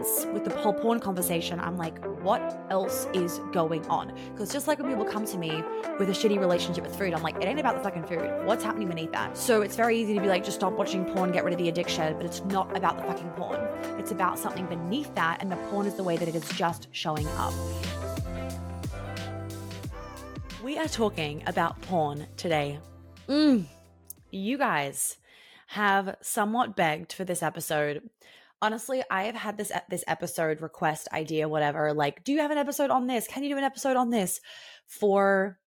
with 0.00 0.44
the 0.44 0.50
whole 0.58 0.72
porn 0.72 1.00
conversation. 1.00 1.60
I'm 1.60 1.76
like, 1.76 2.02
what 2.22 2.64
else 2.70 3.06
is 3.12 3.40
going 3.52 3.84
on? 3.86 4.14
Because 4.32 4.52
just 4.52 4.66
like 4.66 4.78
when 4.78 4.88
people 4.88 5.04
come 5.04 5.26
to 5.26 5.36
me 5.36 5.62
with 5.98 6.08
a 6.08 6.12
shitty 6.12 6.38
relationship 6.38 6.84
with 6.84 6.96
food, 6.96 7.12
I'm 7.12 7.22
like, 7.22 7.36
it 7.36 7.44
ain't 7.44 7.60
about 7.60 7.76
the 7.76 7.82
fucking 7.82 8.04
food. 8.04 8.46
What's 8.46 8.64
happening 8.64 8.88
beneath 8.88 9.12
that? 9.12 9.36
So 9.36 9.60
it's 9.60 9.76
very 9.76 9.98
easy 10.00 10.14
to 10.14 10.20
be 10.20 10.28
like, 10.28 10.44
just 10.44 10.56
stop 10.56 10.72
watching 10.72 11.04
porn, 11.04 11.32
get 11.32 11.44
rid 11.44 11.52
of 11.52 11.58
the 11.58 11.68
addiction, 11.68 12.16
but 12.16 12.24
it's 12.24 12.42
not 12.44 12.74
about 12.76 12.96
the 12.96 13.02
fucking 13.02 13.28
porn. 13.30 13.60
It's 13.98 14.12
about 14.12 14.38
something 14.38 14.66
beneath 14.66 15.14
that, 15.14 15.42
and 15.42 15.52
the 15.52 15.56
porn 15.56 15.86
is 15.86 15.94
the 15.94 16.04
way 16.04 16.16
that 16.16 16.28
it 16.28 16.34
is 16.34 16.48
just 16.50 16.88
showing 16.92 17.26
up. 17.36 17.52
We 20.64 20.78
are 20.78 20.88
talking 20.88 21.42
about 21.46 21.80
porn 21.82 22.26
today. 22.36 22.78
Mm. 23.28 23.64
You 24.30 24.56
guys 24.56 25.18
have 25.66 26.16
somewhat 26.22 26.76
begged 26.76 27.12
for 27.12 27.24
this 27.24 27.42
episode 27.42 28.08
honestly, 28.62 29.02
I 29.10 29.24
have 29.24 29.34
had 29.34 29.58
this 29.58 29.72
this 29.90 30.04
episode 30.06 30.62
request 30.62 31.08
idea, 31.12 31.48
whatever. 31.48 31.92
Like, 31.92 32.24
do 32.24 32.32
you 32.32 32.38
have 32.38 32.52
an 32.52 32.58
episode 32.58 32.90
on 32.90 33.06
this? 33.06 33.26
Can 33.26 33.42
you 33.42 33.50
do 33.50 33.58
an 33.58 33.64
episode 33.64 33.96
on 33.96 34.08
this? 34.08 34.40
For 34.86 35.58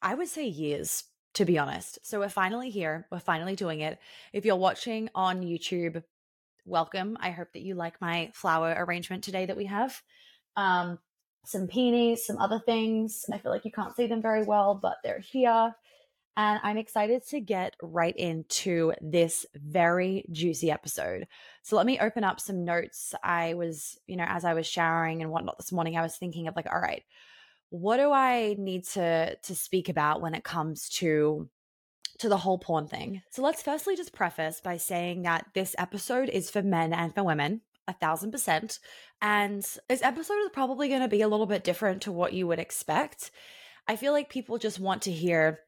I 0.00 0.14
would 0.14 0.28
say 0.28 0.46
years, 0.46 1.04
to 1.34 1.44
be 1.44 1.58
honest. 1.58 1.98
So 2.02 2.20
we're 2.20 2.28
finally 2.28 2.70
here. 2.70 3.06
We're 3.10 3.18
finally 3.18 3.56
doing 3.56 3.80
it. 3.80 3.98
If 4.32 4.44
you're 4.46 4.56
watching 4.56 5.10
on 5.14 5.42
YouTube, 5.42 6.02
welcome. 6.64 7.18
I 7.20 7.30
hope 7.30 7.52
that 7.52 7.62
you 7.62 7.74
like 7.74 8.00
my 8.00 8.30
flower 8.32 8.74
arrangement 8.78 9.24
today 9.24 9.46
that 9.46 9.56
we 9.56 9.66
have. 9.66 10.00
Um, 10.56 10.98
some 11.44 11.66
peonies, 11.66 12.24
some 12.24 12.38
other 12.38 12.60
things. 12.64 13.24
I 13.32 13.38
feel 13.38 13.50
like 13.50 13.64
you 13.64 13.72
can't 13.72 13.96
see 13.96 14.06
them 14.06 14.22
very 14.22 14.44
well, 14.44 14.78
but 14.80 14.98
they're 15.02 15.18
here. 15.18 15.74
And 16.36 16.60
I'm 16.62 16.78
excited 16.78 17.26
to 17.28 17.40
get 17.40 17.76
right 17.82 18.16
into 18.16 18.92
this 19.00 19.44
very 19.54 20.24
juicy 20.30 20.70
episode. 20.70 21.26
So 21.62 21.76
let 21.76 21.84
me 21.84 21.98
open 21.98 22.24
up 22.24 22.40
some 22.40 22.64
notes. 22.64 23.14
I 23.22 23.54
was, 23.54 23.98
you 24.06 24.16
know, 24.16 24.24
as 24.26 24.44
I 24.44 24.54
was 24.54 24.66
showering 24.66 25.20
and 25.20 25.30
whatnot 25.30 25.58
this 25.58 25.72
morning, 25.72 25.96
I 25.96 26.02
was 26.02 26.16
thinking 26.16 26.48
of 26.48 26.56
like, 26.56 26.66
all 26.72 26.80
right, 26.80 27.02
what 27.68 27.98
do 27.98 28.12
I 28.12 28.54
need 28.58 28.84
to 28.88 29.34
to 29.34 29.54
speak 29.54 29.88
about 29.88 30.20
when 30.20 30.34
it 30.34 30.44
comes 30.44 30.88
to 30.90 31.48
to 32.18 32.28
the 32.28 32.38
whole 32.38 32.58
porn 32.58 32.86
thing? 32.86 33.22
So 33.30 33.42
let's 33.42 33.62
firstly 33.62 33.96
just 33.96 34.14
preface 34.14 34.60
by 34.60 34.78
saying 34.78 35.22
that 35.22 35.46
this 35.54 35.74
episode 35.78 36.28
is 36.28 36.50
for 36.50 36.62
men 36.62 36.92
and 36.92 37.14
for 37.14 37.24
women 37.24 37.62
a 37.88 37.92
thousand 37.92 38.30
percent. 38.30 38.78
And 39.20 39.62
this 39.88 40.02
episode 40.02 40.38
is 40.44 40.50
probably 40.52 40.88
going 40.88 41.00
to 41.00 41.08
be 41.08 41.22
a 41.22 41.28
little 41.28 41.46
bit 41.46 41.64
different 41.64 42.02
to 42.02 42.12
what 42.12 42.32
you 42.32 42.46
would 42.46 42.58
expect. 42.58 43.30
I 43.88 43.96
feel 43.96 44.12
like 44.12 44.30
people 44.30 44.58
just 44.58 44.78
want 44.78 45.02
to 45.02 45.12
hear 45.12 45.60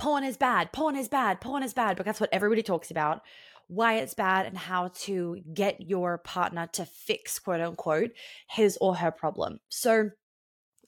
porn 0.00 0.24
is 0.24 0.36
bad, 0.36 0.72
porn 0.72 0.96
is 0.96 1.08
bad, 1.08 1.40
porn 1.40 1.62
is 1.62 1.74
bad, 1.74 1.96
but 1.96 2.06
that's 2.06 2.20
what 2.20 2.30
everybody 2.32 2.62
talks 2.62 2.90
about, 2.90 3.20
why 3.68 3.98
it's 3.98 4.14
bad, 4.14 4.46
and 4.46 4.56
how 4.56 4.88
to 5.02 5.40
get 5.52 5.80
your 5.80 6.18
partner 6.18 6.68
to 6.72 6.86
fix, 6.86 7.38
quote 7.38 7.60
unquote, 7.60 8.10
his 8.48 8.78
or 8.80 8.96
her 8.96 9.10
problem. 9.10 9.60
So 9.68 10.10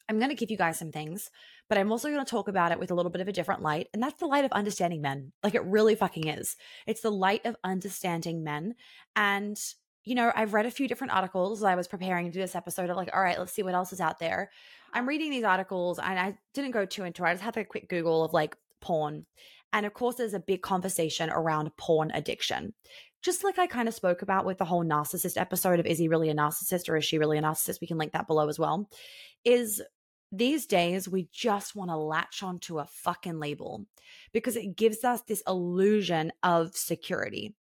I'm 0.08 0.18
going 0.18 0.30
to 0.30 0.34
give 0.34 0.50
you 0.50 0.56
guys 0.56 0.78
some 0.78 0.90
things, 0.90 1.30
but 1.68 1.78
I'm 1.78 1.92
also 1.92 2.08
going 2.08 2.24
to 2.24 2.30
talk 2.30 2.48
about 2.48 2.72
it 2.72 2.80
with 2.80 2.90
a 2.90 2.94
little 2.94 3.12
bit 3.12 3.20
of 3.20 3.28
a 3.28 3.32
different 3.32 3.62
light. 3.62 3.88
And 3.92 4.02
that's 4.02 4.18
the 4.18 4.26
light 4.26 4.44
of 4.44 4.52
understanding 4.52 5.02
men. 5.02 5.32
Like 5.44 5.54
it 5.54 5.64
really 5.64 5.94
fucking 5.94 6.26
is. 6.26 6.56
It's 6.86 7.02
the 7.02 7.12
light 7.12 7.44
of 7.44 7.56
understanding 7.62 8.42
men. 8.42 8.74
And 9.14 9.58
you 10.04 10.16
know, 10.16 10.32
I've 10.34 10.52
read 10.52 10.66
a 10.66 10.70
few 10.70 10.88
different 10.88 11.14
articles 11.14 11.62
I 11.62 11.76
was 11.76 11.86
preparing 11.86 12.26
to 12.26 12.32
do 12.32 12.40
this 12.40 12.56
episode 12.56 12.90
of 12.90 12.96
like, 12.96 13.10
all 13.14 13.22
right, 13.22 13.38
let's 13.38 13.52
see 13.52 13.62
what 13.62 13.74
else 13.74 13.92
is 13.92 14.00
out 14.00 14.18
there. 14.18 14.50
I'm 14.92 15.08
reading 15.08 15.30
these 15.30 15.44
articles 15.44 16.00
and 16.00 16.18
I 16.18 16.36
didn't 16.54 16.72
go 16.72 16.84
too 16.84 17.04
into 17.04 17.22
it. 17.22 17.28
I 17.28 17.34
just 17.34 17.44
had 17.44 17.56
a 17.56 17.64
quick 17.64 17.88
Google 17.88 18.24
of 18.24 18.32
like 18.32 18.56
porn. 18.82 19.24
And 19.72 19.86
of 19.86 19.94
course, 19.94 20.16
there's 20.16 20.34
a 20.34 20.40
big 20.40 20.60
conversation 20.60 21.30
around 21.30 21.74
porn 21.78 22.10
addiction. 22.12 22.74
Just 23.22 23.44
like 23.44 23.58
I 23.58 23.66
kind 23.66 23.88
of 23.88 23.94
spoke 23.94 24.22
about 24.22 24.44
with 24.44 24.58
the 24.58 24.64
whole 24.64 24.84
narcissist 24.84 25.40
episode 25.40 25.80
of 25.80 25.86
is 25.86 25.98
he 25.98 26.08
really 26.08 26.28
a 26.28 26.34
narcissist 26.34 26.88
or 26.88 26.96
is 26.96 27.04
she 27.04 27.18
really 27.18 27.38
a 27.38 27.42
narcissist? 27.42 27.80
We 27.80 27.86
can 27.86 27.96
link 27.96 28.12
that 28.12 28.26
below 28.26 28.48
as 28.48 28.58
well. 28.58 28.90
Is 29.44 29.80
these 30.32 30.66
days 30.66 31.08
we 31.08 31.28
just 31.32 31.76
want 31.76 31.90
to 31.90 31.96
latch 31.96 32.42
onto 32.42 32.78
a 32.78 32.86
fucking 32.86 33.38
label 33.38 33.86
because 34.32 34.56
it 34.56 34.76
gives 34.76 35.04
us 35.04 35.22
this 35.22 35.42
illusion 35.46 36.32
of 36.42 36.74
security, 36.74 37.54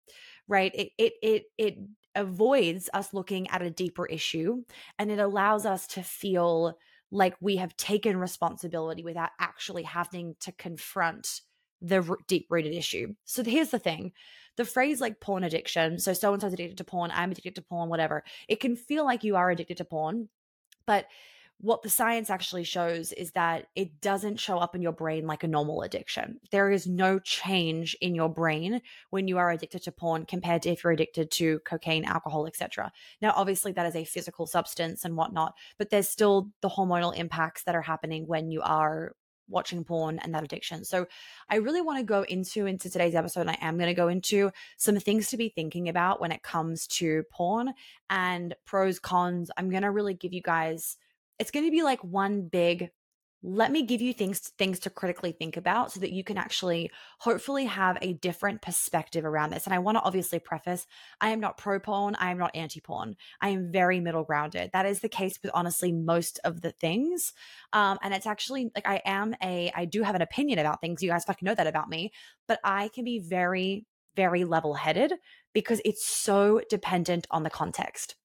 right? 0.48 0.72
It 0.74 0.92
it 0.98 1.14
it 1.22 1.44
it 1.58 1.78
avoids 2.16 2.90
us 2.94 3.14
looking 3.14 3.50
at 3.50 3.62
a 3.62 3.70
deeper 3.70 4.06
issue 4.06 4.64
and 4.98 5.12
it 5.12 5.20
allows 5.20 5.66
us 5.66 5.88
to 5.88 6.04
feel 6.04 6.78
like 7.12 7.36
we 7.42 7.58
have 7.58 7.76
taken 7.78 8.18
responsibility 8.18 9.04
without 9.04 9.32
actually 9.40 9.84
having 9.84 10.36
to 10.42 10.52
confront 10.52 11.42
the 11.82 12.04
r- 12.08 12.18
deep 12.28 12.48
rooted 12.50 12.74
issue. 12.74 13.14
So 13.26 13.44
here's 13.44 13.72
the 13.72 13.80
thing 13.80 14.14
the 14.58 14.66
phrase 14.66 15.00
like 15.00 15.22
porn 15.22 15.44
addiction, 15.44 16.00
so 16.00 16.14
so 16.14 16.34
and 16.34 16.42
so's 16.42 16.54
addicted 16.54 16.78
to 16.78 16.84
porn, 16.84 17.12
I'm 17.14 17.32
addicted 17.32 17.56
to 17.56 17.62
porn, 17.62 17.90
whatever, 17.90 18.24
it 18.48 18.60
can 18.60 18.76
feel 18.76 19.06
like 19.06 19.24
you 19.24 19.36
are 19.38 19.50
addicted 19.50 19.78
to 19.78 19.86
porn, 19.86 20.28
but 20.86 21.06
what 21.62 21.82
the 21.82 21.90
science 21.90 22.30
actually 22.30 22.64
shows 22.64 23.12
is 23.12 23.32
that 23.32 23.68
it 23.76 24.00
doesn't 24.00 24.40
show 24.40 24.60
up 24.60 24.76
in 24.76 24.82
your 24.82 24.94
brain 24.94 25.28
like 25.28 25.44
a 25.44 25.48
normal 25.48 25.82
addiction. 25.82 26.40
There 26.52 26.72
is 26.72 26.88
no 26.88 27.20
change 27.20 27.98
in 28.00 28.16
your 28.16 28.30
brain 28.30 28.82
when 29.10 29.28
you 29.28 29.38
are 29.38 29.52
addicted 29.52 29.84
to 29.84 29.92
porn 29.92 30.26
compared 30.26 30.62
to 30.62 30.70
if 30.70 30.84
you're 30.84 30.94
addicted 30.94 31.32
to 31.32 31.60
cocaine, 31.60 32.06
alcohol, 32.06 32.48
etc. 32.48 32.94
Now, 33.22 33.34
obviously, 33.36 33.74
that 33.74 33.86
is 33.86 33.96
a 33.98 34.06
physical 34.06 34.48
substance 34.48 35.04
and 35.04 35.18
whatnot, 35.18 35.54
but 35.78 35.90
there's 35.90 36.08
still 36.08 36.50
the 36.62 36.70
hormonal 36.70 37.16
impacts 37.16 37.64
that 37.64 37.76
are 37.76 37.82
happening 37.82 38.26
when 38.26 38.52
you 38.52 38.62
are 38.62 39.14
watching 39.50 39.84
porn 39.84 40.20
and 40.20 40.34
that 40.34 40.44
addiction. 40.44 40.86
So 40.86 41.08
I 41.50 41.58
really 41.58 41.82
want 41.82 41.98
to 42.00 42.06
go 42.06 42.22
into 42.22 42.68
into 42.68 42.90
today's 42.90 43.16
episode 43.16 43.42
and 43.42 43.50
I 43.50 43.58
am 43.60 43.78
going 43.78 43.90
to 43.90 43.94
go 43.94 44.08
into 44.08 44.52
some 44.78 44.96
things 44.98 45.30
to 45.30 45.38
be 45.38 45.50
thinking 45.50 45.90
about 45.90 46.22
when 46.22 46.32
it 46.32 46.44
comes 46.44 46.88
to 46.88 47.24
porn 47.32 47.74
and 48.10 48.56
pros 48.66 49.00
cons. 49.00 49.52
I'm 49.58 49.70
going 49.70 49.84
to 49.84 49.92
really 49.92 50.14
give 50.14 50.34
you 50.34 50.42
guys 50.42 50.98
it's 51.40 51.52
going 51.52 51.66
to 51.66 51.72
be 51.72 51.84
like 51.84 52.04
one 52.04 52.48
big 52.48 52.90
let 53.42 53.72
me 53.72 53.84
give 53.84 54.02
you 54.02 54.14
things 54.14 54.40
things 54.58 54.80
to 54.80 54.90
critically 54.90 55.32
think 55.32 55.56
about 55.56 55.92
so 55.92 56.00
that 56.02 56.12
you 56.12 56.24
can 56.24 56.38
actually 56.38 56.92
hopefully 57.20 57.66
have 57.66 57.98
a 58.02 58.14
different 58.14 58.62
perspective 58.62 59.24
around 59.24 59.52
this. 59.52 59.66
And 59.66 59.74
i 59.74 59.80
want 59.80 59.98
to 59.98 60.02
obviously 60.02 60.40
preface 60.40 60.86
i 61.22 61.30
am 61.30 61.40
not 61.40 61.58
pro 61.58 61.80
porn 61.80 62.16
i 62.16 62.32
am 62.32 62.38
not 62.38 62.56
anti 62.56 62.82
porn 62.82 63.16
i 63.42 63.50
am 63.50 63.72
very 63.72 64.00
middle 64.00 64.24
grounded 64.24 64.72
that 64.74 64.86
is 64.86 65.00
the 65.00 65.10
case 65.10 65.40
with 65.42 65.52
honestly 65.54 65.92
most 65.92 66.40
of 66.44 66.62
the 66.62 66.72
things 66.72 67.34
um 67.72 67.98
and 68.04 68.14
it's 68.14 68.28
actually 68.28 68.72
like 68.76 68.88
i 68.88 69.02
am 69.06 69.34
a 69.42 69.72
i 69.74 69.86
do 69.86 70.04
have 70.04 70.16
an 70.16 70.22
opinion 70.22 70.60
about 70.60 70.82
things. 70.82 71.02
You 71.02 71.10
guys 71.10 71.24
fucking 71.24 71.46
know 71.46 71.56
that 71.56 71.68
about 71.68 71.90
me. 71.90 72.12
But 72.48 72.60
i 72.64 72.90
can 72.90 73.06
be 73.06 73.20
very 73.20 73.86
very 74.16 74.44
level 74.44 74.74
headed 74.74 75.14
because 75.54 75.82
it's 75.86 76.06
so 76.06 76.62
dependent 76.70 77.26
on 77.32 77.44
the 77.44 77.50
context 77.50 78.16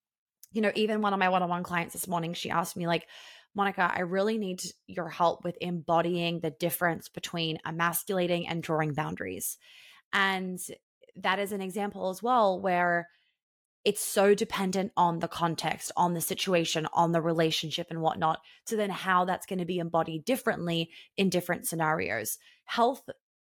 you 0.54 0.62
know, 0.62 0.72
even 0.74 1.02
one 1.02 1.12
of 1.12 1.18
my 1.18 1.28
one 1.28 1.42
on 1.42 1.48
one 1.48 1.64
clients 1.64 1.92
this 1.92 2.08
morning, 2.08 2.32
she 2.32 2.48
asked 2.48 2.76
me, 2.76 2.86
like, 2.86 3.06
Monica, 3.56 3.92
I 3.92 4.00
really 4.00 4.38
need 4.38 4.62
your 4.86 5.08
help 5.08 5.44
with 5.44 5.58
embodying 5.60 6.40
the 6.40 6.50
difference 6.50 7.08
between 7.08 7.58
emasculating 7.66 8.48
and 8.48 8.62
drawing 8.62 8.94
boundaries. 8.94 9.58
And 10.12 10.58
that 11.16 11.38
is 11.38 11.52
an 11.52 11.60
example 11.60 12.08
as 12.08 12.22
well 12.22 12.60
where 12.60 13.08
it's 13.84 14.02
so 14.02 14.34
dependent 14.34 14.92
on 14.96 15.18
the 15.18 15.28
context, 15.28 15.92
on 15.96 16.14
the 16.14 16.20
situation, 16.20 16.86
on 16.94 17.12
the 17.12 17.20
relationship, 17.20 17.88
and 17.90 18.00
whatnot. 18.00 18.40
So 18.64 18.76
then, 18.76 18.90
how 18.90 19.24
that's 19.24 19.46
going 19.46 19.58
to 19.58 19.64
be 19.64 19.78
embodied 19.78 20.24
differently 20.24 20.90
in 21.16 21.28
different 21.28 21.66
scenarios. 21.66 22.38
Health, 22.64 23.02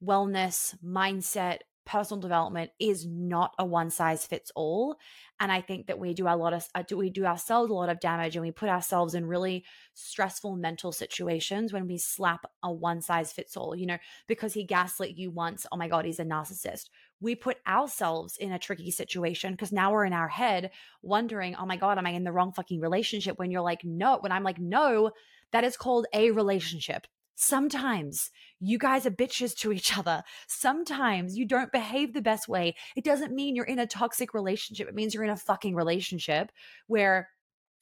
wellness, 0.02 0.74
mindset, 0.82 1.58
personal 1.86 2.20
development 2.20 2.70
is 2.78 3.06
not 3.06 3.54
a 3.58 3.64
one 3.64 3.90
size 3.90 4.26
fits 4.26 4.50
all 4.54 4.96
and 5.40 5.52
i 5.52 5.60
think 5.60 5.86
that 5.86 5.98
we 5.98 6.14
do 6.14 6.26
a 6.26 6.36
lot 6.36 6.52
of 6.52 6.66
uh, 6.74 6.82
we 6.96 7.10
do 7.10 7.24
ourselves 7.24 7.70
a 7.70 7.74
lot 7.74 7.88
of 7.88 8.00
damage 8.00 8.36
and 8.36 8.44
we 8.44 8.50
put 8.50 8.68
ourselves 8.68 9.14
in 9.14 9.26
really 9.26 9.64
stressful 9.92 10.56
mental 10.56 10.92
situations 10.92 11.72
when 11.72 11.86
we 11.86 11.98
slap 11.98 12.46
a 12.62 12.72
one 12.72 13.00
size 13.00 13.32
fits 13.32 13.56
all 13.56 13.74
you 13.76 13.86
know 13.86 13.98
because 14.26 14.54
he 14.54 14.64
gaslit 14.64 15.16
you 15.16 15.30
once 15.30 15.66
oh 15.72 15.76
my 15.76 15.88
god 15.88 16.04
he's 16.04 16.20
a 16.20 16.24
narcissist. 16.24 16.88
We 17.20 17.34
put 17.34 17.56
ourselves 17.66 18.36
in 18.36 18.52
a 18.52 18.58
tricky 18.58 18.90
situation 18.90 19.52
because 19.52 19.72
now 19.72 19.92
we're 19.92 20.04
in 20.04 20.12
our 20.12 20.28
head 20.28 20.72
wondering 21.02 21.54
oh 21.54 21.66
my 21.66 21.76
god 21.76 21.98
am 21.98 22.06
i 22.06 22.10
in 22.10 22.24
the 22.24 22.32
wrong 22.32 22.52
fucking 22.52 22.80
relationship? 22.80 23.38
When 23.38 23.50
you're 23.50 23.62
like 23.62 23.84
no 23.84 24.18
when 24.18 24.32
i'm 24.32 24.42
like 24.42 24.58
no 24.58 25.10
that 25.52 25.64
is 25.64 25.76
called 25.76 26.06
a 26.12 26.30
relationship 26.30 27.06
Sometimes 27.34 28.30
you 28.60 28.78
guys 28.78 29.06
are 29.06 29.10
bitches 29.10 29.56
to 29.58 29.72
each 29.72 29.96
other. 29.96 30.22
Sometimes 30.46 31.36
you 31.36 31.46
don't 31.46 31.72
behave 31.72 32.12
the 32.12 32.22
best 32.22 32.48
way. 32.48 32.74
It 32.96 33.04
doesn't 33.04 33.34
mean 33.34 33.56
you're 33.56 33.64
in 33.64 33.78
a 33.78 33.86
toxic 33.86 34.34
relationship. 34.34 34.88
It 34.88 34.94
means 34.94 35.14
you're 35.14 35.24
in 35.24 35.30
a 35.30 35.36
fucking 35.36 35.74
relationship 35.74 36.50
where 36.86 37.28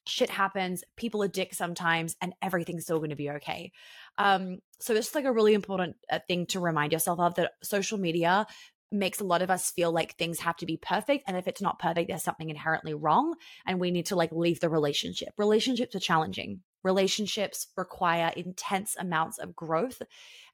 shit 0.07 0.31
happens, 0.31 0.83
people 0.97 1.23
are 1.23 1.29
dicks 1.29 1.57
sometimes, 1.57 2.17
and 2.21 2.35
everything's 2.43 2.85
still 2.85 2.99
going 2.99 3.11
to 3.11 3.17
be 3.17 3.31
okay. 3.31 3.73
Um, 4.19 4.59
so 4.81 4.95
it's 4.95 5.15
like 5.15 5.25
a 5.25 5.33
really 5.33 5.55
important 5.55 5.97
uh, 6.11 6.19
thing 6.27 6.47
to 6.47 6.61
remind 6.61 6.93
yourself 6.93 7.21
of 7.21 7.35
that 7.37 7.53
social 7.63 7.99
media 7.99 8.47
makes 8.91 9.21
a 9.21 9.25
lot 9.25 9.43
of 9.43 9.51
us 9.51 9.71
feel 9.71 9.91
like 9.91 10.17
things 10.17 10.41
have 10.41 10.57
to 10.57 10.67
be 10.67 10.77
perfect 10.77 11.25
and 11.27 11.35
if 11.37 11.49
it's 11.49 11.63
not 11.63 11.79
perfect 11.79 12.09
there's 12.09 12.23
something 12.23 12.51
inherently 12.51 12.93
wrong 12.93 13.35
and 13.67 13.81
we 13.81 13.91
need 13.91 14.05
to 14.05 14.17
like 14.17 14.31
leave 14.33 14.61
the 14.61 14.69
relationship 14.69 15.31
relationships 15.39 15.95
are 15.95 16.01
challenging 16.01 16.61
relationships 16.83 17.69
require 17.77 18.33
intense 18.37 18.97
amounts 18.99 19.39
of 19.39 19.55
growth 19.55 20.03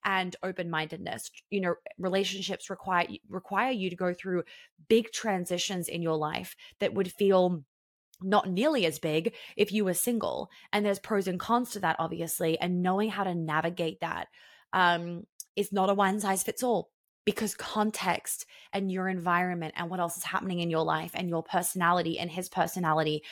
and 0.05 0.37
open-mindedness 0.43 1.31
you 1.51 1.61
know 1.61 1.75
relationships 1.99 2.71
require 2.71 3.07
require 3.29 3.73
you 3.73 3.91
to 3.91 3.97
go 3.97 4.15
through 4.15 4.43
big 4.89 5.11
transitions 5.13 5.89
in 5.89 6.03
your 6.03 6.17
life 6.17 6.55
that 6.81 6.95
would 6.95 7.11
feel 7.11 7.65
not 8.21 8.49
nearly 8.49 8.87
as 8.87 8.99
big 8.99 9.35
if 9.57 9.73
you 9.73 9.85
were 9.85 9.95
single. 9.95 10.51
And 10.73 10.85
there's 10.85 10.99
pros 10.99 11.29
and 11.29 11.39
cons 11.39 11.71
to 11.71 11.81
that, 11.81 11.97
obviously. 11.99 12.59
And 12.59 12.83
knowing 12.83 13.11
how 13.11 13.25
to 13.25 13.35
navigate 13.35 14.01
that 14.01 14.29
um, 14.73 15.25
is 15.57 15.73
not 15.73 15.91
a 15.91 15.95
one 15.95 16.21
size 16.21 16.43
fits 16.43 16.63
all 16.63 16.91
because 17.25 17.55
context 17.55 18.47
and 18.73 18.91
your 18.91 19.09
environment 19.09 19.75
and 19.77 19.91
what 19.91 20.01
else 20.01 20.17
is 20.17 20.25
happening 20.25 20.61
in 20.61 20.71
your 20.71 20.85
life 20.85 21.11
and 21.15 21.29
your 21.29 21.43
personality 21.43 22.19
and 22.19 22.31
his 22.31 22.49
personality 22.49 23.23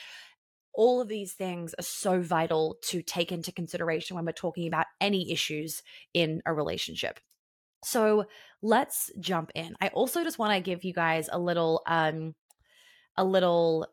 all 0.77 1.01
of 1.01 1.09
these 1.09 1.33
things 1.33 1.73
are 1.77 1.83
so 1.83 2.21
vital 2.21 2.77
to 2.83 3.01
take 3.01 3.31
into 3.31 3.51
consideration 3.51 4.15
when 4.15 4.25
we're 4.25 4.31
talking 4.31 4.67
about 4.67 4.85
any 5.01 5.31
issues 5.31 5.81
in 6.13 6.41
a 6.45 6.53
relationship. 6.53 7.19
So 7.83 8.25
let's 8.61 9.11
jump 9.19 9.51
in. 9.55 9.75
I 9.81 9.89
also 9.89 10.23
just 10.23 10.39
want 10.39 10.53
to 10.53 10.61
give 10.61 10.83
you 10.83 10.93
guys 10.93 11.29
a 11.31 11.39
little 11.39 11.81
um 11.87 12.33
a 13.17 13.25
little 13.25 13.87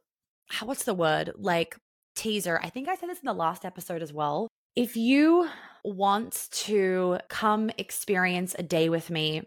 what's 0.62 0.84
the 0.84 0.94
word? 0.94 1.32
Like 1.36 1.76
teaser. 2.14 2.60
I 2.62 2.70
think 2.70 2.88
I 2.88 2.96
said 2.96 3.08
this 3.08 3.20
in 3.20 3.26
the 3.26 3.32
last 3.32 3.64
episode 3.64 4.02
as 4.02 4.12
well. 4.12 4.48
If 4.76 4.96
you 4.96 5.48
want 5.84 6.48
to 6.50 7.18
come 7.28 7.70
experience 7.78 8.54
a 8.58 8.62
day 8.62 8.88
with 8.88 9.10
me 9.10 9.42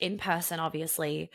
in 0.00 0.18
person, 0.18 0.60
obviously, 0.60 1.30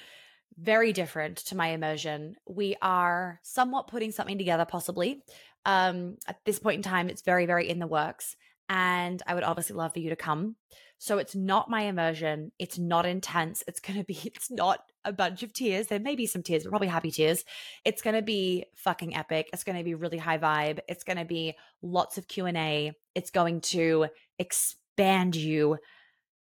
very 0.58 0.94
different 0.94 1.38
to 1.38 1.56
my 1.56 1.68
immersion. 1.68 2.36
We 2.48 2.76
are 2.82 3.40
somewhat 3.44 3.88
putting 3.88 4.12
something 4.12 4.38
together, 4.38 4.66
possibly. 4.66 5.24
Um, 5.66 6.18
at 6.28 6.38
this 6.46 6.60
point 6.60 6.78
in 6.78 6.84
time, 6.84 7.10
it's 7.10 7.22
very, 7.22 7.46
very 7.46 7.70
in 7.70 7.80
the 7.80 7.88
works. 7.88 8.36
And 8.70 9.22
I 9.28 9.36
would 9.36 9.44
obviously 9.44 9.76
love 9.76 9.94
for 9.94 10.00
you 10.00 10.10
to 10.10 10.16
come. 10.16 10.56
So 10.98 11.18
it's 11.18 11.36
not 11.36 11.70
my 11.70 11.82
immersion. 11.82 12.54
It's 12.60 12.80
not 12.80 13.06
intense. 13.06 13.62
It's 13.68 13.82
going 13.82 14.00
to 14.00 14.06
be, 14.06 14.18
it's 14.24 14.50
not 14.50 14.80
a 15.04 15.12
bunch 15.12 15.44
of 15.44 15.52
tears. 15.52 15.88
There 15.88 16.00
may 16.00 16.16
be 16.16 16.26
some 16.26 16.44
tears, 16.44 16.64
but 16.64 16.70
probably 16.70 16.88
happy 16.88 17.12
tears. 17.12 17.44
It's 17.84 18.02
going 18.02 18.16
to 18.16 18.22
be 18.22 18.66
fucking 18.76 19.16
epic. 19.16 19.50
It's 19.52 19.66
going 19.66 19.78
to 19.78 19.84
be 19.84 19.96
really 19.96 20.18
high 20.18 20.38
vibe. 20.38 20.80
It's 20.88 21.04
going 21.04 21.18
to 21.18 21.26
be 21.26 21.56
lots 21.82 22.18
of 22.18 22.28
Q&A. 22.28 22.94
It's 23.16 23.32
going 23.32 23.62
to 23.62 24.08
expand 24.40 25.36
you 25.36 25.78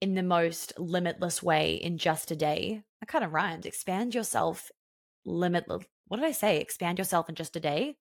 in 0.07 0.15
the 0.15 0.23
most 0.23 0.73
limitless 0.79 1.43
way 1.43 1.75
in 1.75 1.99
just 1.99 2.31
a 2.31 2.37
day. 2.37 2.81
That 3.01 3.09
kind 3.09 3.25
of 3.25 3.33
rhymed. 3.33 3.67
Expand 3.67 4.15
yourself 4.15 4.71
limitless. 5.25 5.85
What 6.07 6.19
did 6.19 6.27
I 6.27 6.31
say? 6.31 6.61
Expand 6.61 6.99
yourself 6.99 7.29
in 7.29 7.35
just 7.35 7.57
a 7.57 7.61
day? 7.61 7.97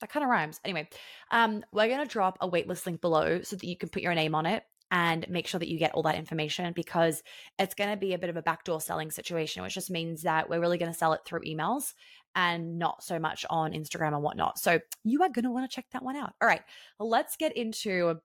That 0.00 0.08
kind 0.08 0.24
of 0.24 0.30
rhymes. 0.30 0.60
Anyway, 0.64 0.88
um, 1.30 1.62
we're 1.70 1.88
going 1.88 2.02
to 2.02 2.10
drop 2.10 2.38
a 2.40 2.50
waitlist 2.50 2.86
link 2.86 3.02
below 3.02 3.42
so 3.42 3.56
that 3.56 3.66
you 3.66 3.76
can 3.76 3.90
put 3.90 4.00
your 4.00 4.14
name 4.14 4.34
on 4.34 4.46
it 4.46 4.62
and 4.90 5.28
make 5.28 5.46
sure 5.46 5.58
that 5.58 5.68
you 5.68 5.78
get 5.78 5.92
all 5.92 6.02
that 6.04 6.14
information 6.14 6.72
because 6.72 7.22
it's 7.58 7.74
going 7.74 7.90
to 7.90 7.98
be 7.98 8.14
a 8.14 8.18
bit 8.18 8.30
of 8.30 8.38
a 8.38 8.42
backdoor 8.42 8.80
selling 8.80 9.10
situation, 9.10 9.62
which 9.62 9.74
just 9.74 9.90
means 9.90 10.22
that 10.22 10.48
we're 10.48 10.60
really 10.60 10.78
going 10.78 10.90
to 10.90 10.98
sell 10.98 11.12
it 11.12 11.20
through 11.26 11.42
emails 11.46 11.92
and 12.34 12.78
not 12.78 13.04
so 13.04 13.18
much 13.18 13.44
on 13.50 13.72
Instagram 13.72 14.14
and 14.14 14.22
whatnot. 14.22 14.58
So 14.58 14.80
you 15.04 15.22
are 15.22 15.28
going 15.28 15.44
to 15.44 15.50
want 15.50 15.70
to 15.70 15.74
check 15.74 15.84
that 15.92 16.02
one 16.02 16.16
out. 16.16 16.32
All 16.40 16.48
right, 16.48 16.62
let's 16.98 17.36
get 17.36 17.54
into 17.54 18.20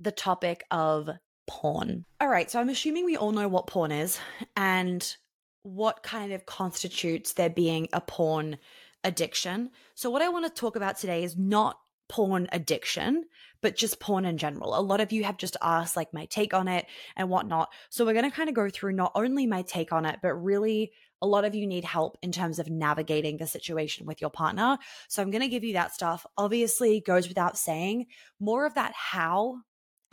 the 0.00 0.10
topic 0.10 0.64
of 0.72 1.08
porn. 1.46 2.04
All 2.20 2.28
right, 2.28 2.50
so 2.50 2.60
I'm 2.60 2.68
assuming 2.68 3.04
we 3.04 3.16
all 3.16 3.32
know 3.32 3.48
what 3.48 3.66
porn 3.66 3.92
is 3.92 4.18
and 4.56 5.16
what 5.62 6.02
kind 6.02 6.32
of 6.32 6.46
constitutes 6.46 7.32
there 7.32 7.50
being 7.50 7.88
a 7.92 8.00
porn 8.00 8.58
addiction. 9.02 9.70
So, 9.94 10.10
what 10.10 10.22
I 10.22 10.28
want 10.28 10.46
to 10.46 10.60
talk 10.60 10.76
about 10.76 10.98
today 10.98 11.24
is 11.24 11.36
not 11.36 11.78
porn 12.08 12.48
addiction, 12.52 13.24
but 13.62 13.76
just 13.76 13.98
porn 14.00 14.24
in 14.24 14.36
general. 14.36 14.78
A 14.78 14.80
lot 14.80 15.00
of 15.00 15.10
you 15.10 15.24
have 15.24 15.38
just 15.38 15.56
asked, 15.62 15.96
like, 15.96 16.12
my 16.12 16.26
take 16.26 16.52
on 16.52 16.68
it 16.68 16.86
and 17.16 17.30
whatnot. 17.30 17.72
So, 17.90 18.04
we're 18.04 18.12
going 18.12 18.30
to 18.30 18.36
kind 18.36 18.48
of 18.48 18.54
go 18.54 18.68
through 18.68 18.92
not 18.92 19.12
only 19.14 19.46
my 19.46 19.62
take 19.62 19.92
on 19.92 20.06
it, 20.06 20.18
but 20.22 20.34
really 20.34 20.92
a 21.22 21.26
lot 21.26 21.44
of 21.44 21.54
you 21.54 21.66
need 21.66 21.84
help 21.84 22.18
in 22.22 22.32
terms 22.32 22.58
of 22.58 22.68
navigating 22.68 23.38
the 23.38 23.46
situation 23.46 24.06
with 24.06 24.20
your 24.20 24.30
partner. 24.30 24.78
So, 25.08 25.22
I'm 25.22 25.30
going 25.30 25.42
to 25.42 25.48
give 25.48 25.64
you 25.64 25.74
that 25.74 25.94
stuff. 25.94 26.26
Obviously, 26.36 27.00
goes 27.00 27.28
without 27.28 27.56
saying, 27.56 28.06
more 28.40 28.66
of 28.66 28.74
that 28.74 28.92
how 28.94 29.60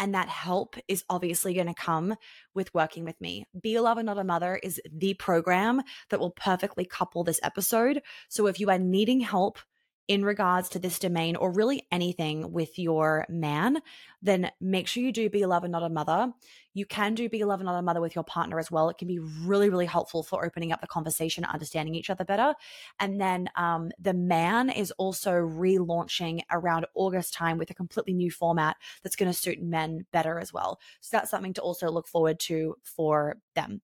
and 0.02 0.16
that 0.16 0.30
help 0.30 0.76
is 0.88 1.04
obviously 1.12 1.54
going 1.54 1.68
to 1.68 1.76
come 1.76 2.16
with 2.56 2.74
working 2.74 3.06
with 3.06 3.22
me. 3.22 3.46
Be 3.62 3.76
a 3.76 3.84
lover, 3.84 4.02
not 4.02 4.18
a 4.18 4.24
mother 4.24 4.60
is 4.64 4.82
the 4.92 5.14
program 5.14 5.84
that 6.10 6.20
will 6.20 6.32
perfectly 6.32 6.86
couple 6.86 7.24
this 7.24 7.40
episode. 7.44 8.02
So 8.28 8.48
if 8.48 8.60
you 8.60 8.72
are 8.72 8.80
needing 8.80 9.20
help 9.20 9.60
in 10.08 10.26
regards 10.26 10.70
to 10.70 10.80
this 10.80 11.00
domain 11.00 11.36
or 11.36 11.52
really 11.52 11.88
anything 11.92 12.52
with 12.52 12.78
your 12.78 13.26
man, 13.30 13.82
then 14.22 14.52
make 14.60 14.88
sure 14.88 15.04
you 15.04 15.12
do 15.12 15.30
be 15.30 15.42
a 15.42 15.48
lover, 15.48 15.68
not 15.68 15.84
a 15.84 15.90
mother. 15.90 16.34
You 16.74 16.86
can 16.86 17.16
do 17.16 17.30
be 17.30 17.42
a 17.42 17.48
lover, 17.48 17.64
not 17.64 17.78
a 17.78 17.82
mother 17.82 18.02
with 18.02 18.16
your 18.16 18.24
partner 18.24 18.60
as 18.60 18.72
well. 18.72 18.90
It 18.90 18.98
can 18.98 19.08
be 19.08 19.20
really, 19.20 19.70
really 19.70 19.86
helpful 19.86 20.24
for 20.24 20.46
opening 20.46 20.72
up 20.72 20.82
the 20.82 20.88
conversation, 20.88 21.46
understanding 21.46 21.96
each 21.96 22.10
other 22.10 22.26
better. 22.26 22.56
And 23.00 23.20
then 23.20 23.50
um, 23.56 23.92
the 24.00 24.14
man 24.14 24.70
is 24.70 24.92
also 24.92 25.32
relaunching 25.32 26.42
around 26.52 26.86
August 26.94 27.34
time 27.34 27.58
with 27.58 27.70
a 27.70 27.76
completely 27.76 28.14
new 28.14 28.32
format 28.32 28.78
that's 29.04 29.16
going 29.16 29.32
to 29.32 29.38
suit 29.38 29.62
men 29.62 30.06
better 30.12 30.40
as 30.40 30.54
well. 30.54 30.80
So 31.02 31.18
that's 31.18 31.32
something 31.32 31.54
to 31.54 31.62
also 31.62 31.90
look 31.90 32.08
forward 32.08 32.40
to 32.42 32.76
for 32.84 33.38
them. 33.56 33.82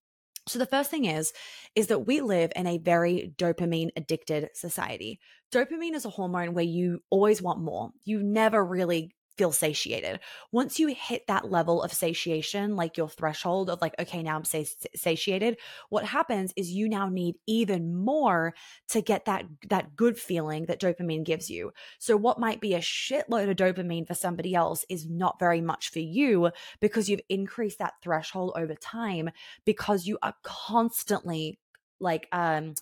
So 0.47 0.59
the 0.59 0.65
first 0.65 0.89
thing 0.89 1.05
is 1.05 1.33
is 1.75 1.87
that 1.87 2.07
we 2.07 2.21
live 2.21 2.51
in 2.55 2.67
a 2.67 2.77
very 2.77 3.33
dopamine 3.37 3.89
addicted 3.95 4.49
society. 4.53 5.19
Dopamine 5.51 5.93
is 5.93 6.05
a 6.05 6.09
hormone 6.09 6.53
where 6.53 6.63
you 6.63 7.01
always 7.09 7.41
want 7.41 7.59
more. 7.59 7.91
You 8.05 8.23
never 8.23 8.63
really 8.63 9.11
feel 9.37 9.51
satiated. 9.51 10.19
Once 10.51 10.79
you 10.79 10.87
hit 10.87 11.27
that 11.27 11.49
level 11.51 11.83
of 11.83 11.93
satiation, 11.93 12.75
like 12.75 12.97
your 12.97 13.09
threshold 13.09 13.69
of 13.69 13.79
like, 13.81 13.93
okay, 13.99 14.23
now 14.23 14.35
I'm 14.35 14.43
satiated, 14.43 15.57
what 15.89 16.05
happens 16.05 16.53
is 16.55 16.71
you 16.71 16.89
now 16.89 17.07
need 17.07 17.35
even 17.45 17.95
more 17.95 18.53
to 18.89 19.01
get 19.01 19.25
that, 19.25 19.45
that 19.69 19.95
good 19.95 20.17
feeling 20.17 20.65
that 20.65 20.81
dopamine 20.81 21.23
gives 21.23 21.49
you. 21.49 21.71
So 21.99 22.17
what 22.17 22.39
might 22.39 22.61
be 22.61 22.73
a 22.73 22.79
shitload 22.79 23.49
of 23.49 23.55
dopamine 23.57 24.07
for 24.07 24.15
somebody 24.15 24.55
else 24.55 24.85
is 24.89 25.07
not 25.09 25.39
very 25.39 25.61
much 25.61 25.89
for 25.89 25.99
you 25.99 26.51
because 26.79 27.09
you've 27.09 27.21
increased 27.29 27.79
that 27.79 27.93
threshold 28.01 28.53
over 28.55 28.75
time 28.75 29.29
because 29.65 30.05
you 30.05 30.17
are 30.21 30.33
constantly 30.43 31.59
like, 31.99 32.27
um, 32.31 32.73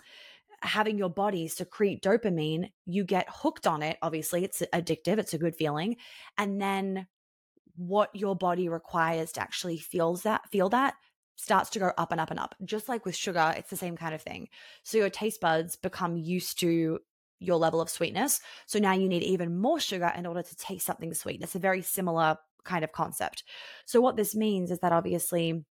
having 0.66 0.98
your 0.98 1.10
body 1.10 1.48
secrete 1.48 2.02
dopamine, 2.02 2.72
you 2.86 3.04
get 3.04 3.28
hooked 3.30 3.68
on 3.68 3.84
it. 3.84 3.98
Obviously, 4.02 4.44
it's 4.44 4.62
addictive, 4.74 5.18
it's 5.18 5.34
a 5.34 5.38
good 5.38 5.56
feeling. 5.56 5.98
And 6.38 6.62
then 6.62 7.08
what 7.76 8.10
your 8.14 8.36
body 8.36 8.70
requires 8.70 9.34
to 9.34 9.42
actually 9.42 9.78
feels 9.78 10.24
that 10.24 10.50
feel 10.50 10.70
that 10.70 10.96
starts 11.36 11.70
to 11.72 11.80
go 11.80 11.92
up 11.98 12.12
and 12.12 12.22
up 12.22 12.32
and 12.32 12.40
up. 12.40 12.56
Just 12.64 12.88
like 12.88 13.06
with 13.06 13.16
sugar, 13.16 13.54
it's 13.58 13.70
the 13.70 13.76
same 13.76 13.98
kind 13.98 14.16
of 14.16 14.22
thing. 14.22 14.48
So 14.84 14.98
your 14.98 15.10
taste 15.10 15.42
buds 15.42 15.76
become 15.76 16.16
used 16.16 16.60
to 16.62 17.00
your 17.40 17.58
level 17.58 17.82
of 17.82 17.90
sweetness. 17.90 18.40
So 18.66 18.80
now 18.80 18.94
you 18.94 19.10
need 19.10 19.24
even 19.24 19.58
more 19.58 19.80
sugar 19.80 20.12
in 20.16 20.26
order 20.26 20.42
to 20.42 20.56
taste 20.56 20.86
something 20.86 21.14
sweet. 21.14 21.42
It's 21.42 21.56
a 21.56 21.60
very 21.60 21.82
similar 21.82 22.38
kind 22.64 22.86
of 22.86 22.94
concept. 22.94 23.44
So 23.86 24.00
what 24.00 24.16
this 24.16 24.34
means 24.34 24.72
is 24.72 24.80
that 24.80 24.94
obviously 24.94 25.66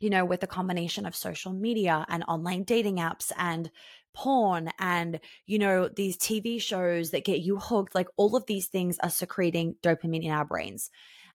you 0.00 0.10
know, 0.10 0.24
with 0.24 0.40
the 0.40 0.46
combination 0.46 1.06
of 1.06 1.16
social 1.16 1.52
media 1.52 2.06
and 2.08 2.24
online 2.28 2.62
dating 2.62 2.98
apps 2.98 3.32
and 3.36 3.70
porn 4.18 4.68
and, 4.80 5.20
you 5.46 5.58
know, 5.58 5.88
these 5.88 6.16
TV 6.16 6.60
shows 6.60 7.12
that 7.12 7.24
get 7.24 7.40
you 7.40 7.56
hooked, 7.58 7.94
like 7.94 8.08
all 8.16 8.34
of 8.34 8.46
these 8.46 8.66
things 8.66 8.98
are 9.00 9.10
secreting 9.10 9.76
dopamine 9.82 10.24
in 10.24 10.32
our 10.32 10.44
brains. 10.44 10.90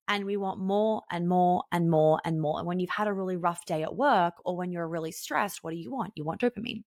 And 0.06 0.26
we 0.26 0.36
want 0.36 0.60
more 0.60 1.02
and 1.10 1.26
more 1.26 1.64
and 1.72 1.90
more 1.90 2.20
and 2.26 2.38
more. 2.38 2.58
And 2.58 2.68
when 2.68 2.78
you've 2.78 2.90
had 2.90 3.08
a 3.08 3.12
really 3.12 3.36
rough 3.36 3.64
day 3.64 3.82
at 3.82 3.96
work 3.96 4.34
or 4.44 4.54
when 4.54 4.70
you're 4.70 4.86
really 4.86 5.12
stressed, 5.12 5.64
what 5.64 5.70
do 5.70 5.78
you 5.78 5.90
want? 5.90 6.12
You 6.14 6.24
want 6.24 6.42
dopamine. 6.42 6.82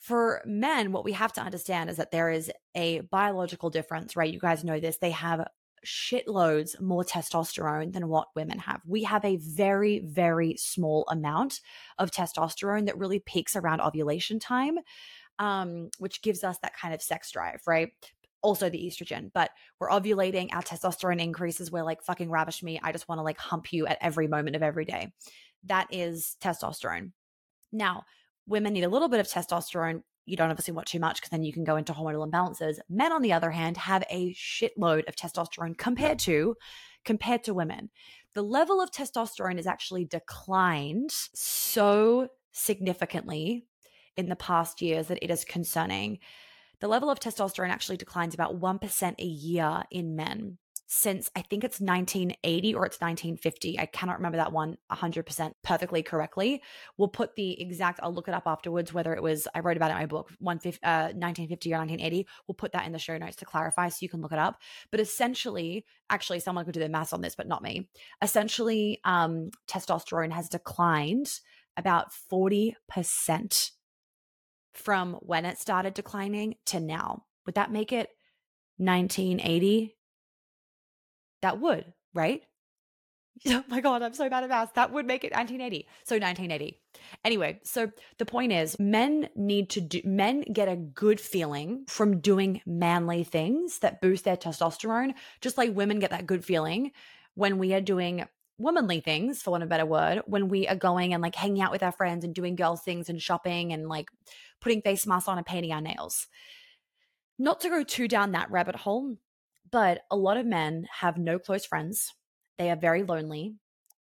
For 0.00 0.42
men, 0.44 0.90
what 0.90 1.04
we 1.04 1.12
have 1.12 1.32
to 1.34 1.42
understand 1.42 1.90
is 1.90 1.96
that 1.98 2.10
there 2.10 2.30
is 2.30 2.50
a 2.74 3.00
biological 3.00 3.70
difference, 3.70 4.16
right? 4.16 4.32
You 4.32 4.40
guys 4.40 4.64
know 4.64 4.80
this. 4.80 4.98
They 4.98 5.12
have 5.12 5.46
shitloads 5.88 6.78
more 6.80 7.02
testosterone 7.02 7.92
than 7.92 8.08
what 8.08 8.28
women 8.36 8.58
have. 8.58 8.82
We 8.86 9.02
have 9.04 9.24
a 9.24 9.36
very, 9.36 10.00
very 10.00 10.56
small 10.58 11.06
amount 11.08 11.60
of 11.98 12.10
testosterone 12.10 12.86
that 12.86 12.98
really 12.98 13.20
peaks 13.20 13.56
around 13.56 13.80
ovulation 13.80 14.38
time, 14.38 14.78
um, 15.38 15.88
which 15.98 16.20
gives 16.20 16.44
us 16.44 16.58
that 16.58 16.76
kind 16.76 16.92
of 16.92 17.00
sex 17.00 17.30
drive, 17.30 17.62
right? 17.66 17.88
Also 18.42 18.68
the 18.68 18.84
estrogen, 18.86 19.30
but 19.32 19.50
we're 19.80 19.88
ovulating, 19.90 20.52
our 20.52 20.62
testosterone 20.62 21.20
increases. 21.20 21.72
We're 21.72 21.82
like, 21.82 22.02
fucking 22.02 22.30
ravish 22.30 22.62
me. 22.62 22.78
I 22.82 22.92
just 22.92 23.08
want 23.08 23.18
to 23.18 23.24
like 23.24 23.38
hump 23.38 23.72
you 23.72 23.86
at 23.86 23.98
every 24.00 24.28
moment 24.28 24.56
of 24.56 24.62
every 24.62 24.84
day. 24.84 25.12
That 25.64 25.88
is 25.90 26.36
testosterone. 26.40 27.12
Now, 27.72 28.04
women 28.46 28.74
need 28.74 28.84
a 28.84 28.88
little 28.88 29.08
bit 29.08 29.20
of 29.20 29.26
testosterone 29.26 30.02
you 30.28 30.36
don't 30.36 30.50
obviously 30.50 30.74
want 30.74 30.86
too 30.86 31.00
much 31.00 31.16
because 31.16 31.30
then 31.30 31.42
you 31.42 31.52
can 31.52 31.64
go 31.64 31.76
into 31.76 31.92
hormonal 31.92 32.28
imbalances. 32.28 32.78
Men, 32.88 33.12
on 33.12 33.22
the 33.22 33.32
other 33.32 33.50
hand, 33.50 33.76
have 33.76 34.04
a 34.10 34.34
shitload 34.34 35.08
of 35.08 35.16
testosterone 35.16 35.76
compared 35.76 36.18
to 36.20 36.56
compared 37.04 37.44
to 37.44 37.54
women. 37.54 37.90
The 38.34 38.42
level 38.42 38.80
of 38.80 38.90
testosterone 38.90 39.56
has 39.56 39.66
actually 39.66 40.04
declined 40.04 41.10
so 41.10 42.28
significantly 42.52 43.66
in 44.16 44.28
the 44.28 44.36
past 44.36 44.82
years 44.82 45.06
that 45.08 45.22
it 45.22 45.30
is 45.30 45.44
concerning. 45.44 46.18
The 46.80 46.88
level 46.88 47.10
of 47.10 47.18
testosterone 47.18 47.70
actually 47.70 47.96
declines 47.96 48.34
about 48.34 48.60
1% 48.60 49.14
a 49.18 49.24
year 49.24 49.84
in 49.90 50.16
men. 50.16 50.58
Since 50.90 51.30
I 51.36 51.42
think 51.42 51.64
it's 51.64 51.80
1980 51.80 52.74
or 52.74 52.86
it's 52.86 52.98
1950. 52.98 53.78
I 53.78 53.84
cannot 53.84 54.16
remember 54.16 54.38
that 54.38 54.52
one 54.52 54.78
100% 54.90 55.52
perfectly 55.62 56.02
correctly. 56.02 56.62
We'll 56.96 57.08
put 57.08 57.36
the 57.36 57.60
exact, 57.60 58.00
I'll 58.02 58.12
look 58.12 58.26
it 58.26 58.32
up 58.32 58.44
afterwards, 58.46 58.94
whether 58.94 59.12
it 59.12 59.22
was, 59.22 59.46
I 59.54 59.60
wrote 59.60 59.76
about 59.76 59.90
it 59.90 59.94
in 59.94 59.98
my 59.98 60.06
book, 60.06 60.30
uh, 60.40 61.12
1950 61.12 61.74
or 61.74 61.76
1980. 61.76 62.26
We'll 62.46 62.54
put 62.54 62.72
that 62.72 62.86
in 62.86 62.92
the 62.92 62.98
show 62.98 63.18
notes 63.18 63.36
to 63.36 63.44
clarify 63.44 63.90
so 63.90 63.98
you 64.00 64.08
can 64.08 64.22
look 64.22 64.32
it 64.32 64.38
up. 64.38 64.62
But 64.90 65.00
essentially, 65.00 65.84
actually, 66.08 66.40
someone 66.40 66.64
could 66.64 66.72
do 66.72 66.80
the 66.80 66.88
math 66.88 67.12
on 67.12 67.20
this, 67.20 67.36
but 67.36 67.46
not 67.46 67.62
me. 67.62 67.90
Essentially, 68.22 68.98
um, 69.04 69.50
testosterone 69.68 70.32
has 70.32 70.48
declined 70.48 71.30
about 71.76 72.12
40% 72.32 73.70
from 74.72 75.14
when 75.20 75.44
it 75.44 75.58
started 75.58 75.92
declining 75.92 76.54
to 76.64 76.80
now. 76.80 77.24
Would 77.44 77.56
that 77.56 77.70
make 77.70 77.92
it 77.92 78.08
1980 78.78 79.97
that 81.42 81.60
would, 81.60 81.92
right? 82.14 82.42
Oh 83.46 83.62
my 83.68 83.80
God, 83.80 84.02
I'm 84.02 84.14
so 84.14 84.28
bad 84.28 84.42
at 84.42 84.48
math. 84.48 84.74
That 84.74 84.92
would 84.92 85.06
make 85.06 85.22
it 85.22 85.32
1980. 85.32 85.86
So 86.04 86.16
1980. 86.16 86.80
Anyway, 87.24 87.60
so 87.62 87.90
the 88.18 88.26
point 88.26 88.52
is 88.52 88.76
men 88.78 89.28
need 89.36 89.70
to 89.70 89.80
do, 89.80 90.00
men 90.04 90.40
get 90.40 90.68
a 90.68 90.76
good 90.76 91.20
feeling 91.20 91.84
from 91.88 92.20
doing 92.20 92.60
manly 92.66 93.24
things 93.24 93.78
that 93.78 94.00
boost 94.00 94.24
their 94.24 94.36
testosterone, 94.36 95.14
just 95.40 95.56
like 95.56 95.74
women 95.74 96.00
get 96.00 96.10
that 96.10 96.26
good 96.26 96.44
feeling 96.44 96.92
when 97.34 97.58
we 97.58 97.74
are 97.74 97.80
doing 97.80 98.24
womanly 98.58 99.00
things, 99.00 99.40
for 99.40 99.52
want 99.52 99.62
of 99.62 99.68
a 99.68 99.70
better 99.70 99.86
word, 99.86 100.22
when 100.26 100.48
we 100.48 100.66
are 100.66 100.74
going 100.74 101.14
and 101.14 101.22
like 101.22 101.36
hanging 101.36 101.62
out 101.62 101.70
with 101.70 101.82
our 101.82 101.92
friends 101.92 102.24
and 102.24 102.34
doing 102.34 102.56
girls 102.56 102.82
things 102.82 103.08
and 103.08 103.22
shopping 103.22 103.72
and 103.72 103.88
like 103.88 104.08
putting 104.60 104.82
face 104.82 105.06
masks 105.06 105.28
on 105.28 105.38
and 105.38 105.46
painting 105.46 105.72
our 105.72 105.80
nails. 105.80 106.26
Not 107.38 107.60
to 107.60 107.68
go 107.68 107.84
too 107.84 108.08
down 108.08 108.32
that 108.32 108.50
rabbit 108.50 108.74
hole, 108.74 109.16
but 109.70 110.02
a 110.10 110.16
lot 110.16 110.36
of 110.36 110.46
men 110.46 110.86
have 111.00 111.16
no 111.16 111.38
close 111.38 111.64
friends. 111.64 112.14
They 112.58 112.70
are 112.70 112.76
very 112.76 113.02
lonely. 113.02 113.54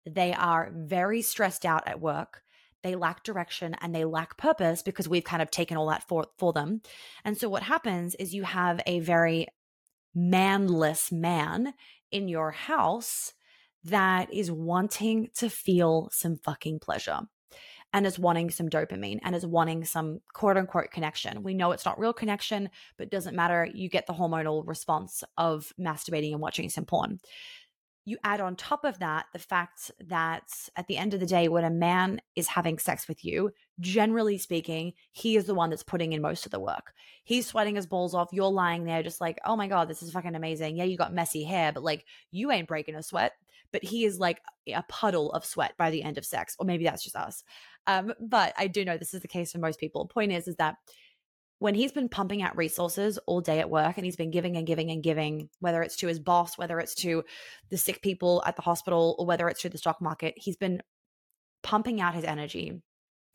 They 0.05 0.33
are 0.33 0.71
very 0.73 1.21
stressed 1.21 1.65
out 1.65 1.87
at 1.87 2.01
work. 2.01 2.43
They 2.83 2.95
lack 2.95 3.23
direction 3.23 3.75
and 3.79 3.93
they 3.93 4.05
lack 4.05 4.37
purpose 4.37 4.81
because 4.81 5.07
we've 5.07 5.23
kind 5.23 5.41
of 5.41 5.51
taken 5.51 5.77
all 5.77 5.89
that 5.89 6.07
for, 6.07 6.25
for 6.39 6.51
them. 6.51 6.81
And 7.23 7.37
so 7.37 7.47
what 7.47 7.63
happens 7.63 8.15
is 8.15 8.33
you 8.33 8.43
have 8.43 8.81
a 8.85 8.99
very 8.99 9.47
manless 10.15 11.11
man 11.11 11.73
in 12.11 12.27
your 12.27 12.51
house 12.51 13.33
that 13.83 14.33
is 14.33 14.51
wanting 14.51 15.29
to 15.35 15.49
feel 15.49 16.09
some 16.11 16.37
fucking 16.37 16.79
pleasure 16.79 17.21
and 17.93 18.05
is 18.05 18.19
wanting 18.19 18.49
some 18.49 18.69
dopamine 18.69 19.19
and 19.23 19.35
is 19.35 19.45
wanting 19.45 19.83
some 19.83 20.21
quote 20.33 20.57
unquote 20.57 20.91
connection. 20.91 21.43
We 21.43 21.53
know 21.53 21.71
it's 21.71 21.85
not 21.85 21.99
real 21.99 22.13
connection, 22.13 22.69
but 22.97 23.05
it 23.07 23.11
doesn't 23.11 23.35
matter. 23.35 23.67
You 23.73 23.89
get 23.89 24.07
the 24.07 24.13
hormonal 24.13 24.65
response 24.65 25.23
of 25.37 25.73
masturbating 25.79 26.31
and 26.31 26.41
watching 26.41 26.69
some 26.69 26.85
porn. 26.85 27.19
You 28.03 28.17
add 28.23 28.41
on 28.41 28.55
top 28.55 28.83
of 28.83 28.97
that 28.99 29.25
the 29.31 29.39
fact 29.39 29.91
that 30.07 30.49
at 30.75 30.87
the 30.87 30.97
end 30.97 31.13
of 31.13 31.19
the 31.19 31.25
day, 31.25 31.49
when 31.49 31.63
a 31.63 31.69
man 31.69 32.19
is 32.35 32.47
having 32.47 32.79
sex 32.79 33.07
with 33.07 33.23
you, 33.23 33.51
generally 33.79 34.39
speaking, 34.39 34.93
he 35.11 35.35
is 35.35 35.45
the 35.45 35.53
one 35.53 35.69
that's 35.69 35.83
putting 35.83 36.13
in 36.13 36.21
most 36.21 36.45
of 36.45 36.51
the 36.51 36.59
work. 36.59 36.93
He's 37.23 37.45
sweating 37.45 37.75
his 37.75 37.85
balls 37.85 38.15
off. 38.15 38.29
You're 38.31 38.49
lying 38.49 38.85
there 38.85 39.03
just 39.03 39.21
like, 39.21 39.37
oh 39.45 39.55
my 39.55 39.67
God, 39.67 39.87
this 39.87 40.01
is 40.01 40.11
fucking 40.11 40.33
amazing. 40.33 40.77
Yeah, 40.77 40.85
you 40.85 40.97
got 40.97 41.13
messy 41.13 41.43
hair, 41.43 41.71
but 41.71 41.83
like 41.83 42.05
you 42.31 42.51
ain't 42.51 42.67
breaking 42.67 42.95
a 42.95 43.03
sweat. 43.03 43.33
But 43.71 43.83
he 43.83 44.05
is 44.05 44.19
like 44.19 44.41
a 44.67 44.83
puddle 44.87 45.31
of 45.31 45.45
sweat 45.45 45.73
by 45.77 45.91
the 45.91 46.03
end 46.03 46.17
of 46.17 46.25
sex. 46.25 46.55
Or 46.59 46.65
maybe 46.65 46.83
that's 46.83 47.03
just 47.03 47.15
us. 47.15 47.43
Um, 47.87 48.13
but 48.19 48.53
I 48.57 48.67
do 48.67 48.85
know 48.85 48.97
this 48.97 49.13
is 49.13 49.21
the 49.21 49.27
case 49.27 49.51
for 49.51 49.59
most 49.59 49.79
people. 49.79 50.05
Point 50.07 50.31
is, 50.31 50.47
is 50.47 50.55
that 50.57 50.75
when 51.59 51.75
he's 51.75 51.91
been 51.91 52.09
pumping 52.09 52.41
out 52.41 52.57
resources 52.57 53.19
all 53.27 53.39
day 53.39 53.59
at 53.59 53.69
work 53.69 53.97
and 53.97 54.05
he's 54.05 54.15
been 54.15 54.31
giving 54.31 54.57
and 54.57 54.65
giving 54.65 54.89
and 54.89 55.03
giving, 55.03 55.49
whether 55.59 55.83
it's 55.83 55.97
to 55.97 56.07
his 56.07 56.19
boss, 56.19 56.57
whether 56.57 56.79
it's 56.79 56.95
to 56.95 57.23
the 57.69 57.77
sick 57.77 58.01
people 58.01 58.41
at 58.45 58.55
the 58.55 58.63
hospital, 58.63 59.15
or 59.19 59.25
whether 59.25 59.47
it's 59.47 59.61
to 59.61 59.69
the 59.69 59.77
stock 59.77 60.01
market, 60.01 60.33
he's 60.37 60.57
been 60.57 60.81
pumping 61.61 62.01
out 62.01 62.15
his 62.15 62.23
energy. 62.23 62.81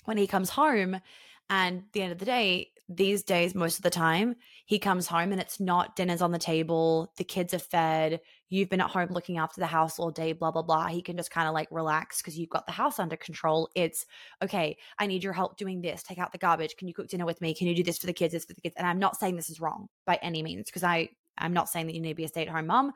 When 0.05 0.17
he 0.17 0.27
comes 0.27 0.51
home, 0.51 1.01
and 1.49 1.85
the 1.93 2.03
end 2.03 2.13
of 2.13 2.19
the 2.19 2.25
day, 2.25 2.73
these 2.89 3.25
days, 3.25 3.55
most 3.55 3.79
of 3.79 3.83
the 3.83 3.91
time, 3.91 4.37
he 4.65 4.79
comes 4.79 5.09
home 5.09 5.33
and 5.33 5.41
it's 5.41 5.59
not 5.59 5.97
dinner's 5.97 6.23
on 6.23 6.31
the 6.31 6.39
table, 6.39 7.13
the 7.17 7.25
kids 7.25 7.53
are 7.53 7.59
fed, 7.59 8.21
you've 8.49 8.69
been 8.69 8.81
at 8.81 8.91
home 8.91 9.09
looking 9.11 9.39
after 9.39 9.61
the 9.61 9.67
house 9.67 9.99
all 9.99 10.11
day, 10.11 10.33
blah, 10.33 10.53
blah, 10.53 10.63
blah. 10.63 10.87
He 10.87 11.03
can 11.03 11.17
just 11.17 11.33
kind 11.33 11.49
of 11.49 11.55
like 11.55 11.69
relax 11.73 12.23
because 12.23 12.39
you've 12.39 12.51
got 12.51 12.65
the 12.67 12.73
house 12.73 13.01
under 13.01 13.17
control. 13.17 13.69
It's 13.75 14.07
okay, 14.41 14.77
I 15.01 15.09
need 15.09 15.25
your 15.25 15.33
help 15.33 15.57
doing 15.57 15.81
this, 15.81 16.05
take 16.05 16.19
out 16.19 16.31
the 16.31 16.39
garbage. 16.39 16.77
Can 16.77 16.87
you 16.87 16.95
cook 16.95 17.09
dinner 17.09 17.27
with 17.27 17.41
me? 17.41 17.55
Can 17.55 17.67
you 17.67 17.75
do 17.75 17.83
this 17.83 17.99
for 17.99 18.07
the 18.07 18.13
kids, 18.13 18.33
this 18.33 18.45
for 18.45 18.55
the 18.55 18.61
kids? 18.61 18.77
And 18.79 18.87
I'm 18.87 19.01
not 19.01 19.19
saying 19.19 19.35
this 19.35 19.51
is 19.51 19.61
wrong 19.61 19.89
by 20.05 20.21
any 20.23 20.43
means 20.43 20.67
because 20.67 20.85
I, 20.85 21.09
I'm 21.39 21.53
not 21.53 21.69
saying 21.69 21.87
that 21.87 21.95
you 21.95 22.01
need 22.01 22.11
to 22.11 22.15
be 22.15 22.25
a 22.25 22.29
stay 22.29 22.43
at 22.43 22.49
home 22.49 22.69
mom 22.69 22.93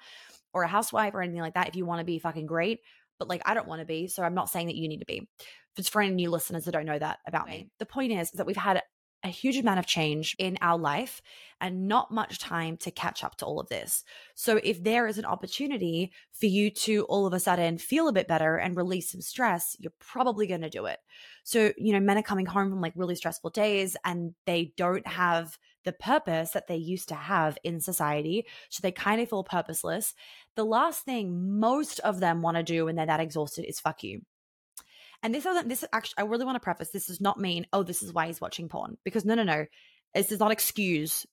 or 0.52 0.62
a 0.62 0.68
housewife 0.68 1.14
or 1.14 1.22
anything 1.22 1.42
like 1.42 1.54
that 1.54 1.68
if 1.68 1.74
you 1.74 1.84
want 1.84 1.98
to 1.98 2.04
be 2.04 2.20
fucking 2.20 2.46
great. 2.46 2.80
But 3.18 3.28
like, 3.28 3.42
I 3.44 3.54
don't 3.54 3.68
want 3.68 3.80
to 3.80 3.86
be. 3.86 4.06
So 4.06 4.22
I'm 4.22 4.34
not 4.34 4.50
saying 4.50 4.68
that 4.68 4.76
you 4.76 4.88
need 4.88 5.00
to 5.00 5.06
be. 5.06 5.28
It's 5.76 5.88
for 5.88 6.00
any 6.00 6.14
new 6.14 6.30
listeners 6.30 6.64
that 6.64 6.72
don't 6.72 6.86
know 6.86 6.98
that 6.98 7.18
about 7.26 7.48
me, 7.48 7.70
the 7.78 7.86
point 7.86 8.12
is, 8.12 8.28
is 8.28 8.34
that 8.34 8.46
we've 8.46 8.56
had 8.56 8.82
a 9.22 9.28
huge 9.28 9.56
amount 9.56 9.78
of 9.78 9.86
change 9.86 10.34
in 10.38 10.56
our 10.60 10.78
life 10.78 11.20
and 11.60 11.86
not 11.86 12.10
much 12.10 12.38
time 12.38 12.76
to 12.78 12.90
catch 12.90 13.22
up 13.22 13.36
to 13.36 13.44
all 13.44 13.60
of 13.60 13.68
this. 13.68 14.02
So, 14.34 14.60
if 14.62 14.82
there 14.82 15.06
is 15.06 15.18
an 15.18 15.24
opportunity 15.24 16.12
for 16.32 16.46
you 16.46 16.70
to 16.70 17.04
all 17.04 17.26
of 17.26 17.32
a 17.32 17.40
sudden 17.40 17.78
feel 17.78 18.08
a 18.08 18.12
bit 18.12 18.28
better 18.28 18.56
and 18.56 18.76
release 18.76 19.10
some 19.10 19.20
stress, 19.20 19.76
you're 19.78 19.92
probably 19.98 20.46
going 20.46 20.62
to 20.62 20.70
do 20.70 20.86
it. 20.86 20.98
So, 21.44 21.72
you 21.76 21.92
know, 21.92 22.00
men 22.00 22.18
are 22.18 22.22
coming 22.22 22.46
home 22.46 22.70
from 22.70 22.80
like 22.80 22.94
really 22.96 23.14
stressful 23.14 23.50
days 23.50 23.96
and 24.04 24.34
they 24.46 24.72
don't 24.76 25.06
have 25.06 25.58
the 25.84 25.92
purpose 25.92 26.52
that 26.52 26.66
they 26.66 26.76
used 26.76 27.08
to 27.08 27.14
have 27.14 27.58
in 27.64 27.80
society. 27.80 28.46
So, 28.70 28.80
they 28.82 28.92
kind 28.92 29.20
of 29.20 29.28
feel 29.28 29.44
purposeless. 29.44 30.14
The 30.56 30.64
last 30.64 31.04
thing 31.04 31.58
most 31.60 31.98
of 32.00 32.20
them 32.20 32.42
want 32.42 32.56
to 32.56 32.62
do 32.62 32.86
when 32.86 32.96
they're 32.96 33.06
that 33.06 33.20
exhausted 33.20 33.66
is 33.68 33.80
fuck 33.80 34.02
you. 34.02 34.22
And 35.22 35.34
this 35.34 35.44
doesn't, 35.44 35.68
this 35.68 35.82
is 35.82 35.88
actually, 35.92 36.18
I 36.18 36.26
really 36.26 36.44
want 36.44 36.56
to 36.56 36.60
preface 36.60 36.90
this 36.90 37.06
does 37.06 37.20
not 37.20 37.38
mean, 37.38 37.66
oh, 37.72 37.82
this 37.82 38.02
is 38.02 38.12
why 38.12 38.26
he's 38.26 38.40
watching 38.40 38.68
porn. 38.68 38.96
Because 39.04 39.24
no, 39.24 39.34
no, 39.34 39.42
no. 39.42 39.66
This 40.14 40.28
does 40.28 40.40
not 40.40 40.50
excuse 40.52 41.26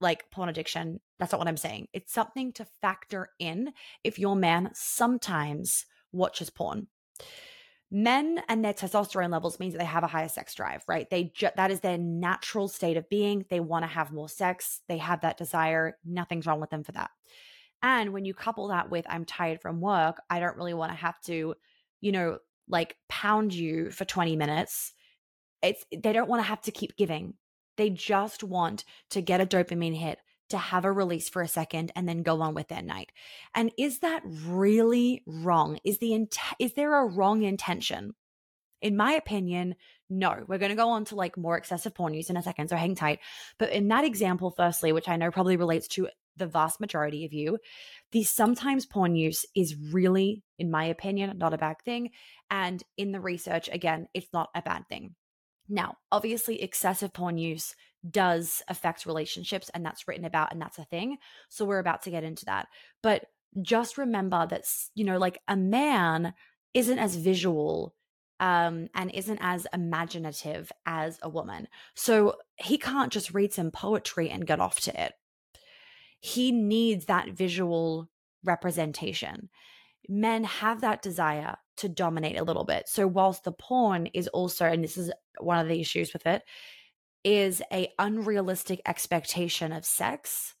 like 0.00 0.30
porn 0.30 0.48
addiction. 0.48 1.00
That's 1.18 1.32
not 1.32 1.38
what 1.38 1.48
I'm 1.48 1.56
saying. 1.56 1.88
It's 1.92 2.12
something 2.12 2.52
to 2.54 2.66
factor 2.80 3.30
in 3.38 3.72
if 4.02 4.18
your 4.18 4.36
man 4.36 4.70
sometimes 4.74 5.86
watches 6.12 6.50
porn. 6.50 6.88
Men 7.90 8.40
and 8.48 8.64
their 8.64 8.72
testosterone 8.72 9.30
levels 9.30 9.60
means 9.60 9.74
that 9.74 9.78
they 9.78 9.84
have 9.84 10.02
a 10.02 10.08
higher 10.08 10.28
sex 10.28 10.54
drive, 10.54 10.82
right? 10.88 11.08
They 11.08 11.32
ju- 11.34 11.50
that 11.56 11.70
is 11.70 11.80
their 11.80 11.98
natural 11.98 12.66
state 12.66 12.96
of 12.96 13.08
being. 13.08 13.44
They 13.50 13.60
want 13.60 13.84
to 13.84 13.88
have 13.88 14.10
more 14.10 14.28
sex. 14.28 14.80
They 14.88 14.98
have 14.98 15.20
that 15.20 15.36
desire. 15.36 15.96
Nothing's 16.04 16.46
wrong 16.46 16.60
with 16.60 16.70
them 16.70 16.82
for 16.82 16.92
that. 16.92 17.10
And 17.82 18.12
when 18.12 18.24
you 18.24 18.34
couple 18.34 18.68
that 18.68 18.90
with 18.90 19.06
I'm 19.08 19.24
tired 19.24 19.60
from 19.60 19.80
work, 19.80 20.20
I 20.28 20.40
don't 20.40 20.56
really 20.56 20.74
want 20.74 20.90
to 20.90 20.96
have 20.96 21.20
to, 21.26 21.54
you 22.00 22.12
know, 22.12 22.38
like 22.68 22.96
pound 23.08 23.54
you 23.54 23.90
for 23.90 24.04
20 24.04 24.36
minutes 24.36 24.94
it's 25.64 25.84
they 25.90 26.12
don't 26.12 26.28
want 26.28 26.40
to 26.40 26.48
have 26.48 26.60
to 26.62 26.70
keep 26.70 26.96
giving. 26.96 27.34
They 27.76 27.90
just 27.90 28.44
want 28.44 28.84
to 29.10 29.22
get 29.22 29.40
a 29.40 29.46
dopamine 29.46 29.96
hit 29.96 30.18
to 30.50 30.58
have 30.58 30.84
a 30.84 30.92
release 30.92 31.28
for 31.28 31.42
a 31.42 31.48
second 31.48 31.90
and 31.96 32.06
then 32.06 32.22
go 32.22 32.40
on 32.42 32.54
with 32.54 32.68
their 32.68 32.82
night. 32.82 33.10
And 33.54 33.72
is 33.78 34.00
that 34.00 34.22
really 34.24 35.22
wrong? 35.26 35.78
Is 35.82 35.98
the 35.98 36.12
int- 36.12 36.36
is 36.58 36.74
there 36.74 36.94
a 36.94 37.06
wrong 37.06 37.42
intention? 37.42 38.14
In 38.82 38.96
my 38.96 39.12
opinion 39.12 39.74
no. 40.10 40.44
We're 40.46 40.58
going 40.58 40.70
to 40.70 40.76
go 40.76 40.90
on 40.90 41.06
to 41.06 41.14
like 41.14 41.38
more 41.38 41.56
excessive 41.56 41.94
porn 41.94 42.12
use 42.12 42.28
in 42.28 42.36
a 42.36 42.42
second 42.42 42.68
so 42.68 42.76
hang 42.76 42.94
tight. 42.94 43.20
But 43.58 43.72
in 43.72 43.88
that 43.88 44.04
example 44.04 44.50
firstly 44.50 44.92
which 44.92 45.08
i 45.08 45.16
know 45.16 45.30
probably 45.30 45.56
relates 45.56 45.88
to 45.88 46.08
the 46.36 46.46
vast 46.46 46.80
majority 46.80 47.24
of 47.24 47.32
you, 47.32 47.58
the 48.12 48.22
sometimes 48.22 48.86
porn 48.86 49.14
use 49.14 49.44
is 49.54 49.76
really, 49.92 50.42
in 50.58 50.70
my 50.70 50.84
opinion, 50.84 51.36
not 51.38 51.54
a 51.54 51.58
bad 51.58 51.76
thing. 51.84 52.10
And 52.50 52.82
in 52.96 53.12
the 53.12 53.20
research, 53.20 53.68
again, 53.72 54.08
it's 54.14 54.32
not 54.32 54.50
a 54.54 54.62
bad 54.62 54.88
thing. 54.88 55.14
Now, 55.68 55.96
obviously, 56.12 56.62
excessive 56.62 57.12
porn 57.12 57.38
use 57.38 57.74
does 58.08 58.62
affect 58.68 59.06
relationships, 59.06 59.70
and 59.72 59.84
that's 59.84 60.06
written 60.06 60.24
about, 60.24 60.52
and 60.52 60.60
that's 60.60 60.78
a 60.78 60.84
thing. 60.84 61.16
So 61.48 61.64
we're 61.64 61.78
about 61.78 62.02
to 62.02 62.10
get 62.10 62.24
into 62.24 62.44
that. 62.46 62.68
But 63.02 63.24
just 63.62 63.96
remember 63.96 64.46
that, 64.50 64.64
you 64.94 65.04
know, 65.04 65.18
like 65.18 65.38
a 65.48 65.56
man 65.56 66.34
isn't 66.74 66.98
as 66.98 67.16
visual 67.16 67.94
um, 68.40 68.88
and 68.94 69.10
isn't 69.14 69.38
as 69.40 69.66
imaginative 69.72 70.70
as 70.86 71.18
a 71.22 71.28
woman. 71.28 71.68
So 71.94 72.34
he 72.56 72.78
can't 72.78 73.12
just 73.12 73.32
read 73.32 73.52
some 73.52 73.70
poetry 73.70 74.28
and 74.28 74.46
get 74.46 74.60
off 74.60 74.80
to 74.80 75.02
it 75.02 75.12
he 76.24 76.52
needs 76.52 77.04
that 77.04 77.28
visual 77.28 78.08
representation. 78.44 79.50
Men 80.08 80.44
have 80.44 80.80
that 80.80 81.02
desire 81.02 81.56
to 81.76 81.88
dominate 81.90 82.38
a 82.38 82.44
little 82.44 82.64
bit. 82.64 82.88
So 82.88 83.06
whilst 83.06 83.44
the 83.44 83.52
porn 83.52 84.06
is 84.06 84.26
also 84.28 84.64
and 84.64 84.82
this 84.82 84.96
is 84.96 85.12
one 85.38 85.58
of 85.58 85.68
the 85.68 85.78
issues 85.78 86.14
with 86.14 86.26
it 86.26 86.42
is 87.24 87.60
a 87.70 87.92
unrealistic 87.98 88.80
expectation 88.86 89.70
of 89.70 89.84
sex, 89.84 90.54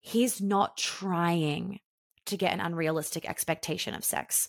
he's 0.00 0.40
not 0.40 0.78
trying 0.78 1.80
to 2.24 2.38
get 2.38 2.54
an 2.54 2.60
unrealistic 2.60 3.28
expectation 3.28 3.92
of 3.92 4.04
sex. 4.04 4.48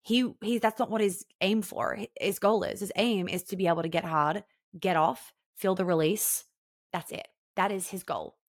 He 0.00 0.32
he 0.42 0.56
that's 0.56 0.78
not 0.78 0.90
what 0.90 1.02
his 1.02 1.26
aim 1.42 1.60
for. 1.60 1.98
His 2.18 2.38
goal 2.38 2.62
is. 2.62 2.80
His 2.80 2.92
aim 2.96 3.28
is 3.28 3.42
to 3.44 3.56
be 3.56 3.66
able 3.66 3.82
to 3.82 3.88
get 3.88 4.06
hard, 4.06 4.44
get 4.78 4.96
off, 4.96 5.34
feel 5.58 5.74
the 5.74 5.84
release. 5.84 6.44
That's 6.90 7.12
it. 7.12 7.28
That 7.56 7.70
is 7.70 7.90
his 7.90 8.02
goal. 8.02 8.39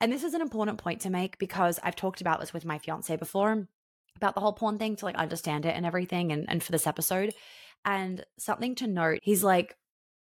And 0.00 0.12
this 0.12 0.24
is 0.24 0.34
an 0.34 0.40
important 0.40 0.78
point 0.78 1.00
to 1.02 1.10
make 1.10 1.38
because 1.38 1.80
I've 1.82 1.96
talked 1.96 2.20
about 2.20 2.40
this 2.40 2.52
with 2.52 2.64
my 2.64 2.78
fiance 2.78 3.14
before 3.16 3.66
about 4.16 4.34
the 4.34 4.40
whole 4.40 4.52
porn 4.52 4.78
thing 4.78 4.96
to 4.96 5.04
like 5.04 5.16
understand 5.16 5.64
it 5.64 5.74
and 5.76 5.86
everything 5.86 6.32
and, 6.32 6.44
and 6.48 6.62
for 6.62 6.72
this 6.72 6.86
episode. 6.86 7.32
And 7.84 8.24
something 8.38 8.74
to 8.76 8.86
note, 8.86 9.20
he's 9.22 9.44
like, 9.44 9.76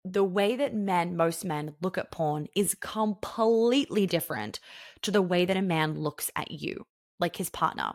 the 0.05 0.25
way 0.25 0.57
that 0.57 0.75
men, 0.75 1.17
most 1.17 1.45
men, 1.45 1.75
look 1.81 1.97
at 1.97 2.11
porn 2.11 2.49
is 2.57 2.75
completely 2.81 4.07
different 4.07 4.59
to 5.02 5.11
the 5.11 5.23
way 5.23 5.45
that 5.45 5.57
a 5.57 5.62
man 5.62 5.95
looks 5.95 6.31
at 6.35 6.50
you, 6.50 6.87
like 7.21 7.37
his 7.37 7.50
partner. 7.50 7.93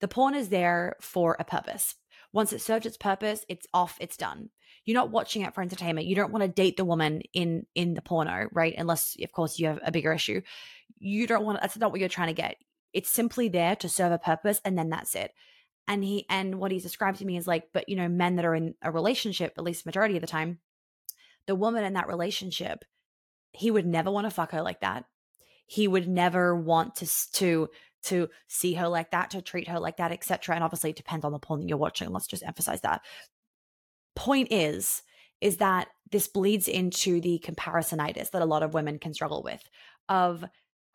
The 0.00 0.08
porn 0.08 0.34
is 0.34 0.50
there 0.50 0.96
for 1.00 1.36
a 1.38 1.44
purpose. 1.44 1.94
Once 2.32 2.52
it 2.52 2.60
served 2.60 2.84
its 2.84 2.98
purpose, 2.98 3.44
it's 3.48 3.66
off, 3.72 3.96
it's 4.00 4.18
done. 4.18 4.50
You're 4.84 4.94
not 4.94 5.10
watching 5.10 5.42
it 5.42 5.54
for 5.54 5.62
entertainment. 5.62 6.06
You 6.06 6.14
don't 6.14 6.30
want 6.30 6.42
to 6.42 6.48
date 6.48 6.76
the 6.76 6.84
woman 6.84 7.22
in 7.32 7.66
in 7.74 7.94
the 7.94 8.02
porno, 8.02 8.48
right? 8.52 8.74
Unless, 8.76 9.16
of 9.22 9.32
course, 9.32 9.58
you 9.58 9.66
have 9.66 9.80
a 9.82 9.90
bigger 9.90 10.12
issue. 10.12 10.42
You 10.98 11.26
don't 11.26 11.44
want. 11.44 11.60
That's 11.60 11.76
not 11.76 11.90
what 11.90 12.00
you're 12.00 12.08
trying 12.08 12.28
to 12.28 12.34
get. 12.34 12.56
It's 12.92 13.10
simply 13.10 13.48
there 13.48 13.76
to 13.76 13.88
serve 13.88 14.12
a 14.12 14.18
purpose, 14.18 14.60
and 14.64 14.78
then 14.78 14.90
that's 14.90 15.14
it. 15.14 15.32
And 15.88 16.02
he 16.02 16.26
and 16.28 16.58
what 16.58 16.72
he's 16.72 16.82
described 16.82 17.18
to 17.18 17.24
me 17.24 17.36
is 17.36 17.46
like, 17.46 17.68
but 17.72 17.88
you 17.88 17.96
know, 17.96 18.08
men 18.08 18.36
that 18.36 18.44
are 18.44 18.54
in 18.54 18.74
a 18.82 18.90
relationship, 18.90 19.54
at 19.56 19.64
least 19.64 19.86
majority 19.86 20.16
of 20.16 20.20
the 20.20 20.26
time, 20.26 20.58
the 21.46 21.54
woman 21.54 21.84
in 21.84 21.92
that 21.92 22.08
relationship, 22.08 22.84
he 23.52 23.70
would 23.70 23.86
never 23.86 24.10
want 24.10 24.26
to 24.26 24.30
fuck 24.30 24.52
her 24.52 24.62
like 24.62 24.80
that. 24.80 25.04
He 25.66 25.86
would 25.86 26.08
never 26.08 26.56
want 26.56 26.96
to 26.96 27.32
to 27.34 27.68
to 28.04 28.28
see 28.46 28.74
her 28.74 28.88
like 28.88 29.10
that, 29.10 29.30
to 29.30 29.42
treat 29.42 29.68
her 29.68 29.80
like 29.80 29.96
that, 29.96 30.12
etc. 30.12 30.54
And 30.54 30.64
obviously, 30.64 30.90
it 30.90 30.96
depends 30.96 31.24
on 31.24 31.32
the 31.32 31.38
porn 31.38 31.60
that 31.60 31.68
you're 31.68 31.78
watching. 31.78 32.10
Let's 32.10 32.26
just 32.26 32.44
emphasize 32.44 32.80
that 32.82 33.02
point 34.16 34.48
is 34.50 35.02
is 35.42 35.58
that 35.58 35.88
this 36.10 36.26
bleeds 36.26 36.66
into 36.66 37.20
the 37.20 37.40
comparisonitis 37.44 38.30
that 38.30 38.42
a 38.42 38.46
lot 38.46 38.62
of 38.62 38.72
women 38.74 38.98
can 38.98 39.12
struggle 39.12 39.42
with 39.42 39.68
of 40.08 40.44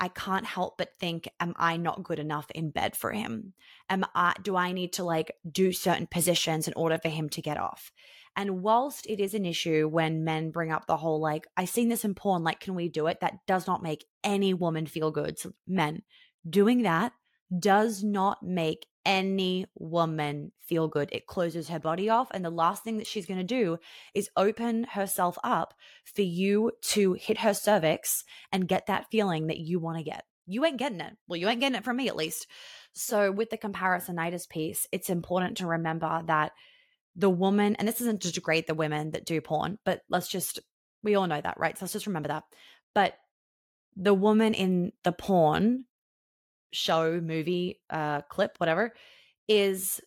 I 0.01 0.07
can't 0.07 0.47
help 0.47 0.79
but 0.79 0.97
think, 0.99 1.29
am 1.39 1.53
I 1.57 1.77
not 1.77 2.03
good 2.03 2.17
enough 2.17 2.49
in 2.55 2.71
bed 2.71 2.95
for 2.95 3.11
him? 3.11 3.53
Am 3.87 4.03
I 4.15 4.33
do 4.41 4.55
I 4.55 4.71
need 4.71 4.93
to 4.93 5.03
like 5.03 5.31
do 5.49 5.71
certain 5.71 6.07
positions 6.07 6.67
in 6.67 6.73
order 6.75 6.97
for 6.97 7.09
him 7.09 7.29
to 7.29 7.41
get 7.41 7.57
off? 7.57 7.91
And 8.35 8.63
whilst 8.63 9.05
it 9.05 9.19
is 9.19 9.35
an 9.35 9.45
issue 9.45 9.87
when 9.87 10.23
men 10.23 10.49
bring 10.49 10.71
up 10.71 10.87
the 10.87 10.97
whole 10.97 11.21
like, 11.21 11.45
I 11.55 11.65
seen 11.65 11.89
this 11.89 12.03
in 12.03 12.15
porn, 12.15 12.43
like, 12.43 12.59
can 12.59 12.73
we 12.73 12.89
do 12.89 13.05
it? 13.05 13.19
That 13.21 13.45
does 13.45 13.67
not 13.67 13.83
make 13.83 14.05
any 14.23 14.55
woman 14.55 14.87
feel 14.87 15.11
good. 15.11 15.37
So 15.37 15.51
men 15.67 16.01
doing 16.49 16.81
that 16.81 17.13
does 17.59 18.03
not 18.03 18.41
make 18.41 18.87
any 19.05 19.65
woman 19.75 20.51
feel 20.59 20.87
good. 20.87 21.09
It 21.11 21.27
closes 21.27 21.69
her 21.69 21.79
body 21.79 22.09
off. 22.09 22.29
And 22.31 22.43
the 22.43 22.49
last 22.49 22.83
thing 22.83 22.97
that 22.97 23.07
she's 23.07 23.25
going 23.25 23.39
to 23.39 23.43
do 23.43 23.77
is 24.13 24.29
open 24.37 24.85
herself 24.85 25.37
up 25.43 25.73
for 26.03 26.21
you 26.21 26.71
to 26.89 27.13
hit 27.13 27.39
her 27.39 27.53
cervix 27.53 28.23
and 28.51 28.67
get 28.67 28.87
that 28.87 29.07
feeling 29.11 29.47
that 29.47 29.59
you 29.59 29.79
want 29.79 29.97
to 29.97 30.03
get. 30.03 30.25
You 30.45 30.65
ain't 30.65 30.79
getting 30.79 31.01
it. 31.01 31.13
Well, 31.27 31.37
you 31.37 31.47
ain't 31.47 31.59
getting 31.59 31.77
it 31.77 31.83
from 31.83 31.97
me 31.97 32.07
at 32.07 32.15
least. 32.15 32.47
So, 32.93 33.31
with 33.31 33.49
the 33.49 33.57
comparisonitis 33.57 34.49
piece, 34.49 34.87
it's 34.91 35.09
important 35.09 35.57
to 35.57 35.67
remember 35.67 36.23
that 36.25 36.51
the 37.15 37.29
woman, 37.29 37.75
and 37.75 37.87
this 37.87 38.01
isn't 38.01 38.21
to 38.21 38.31
degrade 38.31 38.67
the 38.67 38.73
women 38.73 39.11
that 39.11 39.25
do 39.25 39.39
porn, 39.39 39.77
but 39.85 40.01
let's 40.09 40.27
just, 40.27 40.59
we 41.03 41.15
all 41.15 41.27
know 41.27 41.39
that, 41.39 41.59
right? 41.59 41.77
So, 41.77 41.85
let's 41.85 41.93
just 41.93 42.07
remember 42.07 42.29
that. 42.29 42.43
But 42.93 43.13
the 43.95 44.13
woman 44.13 44.53
in 44.53 44.91
the 45.03 45.11
porn 45.11 45.85
show, 46.71 47.19
movie, 47.21 47.79
uh, 47.89 48.21
clip, 48.21 48.55
whatever, 48.57 48.93
is 49.47 50.01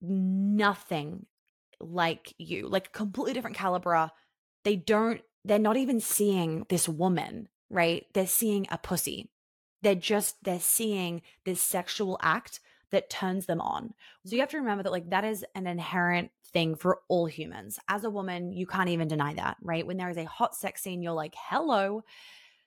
nothing 0.00 1.26
like 1.80 2.34
you, 2.38 2.68
like 2.68 2.92
completely 2.92 3.34
different 3.34 3.56
caliber. 3.56 4.10
They 4.64 4.76
don't, 4.76 5.20
they're 5.44 5.58
not 5.58 5.76
even 5.76 6.00
seeing 6.00 6.66
this 6.68 6.88
woman, 6.88 7.48
right? 7.70 8.06
They're 8.14 8.26
seeing 8.26 8.66
a 8.70 8.78
pussy. 8.78 9.30
They're 9.82 9.94
just, 9.94 10.42
they're 10.42 10.58
seeing 10.58 11.22
this 11.44 11.62
sexual 11.62 12.18
act 12.22 12.60
that 12.90 13.10
turns 13.10 13.46
them 13.46 13.60
on. 13.60 13.94
So 14.24 14.34
you 14.34 14.40
have 14.40 14.50
to 14.50 14.58
remember 14.58 14.82
that, 14.84 14.92
like, 14.92 15.10
that 15.10 15.24
is 15.24 15.44
an 15.54 15.66
inherent 15.66 16.30
thing 16.52 16.76
for 16.76 17.00
all 17.08 17.26
humans. 17.26 17.78
As 17.88 18.04
a 18.04 18.10
woman, 18.10 18.52
you 18.52 18.66
can't 18.66 18.88
even 18.88 19.08
deny 19.08 19.34
that, 19.34 19.56
right? 19.60 19.86
When 19.86 19.96
there 19.96 20.08
is 20.08 20.16
a 20.16 20.24
hot 20.24 20.54
sex 20.54 20.82
scene, 20.82 21.02
you're 21.02 21.12
like, 21.12 21.34
hello. 21.36 22.02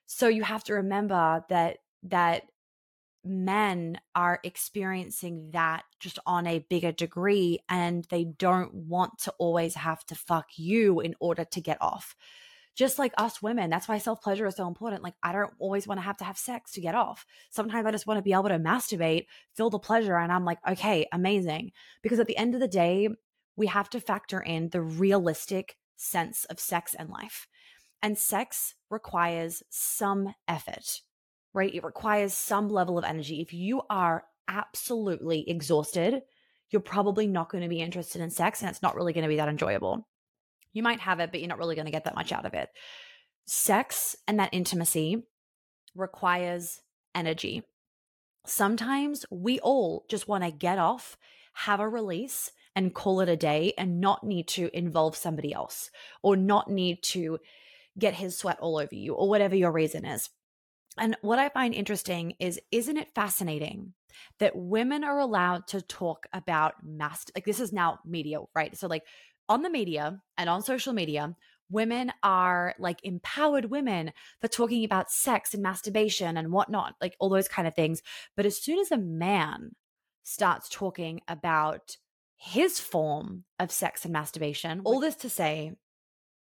So 0.05 0.27
you 0.27 0.43
have 0.43 0.63
to 0.65 0.75
remember 0.75 1.43
that, 1.49 1.77
that 2.03 2.43
men 3.29 3.99
are 4.15 4.39
experiencing 4.43 5.51
that 5.51 5.83
just 5.99 6.19
on 6.25 6.47
a 6.47 6.65
bigger 6.69 6.91
degree 6.91 7.59
and 7.69 8.05
they 8.09 8.23
don't 8.23 8.73
want 8.73 9.19
to 9.19 9.33
always 9.37 9.75
have 9.75 10.03
to 10.05 10.15
fuck 10.15 10.47
you 10.57 10.99
in 10.99 11.15
order 11.19 11.45
to 11.45 11.61
get 11.61 11.77
off. 11.79 12.15
Just 12.75 12.97
like 12.97 13.13
us 13.17 13.41
women, 13.41 13.69
that's 13.69 13.87
why 13.87 13.97
self 13.97 14.21
pleasure 14.21 14.47
is 14.47 14.55
so 14.55 14.67
important. 14.67 15.03
Like, 15.03 15.15
I 15.21 15.33
don't 15.33 15.53
always 15.59 15.85
want 15.85 15.99
to 15.99 16.05
have 16.05 16.17
to 16.17 16.23
have 16.23 16.37
sex 16.37 16.71
to 16.73 16.81
get 16.81 16.95
off. 16.95 17.25
Sometimes 17.49 17.85
I 17.85 17.91
just 17.91 18.07
want 18.07 18.17
to 18.17 18.23
be 18.23 18.33
able 18.33 18.43
to 18.43 18.59
masturbate, 18.59 19.25
feel 19.53 19.69
the 19.69 19.79
pleasure, 19.79 20.17
and 20.17 20.31
I'm 20.31 20.45
like, 20.45 20.59
okay, 20.67 21.05
amazing. 21.11 21.71
Because 22.01 22.19
at 22.19 22.27
the 22.27 22.37
end 22.37 22.55
of 22.55 22.61
the 22.61 22.67
day, 22.67 23.09
we 23.57 23.67
have 23.67 23.89
to 23.89 23.99
factor 23.99 24.39
in 24.39 24.69
the 24.69 24.81
realistic 24.81 25.75
sense 25.97 26.45
of 26.45 26.59
sex 26.59 26.95
and 26.97 27.09
life. 27.09 27.47
And 28.01 28.17
sex 28.17 28.75
requires 28.89 29.61
some 29.69 30.33
effort 30.47 31.01
right? 31.53 31.73
It 31.73 31.83
requires 31.83 32.33
some 32.33 32.69
level 32.69 32.97
of 32.97 33.05
energy. 33.05 33.41
If 33.41 33.53
you 33.53 33.81
are 33.89 34.23
absolutely 34.47 35.49
exhausted, 35.49 36.21
you're 36.69 36.81
probably 36.81 37.27
not 37.27 37.49
going 37.49 37.63
to 37.63 37.69
be 37.69 37.81
interested 37.81 38.21
in 38.21 38.29
sex 38.29 38.61
and 38.61 38.69
it's 38.69 38.81
not 38.81 38.95
really 38.95 39.13
going 39.13 39.23
to 39.23 39.29
be 39.29 39.37
that 39.37 39.49
enjoyable. 39.49 40.07
You 40.73 40.83
might 40.83 40.99
have 40.99 41.19
it, 41.19 41.31
but 41.31 41.39
you're 41.39 41.49
not 41.49 41.57
really 41.57 41.75
going 41.75 41.85
to 41.85 41.91
get 41.91 42.05
that 42.05 42.15
much 42.15 42.31
out 42.31 42.45
of 42.45 42.53
it. 42.53 42.69
Sex 43.47 44.15
and 44.27 44.39
that 44.39 44.53
intimacy 44.53 45.23
requires 45.95 46.81
energy. 47.15 47.63
Sometimes 48.45 49.25
we 49.31 49.59
all 49.59 50.05
just 50.09 50.27
want 50.27 50.43
to 50.43 50.51
get 50.51 50.77
off, 50.77 51.17
have 51.53 51.79
a 51.79 51.89
release, 51.89 52.51
and 52.75 52.93
call 52.93 53.19
it 53.21 53.29
a 53.29 53.35
day 53.35 53.73
and 53.77 53.99
not 53.99 54.23
need 54.23 54.47
to 54.47 54.69
involve 54.77 55.15
somebody 55.15 55.53
else 55.53 55.89
or 56.21 56.37
not 56.37 56.69
need 56.69 57.01
to 57.01 57.39
get 57.97 58.13
his 58.13 58.37
sweat 58.37 58.59
all 58.59 58.77
over 58.77 58.95
you 58.95 59.13
or 59.13 59.27
whatever 59.27 59.55
your 59.55 59.71
reason 59.71 60.05
is. 60.05 60.29
And 60.97 61.15
what 61.21 61.39
I 61.39 61.49
find 61.49 61.73
interesting 61.73 62.33
is, 62.39 62.59
isn't 62.71 62.97
it 62.97 63.13
fascinating 63.13 63.93
that 64.39 64.55
women 64.55 65.03
are 65.03 65.19
allowed 65.19 65.67
to 65.67 65.81
talk 65.81 66.27
about 66.33 66.75
mass, 66.83 67.25
like 67.35 67.45
this 67.45 67.59
is 67.59 67.71
now 67.71 67.99
media, 68.05 68.39
right? 68.55 68.75
So, 68.77 68.87
like 68.87 69.03
on 69.47 69.61
the 69.61 69.69
media 69.69 70.21
and 70.37 70.49
on 70.49 70.61
social 70.61 70.93
media, 70.93 71.35
women 71.69 72.11
are 72.23 72.75
like 72.79 72.99
empowered 73.03 73.65
women 73.65 74.11
for 74.41 74.47
talking 74.47 74.83
about 74.83 75.11
sex 75.11 75.53
and 75.53 75.63
masturbation 75.63 76.37
and 76.37 76.51
whatnot, 76.51 76.95
like 77.01 77.15
all 77.19 77.29
those 77.29 77.47
kind 77.47 77.67
of 77.67 77.75
things. 77.75 78.01
But 78.35 78.45
as 78.45 78.61
soon 78.61 78.79
as 78.79 78.91
a 78.91 78.97
man 78.97 79.75
starts 80.23 80.69
talking 80.69 81.21
about 81.27 81.97
his 82.35 82.79
form 82.79 83.43
of 83.59 83.71
sex 83.71 84.05
and 84.05 84.13
masturbation, 84.13 84.81
all 84.85 84.99
this 84.99 85.15
to 85.17 85.29
say, 85.29 85.73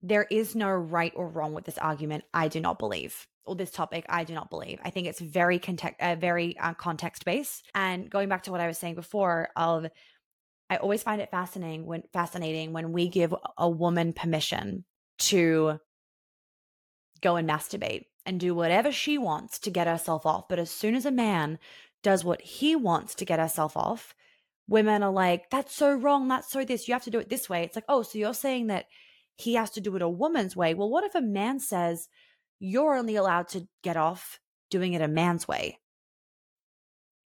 there 0.01 0.27
is 0.29 0.55
no 0.55 0.69
right 0.69 1.11
or 1.15 1.27
wrong 1.27 1.53
with 1.53 1.65
this 1.65 1.77
argument, 1.77 2.23
I 2.33 2.47
do 2.47 2.61
not 2.61 2.79
believe 2.79 3.27
or 3.45 3.55
this 3.55 3.71
topic, 3.71 4.05
I 4.09 4.23
do 4.23 4.33
not 4.33 4.49
believe. 4.49 4.79
I 4.83 4.89
think 4.89 5.07
it's 5.07 5.19
very 5.19 5.59
context, 5.59 5.99
uh, 6.01 6.15
very 6.15 6.57
uh, 6.57 6.73
context 6.73 7.25
based. 7.25 7.65
And 7.73 8.09
going 8.09 8.29
back 8.29 8.43
to 8.43 8.51
what 8.51 8.61
I 8.61 8.67
was 8.67 8.77
saying 8.77 8.95
before, 8.95 9.49
of 9.55 9.87
I 10.69 10.77
always 10.77 11.03
find 11.03 11.21
it 11.21 11.31
fascinating 11.31 11.85
when 11.85 12.03
fascinating 12.13 12.73
when 12.73 12.91
we 12.91 13.09
give 13.09 13.33
a 13.57 13.69
woman 13.69 14.13
permission 14.13 14.85
to 15.19 15.79
go 17.21 17.35
and 17.35 17.49
masturbate 17.49 18.05
and 18.25 18.39
do 18.39 18.53
whatever 18.53 18.91
she 18.91 19.17
wants 19.17 19.59
to 19.59 19.71
get 19.71 19.87
herself 19.87 20.25
off. 20.25 20.47
But 20.47 20.59
as 20.59 20.69
soon 20.69 20.93
as 20.93 21.05
a 21.05 21.11
man 21.11 21.57
does 22.03 22.23
what 22.23 22.41
he 22.41 22.75
wants 22.75 23.15
to 23.15 23.25
get 23.25 23.39
herself 23.39 23.75
off, 23.75 24.13
women 24.67 25.01
are 25.01 25.11
like, 25.11 25.49
that's 25.49 25.75
so 25.75 25.93
wrong. 25.93 26.27
That's 26.27 26.51
so 26.51 26.63
this. 26.63 26.87
You 26.87 26.93
have 26.93 27.03
to 27.03 27.11
do 27.11 27.19
it 27.19 27.29
this 27.29 27.49
way. 27.49 27.63
It's 27.63 27.75
like, 27.75 27.85
oh, 27.89 28.03
so 28.03 28.19
you're 28.19 28.33
saying 28.33 28.67
that 28.67 28.85
he 29.35 29.55
has 29.55 29.71
to 29.71 29.81
do 29.81 29.95
it 29.95 30.01
a 30.01 30.09
woman's 30.09 30.55
way. 30.55 30.73
Well, 30.73 30.89
what 30.89 31.03
if 31.03 31.15
a 31.15 31.21
man 31.21 31.59
says, 31.59 32.07
you're 32.59 32.95
only 32.95 33.15
allowed 33.15 33.49
to 33.49 33.67
get 33.83 33.97
off 33.97 34.39
doing 34.69 34.93
it 34.93 35.01
a 35.01 35.07
man's 35.07 35.47
way. 35.47 35.79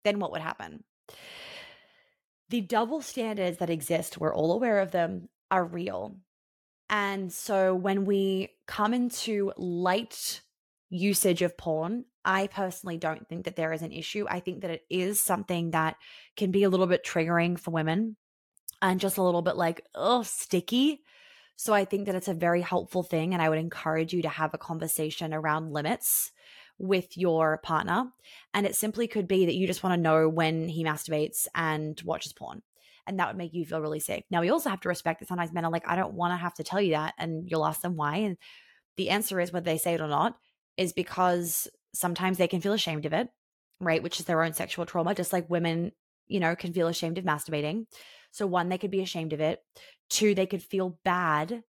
Then 0.04 0.20
what 0.20 0.32
would 0.32 0.42
happen? 0.42 0.84
The 2.50 2.62
double 2.62 3.02
standards 3.02 3.58
that 3.58 3.70
exist, 3.70 4.20
we're 4.20 4.36
all 4.36 4.54
aware 4.54 4.80
of 4.80 4.92
them, 4.92 5.30
are 5.50 5.66
real. 5.66 6.18
And 6.90 7.32
so 7.32 7.74
when 7.74 8.06
we 8.06 8.50
come 8.68 8.94
into 8.94 9.54
light 9.58 10.42
usage 10.90 11.42
of 11.42 11.58
porn, 11.58 12.06
I 12.24 12.48
personally 12.48 12.98
don't 12.98 13.28
think 13.28 13.46
that 13.46 13.56
there 13.56 13.74
is 13.74 13.82
an 13.82 13.92
issue. 13.92 14.26
I 14.30 14.40
think 14.40 14.62
that 14.62 14.72
it 14.72 14.84
is 14.90 15.22
something 15.22 15.72
that 15.72 15.96
can 16.38 16.52
be 16.52 16.64
a 16.64 16.70
little 16.70 16.88
bit 16.88 17.04
triggering 17.04 17.60
for 17.60 17.72
women 17.72 18.16
and 18.82 19.00
just 19.00 19.18
a 19.18 19.24
little 19.24 19.42
bit 19.42 19.56
like, 19.56 19.86
oh, 19.96 20.24
sticky. 20.24 21.02
So 21.56 21.74
I 21.74 21.86
think 21.86 22.06
that 22.06 22.16
it's 22.16 22.28
a 22.28 22.34
very 22.34 22.62
helpful 22.62 23.04
thing. 23.04 23.34
And 23.34 23.42
I 23.42 23.50
would 23.50 23.60
encourage 23.60 24.14
you 24.14 24.22
to 24.24 24.30
have 24.30 24.54
a 24.54 24.58
conversation 24.58 25.34
around 25.34 25.72
limits 25.72 26.32
with 26.78 27.18
your 27.18 27.60
partner. 27.64 28.06
And 28.54 28.66
it 28.66 28.76
simply 28.76 29.08
could 29.08 29.28
be 29.28 29.46
that 29.46 29.56
you 29.56 29.68
just 29.68 29.84
want 29.84 29.96
to 29.96 30.02
know 30.02 30.28
when 30.28 30.68
he 30.68 30.84
masturbates 30.84 31.48
and 31.56 32.00
watches 32.04 32.34
porn. 32.34 32.62
And 33.06 33.20
that 33.20 33.28
would 33.28 33.38
make 33.38 33.54
you 33.54 33.66
feel 33.66 33.82
really 33.82 34.00
safe. 34.00 34.24
Now, 34.32 34.42
we 34.42 34.50
also 34.50 34.70
have 34.70 34.80
to 34.82 34.90
respect 34.90 35.20
that 35.20 35.28
sometimes 35.28 35.52
men 35.52 35.66
are 35.66 35.72
like, 35.72 35.88
I 35.88 35.96
don't 35.96 36.14
want 36.14 36.32
to 36.32 36.38
have 36.38 36.54
to 36.56 36.64
tell 36.64 36.82
you 36.82 36.92
that. 36.92 37.14
And 37.18 37.50
you'll 37.50 37.66
ask 37.66 37.82
them 37.82 37.98
why. 37.98 38.18
And 38.18 38.38
the 38.96 39.10
answer 39.10 39.40
is, 39.40 39.52
whether 39.52 39.66
they 39.66 39.78
say 39.78 39.94
it 39.94 40.02
or 40.02 40.08
not, 40.08 40.38
is 40.78 40.94
because 40.94 41.68
sometimes 41.94 42.38
they 42.38 42.48
can 42.48 42.62
feel 42.62 42.74
ashamed 42.74 43.06
of 43.06 43.14
it, 43.14 43.28
right? 43.80 44.02
Which 44.02 44.20
is 44.20 44.26
their 44.26 44.42
own 44.42 44.54
sexual 44.54 44.86
trauma, 44.86 45.14
just 45.16 45.34
like 45.34 45.50
women, 45.50 45.92
you 46.28 46.40
know, 46.40 46.56
can 46.56 46.74
feel 46.74 46.88
ashamed 46.88 47.18
of 47.18 47.26
masturbating. 47.26 47.86
So, 48.32 48.48
one, 48.48 48.70
they 48.70 48.78
could 48.78 48.90
be 48.92 49.02
ashamed 49.02 49.34
of 49.34 49.42
it. 49.42 49.60
Two, 50.10 50.36
they 50.36 50.46
could 50.46 50.64
feel 50.64 51.00
bad 51.04 51.64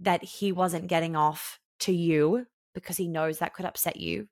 that 0.00 0.24
he 0.24 0.52
wasn't 0.52 0.88
getting 0.88 1.16
off 1.16 1.60
to 1.80 1.92
you 1.92 2.46
because 2.74 2.96
he 2.96 3.08
knows 3.08 3.38
that 3.38 3.54
could 3.54 3.66
upset 3.66 3.96
you. 3.96 4.28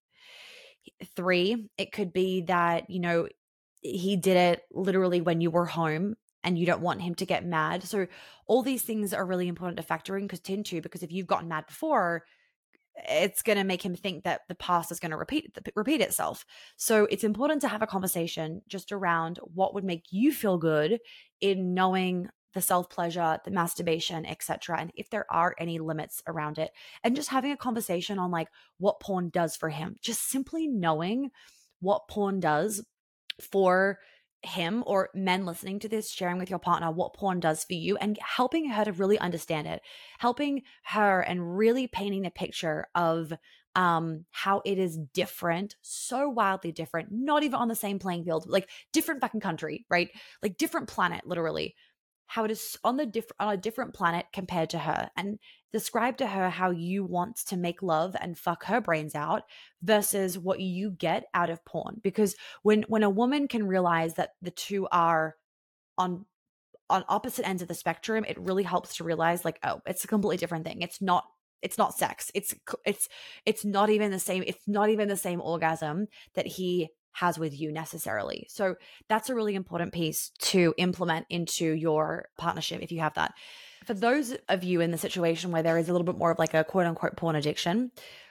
Three, 1.17 1.69
it 1.79 1.93
could 1.93 2.13
be 2.13 2.43
that, 2.43 2.91
you 2.91 3.01
know, 3.01 3.29
he 3.83 4.17
did 4.17 4.37
it 4.37 4.63
literally 4.73 5.21
when 5.21 5.41
you 5.41 5.51
were 5.51 5.67
home 5.67 6.17
and 6.43 6.59
you 6.59 6.67
don't 6.67 6.83
want 6.83 7.03
him 7.03 7.15
to 7.17 7.27
get 7.27 7.45
mad. 7.45 7.83
So 7.83 8.07
all 8.47 8.63
these 8.63 8.83
things 8.83 9.13
are 9.13 9.27
really 9.27 9.49
important 9.49 9.77
to 9.77 9.83
factor 9.83 10.17
in 10.17 10.25
because 10.25 10.41
into 10.49 10.81
because 10.81 11.03
if 11.03 11.13
you've 11.13 11.27
gotten 11.27 11.49
mad 11.49 11.67
before, 11.67 12.25
it's 13.09 13.43
going 13.43 13.59
to 13.59 13.65
make 13.65 13.85
him 13.85 13.95
think 13.95 14.25
that 14.25 14.43
the 14.49 14.55
past 14.55 14.91
is 14.91 15.01
going 15.01 15.11
to 15.11 15.17
repeat 15.17 15.57
repeat 15.75 16.01
itself. 16.01 16.45
So 16.77 17.07
it's 17.11 17.25
important 17.25 17.63
to 17.63 17.69
have 17.69 17.83
a 17.83 17.87
conversation 17.87 18.63
just 18.69 18.93
around 18.93 19.39
what 19.43 19.75
would 19.75 19.85
make 19.85 20.05
you 20.11 20.33
feel 20.33 20.59
good 20.59 20.99
in 21.41 21.75
knowing 21.75 22.29
the 22.55 22.61
self 22.61 22.91
pleasure, 22.91 23.39
the 23.45 23.51
masturbation, 23.51 24.27
etc. 24.27 24.79
And 24.79 24.93
if 24.95 25.11
there 25.11 25.27
are 25.31 25.55
any 25.59 25.79
limits 25.79 26.23
around 26.27 26.59
it, 26.59 26.71
and 27.05 27.17
just 27.17 27.31
having 27.31 27.53
a 27.53 27.57
conversation 27.57 28.19
on 28.19 28.31
like 28.31 28.49
what 28.79 29.01
porn 29.01 29.31
does 29.31 29.57
for 29.57 29.69
him, 29.69 29.97
just 30.01 30.29
simply 30.29 30.67
knowing 30.67 31.31
what 31.81 32.09
porn 32.09 32.41
does 32.41 32.85
for 33.41 33.99
him 34.43 34.83
or 34.87 35.11
men 35.15 35.45
listening 35.45 35.79
to 35.79 35.89
this 35.89 36.11
sharing 36.11 36.39
with 36.39 36.49
your 36.49 36.59
partner 36.59 36.91
what 36.91 37.13
porn 37.13 37.41
does 37.41 37.63
for 37.65 37.75
you 37.75 37.97
and 37.99 38.19
helping 38.23 38.71
her 38.71 38.85
to 38.85 38.93
really 38.93 39.19
understand 39.19 39.67
it 39.67 39.83
helping 40.19 40.63
her 40.83 41.21
and 41.21 41.59
really 41.59 41.87
painting 41.87 42.23
the 42.23 42.31
picture 42.31 42.87
of 42.95 43.35
um 43.77 44.25
how 44.31 44.63
it 44.65 44.79
is 44.79 44.99
different 45.13 45.77
so 45.83 46.29
wildly 46.29 46.73
different 46.73 47.09
not 47.13 47.43
even 47.43 47.57
on 47.57 47.69
the 47.69 47.75
same 47.75 47.99
playing 47.99 48.25
field 48.25 48.47
like 48.49 48.69
different 48.95 49.21
fucking 49.21 49.41
country 49.41 49.85
right 49.91 50.09
like 50.43 50.57
different 50.57 50.89
planet 50.89 51.27
literally 51.27 51.75
how 52.31 52.45
it 52.45 52.51
is 52.53 52.79
on 52.85 52.97
the 52.97 53.05
different 53.05 53.35
on 53.41 53.53
a 53.53 53.57
different 53.57 53.93
planet 53.93 54.25
compared 54.33 54.71
to 54.71 54.79
her 54.79 55.11
and 55.17 55.41
describe 55.73 56.17
to 56.17 56.29
her 56.29 56.49
how 56.49 56.71
you 56.71 57.05
want 57.05 57.35
to 57.35 57.57
make 57.57 57.83
love 57.83 58.15
and 58.21 58.39
fuck 58.39 58.65
her 58.67 58.81
brains 58.81 59.17
out 59.17 59.43
versus 59.83 60.39
what 60.39 60.61
you 60.61 60.91
get 60.93 61.25
out 61.35 61.51
of 61.51 61.65
porn. 61.65 62.01
Because 62.05 62.37
when 62.63 62.83
when 62.83 63.03
a 63.03 63.11
woman 63.11 63.49
can 63.49 63.67
realize 63.67 64.15
that 64.15 64.31
the 64.41 64.53
two 64.53 64.87
are 64.93 65.35
on 65.99 66.25
on 66.89 67.05
opposite 67.09 67.49
ends 67.49 67.63
of 67.63 67.69
the 67.69 67.75
spectrum 67.75 68.25
it 68.29 68.39
really 68.39 68.63
helps 68.63 68.97
to 68.97 69.05
realize 69.05 69.45
like 69.45 69.59
oh 69.65 69.81
it's 69.85 70.05
a 70.05 70.09
completely 70.09 70.37
different 70.37 70.65
thing. 70.65 70.83
It's 70.83 71.03
not 71.03 71.25
it's 71.63 71.79
not 71.79 71.99
sex. 71.99 72.31
It's 72.33 72.55
it's 72.87 73.09
it's 73.45 73.65
not 73.65 73.91
even 73.91 74.13
the 74.13 74.21
same 74.21 74.45
it's 74.47 74.69
not 74.69 74.89
even 74.89 75.09
the 75.09 75.17
same 75.17 75.41
orgasm 75.41 76.07
that 76.35 76.47
he 76.47 76.91
has 77.13 77.39
with 77.39 77.59
you 77.59 77.73
necessarily. 77.73 78.47
So 78.49 78.77
that's 79.09 79.31
a 79.31 79.35
really 79.35 79.55
important 79.55 79.93
piece 79.93 80.31
to 80.41 80.75
implement 80.79 81.27
into 81.29 81.73
your 81.73 82.29
partnership 82.39 82.83
if 82.83 82.93
you 82.93 83.01
have 83.01 83.15
that. 83.15 83.35
For 83.87 83.95
those 83.95 84.37
of 84.49 84.63
you 84.63 84.81
in 84.81 84.91
the 84.91 84.99
situation 84.99 85.51
where 85.51 85.63
there 85.63 85.79
is 85.79 85.89
a 85.89 85.93
little 85.93 86.05
bit 86.05 86.19
more 86.19 86.31
of 86.31 86.39
like 86.39 86.55
a 86.55 86.65
quote 86.65 86.87
unquote 86.87 87.17
porn 87.17 87.37
addiction, 87.37 87.91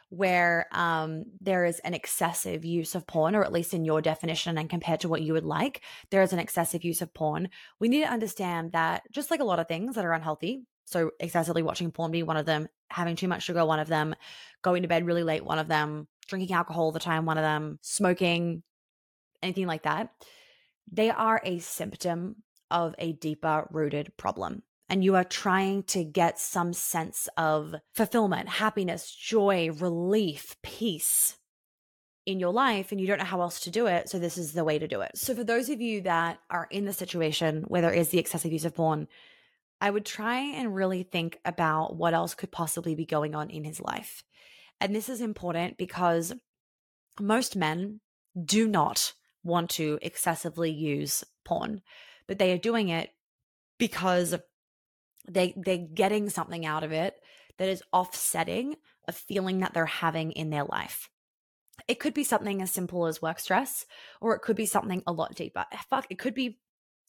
where 0.10 0.66
um, 0.72 1.26
there 1.40 1.66
is 1.66 1.80
an 1.80 1.94
excessive 1.94 2.66
use 2.66 2.96
of 2.96 3.06
porn, 3.06 3.36
or 3.36 3.44
at 3.44 3.54
least 3.54 3.74
in 3.74 3.86
your 3.86 4.02
definition 4.02 4.58
and 4.58 4.70
compared 4.70 5.00
to 5.02 5.10
what 5.10 5.22
you 5.22 5.34
would 5.34 5.46
like, 5.46 5.82
there 6.10 6.24
is 6.24 6.34
an 6.34 6.40
excessive 6.40 6.84
use 6.84 7.02
of 7.02 7.14
porn. 7.14 7.50
We 7.80 7.90
need 7.90 8.04
to 8.04 8.12
understand 8.12 8.72
that 8.72 9.04
just 9.12 9.30
like 9.30 9.40
a 9.40 9.46
lot 9.46 9.60
of 9.60 9.68
things 9.68 9.96
that 9.96 10.06
are 10.06 10.14
unhealthy, 10.14 10.64
so 10.86 11.12
excessively 11.20 11.62
watching 11.62 11.92
porn 11.92 12.12
be 12.12 12.24
one 12.24 12.38
of 12.38 12.48
them, 12.48 12.68
having 12.90 13.16
too 13.16 13.28
much 13.28 13.44
sugar, 13.44 13.64
one 13.64 13.80
of 13.80 13.88
them, 13.88 14.16
going 14.64 14.82
to 14.82 14.88
bed 14.88 15.06
really 15.06 15.24
late, 15.24 15.46
one 15.46 15.60
of 15.60 15.68
them, 15.68 16.08
drinking 16.28 16.56
alcohol 16.56 16.86
all 16.86 16.92
the 16.92 17.00
time, 17.00 17.26
one 17.26 17.38
of 17.38 17.44
them, 17.44 17.78
smoking, 17.82 18.64
anything 19.42 19.68
like 19.68 19.84
that, 19.84 20.12
they 20.92 21.10
are 21.10 21.42
a 21.44 21.60
symptom 21.60 22.38
of 22.72 22.96
a 22.98 23.14
deeper 23.14 23.68
rooted 23.72 24.16
problem. 24.18 24.64
And 24.90 25.04
you 25.04 25.16
are 25.16 25.24
trying 25.24 25.84
to 25.84 26.04
get 26.04 26.40
some 26.40 26.74
sense 26.74 27.30
of 27.38 27.76
fulfillment, 27.94 28.50
happiness, 28.50 29.12
joy, 29.12 29.72
relief, 29.72 30.56
peace 30.64 31.38
in 32.26 32.40
your 32.40 32.52
life, 32.52 32.92
and 32.92 33.00
you 33.00 33.06
don't 33.06 33.20
know 33.20 33.26
how 33.26 33.42
else 33.42 33.60
to 33.62 33.72
do 33.72 33.86
it. 33.86 34.10
So, 34.10 34.18
this 34.18 34.38
is 34.38 34.54
the 34.54 34.64
way 34.64 34.80
to 34.80 34.88
do 34.88 35.02
it. 35.02 35.12
So, 35.16 35.36
for 35.36 35.44
those 35.44 35.70
of 35.70 35.80
you 35.80 36.02
that 36.02 36.40
are 36.50 36.68
in 36.72 36.86
the 36.86 36.94
situation 36.94 37.66
where 37.68 37.82
there 37.82 37.94
is 37.94 38.10
the 38.10 38.18
excessive 38.18 38.52
use 38.52 38.66
of 38.66 38.76
porn, 38.76 39.08
I 39.80 39.90
would 39.90 40.06
try 40.06 40.40
and 40.40 40.76
really 40.76 41.04
think 41.04 41.40
about 41.46 41.96
what 41.96 42.14
else 42.14 42.34
could 42.34 42.52
possibly 42.52 42.96
be 42.96 43.06
going 43.06 43.36
on 43.36 43.50
in 43.50 43.64
his 43.64 43.80
life. 43.80 44.24
And 44.82 44.96
this 44.96 45.10
is 45.10 45.22
important 45.22 45.78
because 45.78 46.34
most 47.20 47.56
men 47.56 48.00
do 48.44 48.68
not 48.68 49.14
want 49.44 49.70
to 49.72 50.00
excessively 50.02 50.72
use 50.72 51.24
porn, 51.46 51.82
but 52.28 52.40
they 52.40 52.52
are 52.52 52.58
doing 52.58 52.90
it 52.90 53.10
because 53.78 54.36
they 55.28 55.54
they're 55.58 55.78
getting 55.78 56.30
something 56.30 56.66
out 56.66 56.84
of 56.84 56.92
it 56.92 57.16
that 57.58 57.70
is 57.70 57.84
offsetting 57.94 58.76
a 59.08 59.12
feeling 59.12 59.60
that 59.60 59.74
they're 59.74 59.86
having 59.86 60.32
in 60.32 60.50
their 60.50 60.64
life. 60.64 61.10
It 61.88 62.00
could 62.00 62.14
be 62.14 62.24
something 62.24 62.62
as 62.62 62.72
simple 62.72 63.06
as 63.06 63.22
work 63.22 63.40
stress, 63.40 63.86
or 64.22 64.36
it 64.36 64.42
could 64.42 64.56
be 64.56 64.66
something 64.66 65.02
a 65.08 65.14
lot 65.14 65.36
deeper. 65.36 65.66
Fuck, 65.90 66.08
it 66.10 66.20
could 66.20 66.34
be 66.34 66.60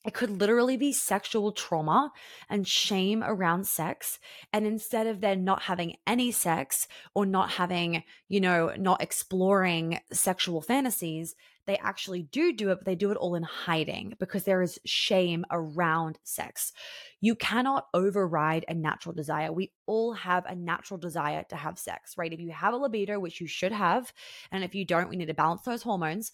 it 0.05 0.15
could 0.15 0.31
literally 0.31 0.77
be 0.77 0.93
sexual 0.93 1.53
trauma 1.53 2.13
and 2.49 2.67
shame 2.67 3.23
around 3.23 3.67
sex. 3.67 4.19
And 4.53 4.67
instead 4.67 5.07
of 5.07 5.21
then 5.21 5.45
not 5.45 5.63
having 5.63 5.97
any 6.07 6.33
sex 6.33 6.89
or 7.15 7.27
not 7.27 7.51
having, 7.51 8.03
you 8.29 8.41
know, 8.41 8.73
not 8.79 9.03
exploring 9.03 10.01
sexual 10.11 10.63
fantasies, 10.63 11.35
they 11.67 11.77
actually 11.77 12.23
do 12.23 12.53
do 12.53 12.71
it, 12.71 12.79
but 12.79 12.87
they 12.87 12.95
do 12.95 13.11
it 13.11 13.19
all 13.19 13.35
in 13.35 13.43
hiding 13.43 14.15
because 14.19 14.45
there 14.45 14.63
is 14.63 14.81
shame 14.87 15.45
around 15.51 16.19
sex. 16.25 16.73
You 17.21 17.35
cannot 17.35 17.87
override 17.93 18.65
a 18.67 18.75
natural 18.75 19.15
desire. 19.15 19.53
We 19.53 19.71
all 19.87 20.15
have 20.15 20.47
a 20.47 20.55
natural 20.55 20.99
desire 20.99 21.45
to 21.51 21.57
have 21.57 21.79
sex, 21.79 22.17
right? 22.17 22.33
If 22.33 22.41
you 22.41 22.51
have 22.51 22.73
a 22.73 22.79
libido, 22.79 23.21
which 23.21 23.41
you 23.41 23.47
should 23.47 23.73
have, 23.73 24.13
and 24.51 24.65
if 24.65 24.75
you 24.75 24.87
don't, 24.87 25.11
we 25.11 25.17
need 25.17 25.27
to 25.27 25.35
balance 25.35 25.63
those 25.63 25.83
hormones. 25.83 26.33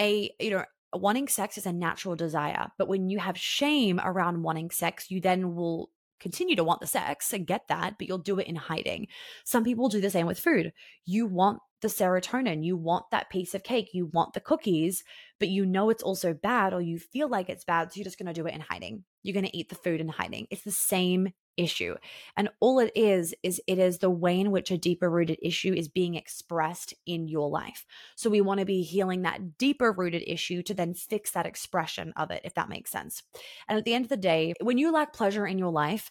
A, 0.00 0.30
you 0.40 0.50
know, 0.50 0.64
wanting 1.00 1.28
sex 1.28 1.58
is 1.58 1.66
a 1.66 1.72
natural 1.72 2.16
desire. 2.16 2.70
But 2.78 2.88
when 2.88 3.08
you 3.08 3.18
have 3.18 3.38
shame 3.38 4.00
around 4.02 4.42
wanting 4.42 4.70
sex, 4.70 5.10
you 5.10 5.20
then 5.20 5.54
will 5.54 5.90
continue 6.20 6.56
to 6.56 6.64
want 6.64 6.80
the 6.80 6.86
sex 6.86 7.32
and 7.32 7.46
get 7.46 7.68
that, 7.68 7.96
but 7.98 8.08
you'll 8.08 8.18
do 8.18 8.38
it 8.38 8.46
in 8.46 8.56
hiding. 8.56 9.08
Some 9.44 9.64
people 9.64 9.88
do 9.88 10.00
the 10.00 10.10
same 10.10 10.26
with 10.26 10.38
food. 10.38 10.72
You 11.04 11.26
want 11.26 11.60
the 11.82 11.88
serotonin, 11.88 12.64
you 12.64 12.76
want 12.76 13.04
that 13.10 13.28
piece 13.28 13.54
of 13.54 13.62
cake, 13.62 13.90
you 13.92 14.06
want 14.06 14.32
the 14.32 14.40
cookies, 14.40 15.04
but 15.38 15.48
you 15.48 15.66
know 15.66 15.90
it's 15.90 16.02
also 16.02 16.32
bad 16.32 16.72
or 16.72 16.80
you 16.80 16.98
feel 16.98 17.28
like 17.28 17.50
it's 17.50 17.64
bad. 17.64 17.92
So 17.92 17.98
you're 17.98 18.04
just 18.04 18.18
going 18.18 18.32
to 18.32 18.40
do 18.40 18.46
it 18.46 18.54
in 18.54 18.62
hiding. 18.62 19.04
You're 19.24 19.34
going 19.34 19.46
to 19.46 19.56
eat 19.56 19.70
the 19.70 19.74
food 19.74 20.00
in 20.00 20.08
hiding. 20.08 20.46
It's 20.50 20.62
the 20.62 20.70
same 20.70 21.32
issue. 21.56 21.96
And 22.36 22.50
all 22.60 22.78
it 22.78 22.92
is, 22.94 23.34
is 23.42 23.60
it 23.66 23.78
is 23.78 23.98
the 23.98 24.10
way 24.10 24.38
in 24.38 24.50
which 24.50 24.70
a 24.70 24.78
deeper 24.78 25.10
rooted 25.10 25.38
issue 25.42 25.72
is 25.72 25.88
being 25.88 26.14
expressed 26.14 26.94
in 27.06 27.26
your 27.26 27.48
life. 27.48 27.86
So 28.16 28.30
we 28.30 28.40
want 28.40 28.60
to 28.60 28.66
be 28.66 28.82
healing 28.82 29.22
that 29.22 29.58
deeper 29.58 29.92
rooted 29.92 30.22
issue 30.26 30.62
to 30.64 30.74
then 30.74 30.94
fix 30.94 31.30
that 31.32 31.46
expression 31.46 32.12
of 32.16 32.30
it, 32.30 32.42
if 32.44 32.54
that 32.54 32.68
makes 32.68 32.90
sense. 32.90 33.22
And 33.68 33.78
at 33.78 33.84
the 33.84 33.94
end 33.94 34.04
of 34.04 34.10
the 34.10 34.16
day, 34.16 34.54
when 34.60 34.78
you 34.78 34.92
lack 34.92 35.12
pleasure 35.12 35.46
in 35.46 35.58
your 35.58 35.72
life, 35.72 36.10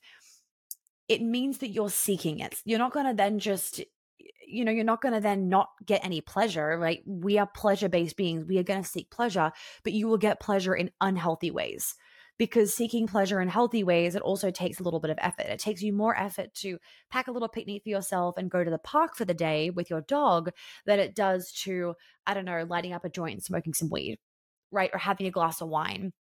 it 1.08 1.22
means 1.22 1.60
that 1.60 1.70
you're 1.70 1.90
seeking 1.90 2.40
it. 2.40 2.56
You're 2.66 2.80
not 2.80 2.94
going 2.94 3.08
to 3.08 3.14
then 3.14 3.40
just 3.40 3.84
you 4.46 4.66
know 4.66 4.72
you're 4.72 4.84
not 4.84 5.02
going 5.02 5.14
to 5.14 5.20
then 5.20 5.50
not 5.50 5.70
get 5.86 6.04
any 6.04 6.22
pleasure 6.22 6.78
right 6.78 7.02
we 7.06 7.38
are 7.38 7.48
pleasure 7.48 7.90
based 7.90 8.16
beings 8.16 8.46
we 8.46 8.58
are 8.58 8.64
going 8.64 8.82
to 8.82 8.88
seek 8.88 9.10
pleasure 9.10 9.52
but 9.84 9.94
you 9.94 10.08
will 10.08 10.18
get 10.18 10.40
pleasure 10.40 10.76
in 10.76 10.92
unhealthy 11.02 11.50
ways 11.50 11.96
because 12.38 12.74
seeking 12.74 13.08
pleasure 13.08 13.42
in 13.42 13.48
healthy 13.48 13.84
ways, 13.84 14.16
it 14.16 14.22
also 14.22 14.50
takes 14.52 14.80
a 14.80 14.84
little 14.84 15.00
bit 15.00 15.12
of 15.12 15.20
effort. 15.22 15.46
It 15.46 15.60
takes 15.60 15.82
you 15.82 15.94
more 15.94 16.18
effort 16.18 16.54
to 16.56 16.80
pack 17.12 17.28
a 17.28 17.32
little 17.32 17.48
picnic 17.48 17.84
for 17.84 17.90
yourself 17.90 18.38
and 18.38 18.50
go 18.50 18.64
to 18.64 18.72
the 18.72 18.80
park 18.80 19.16
for 19.16 19.26
the 19.26 19.34
day 19.34 19.70
with 19.70 19.90
your 19.90 20.02
dog 20.02 20.50
than 20.86 21.00
it 21.00 21.16
does 21.16 21.52
to, 21.64 21.94
I 22.26 22.34
don't 22.34 22.46
know, 22.46 22.66
lighting 22.68 22.94
up 22.94 23.06
a 23.06 23.10
joint 23.10 23.34
and 23.34 23.44
smoking 23.44 23.74
some 23.74 23.90
weed, 23.90 24.18
right? 24.72 24.90
Or 24.94 25.00
having 25.00 25.28
a 25.28 25.32
glass 25.32 25.62
of 25.62 25.70
wine 25.70 26.14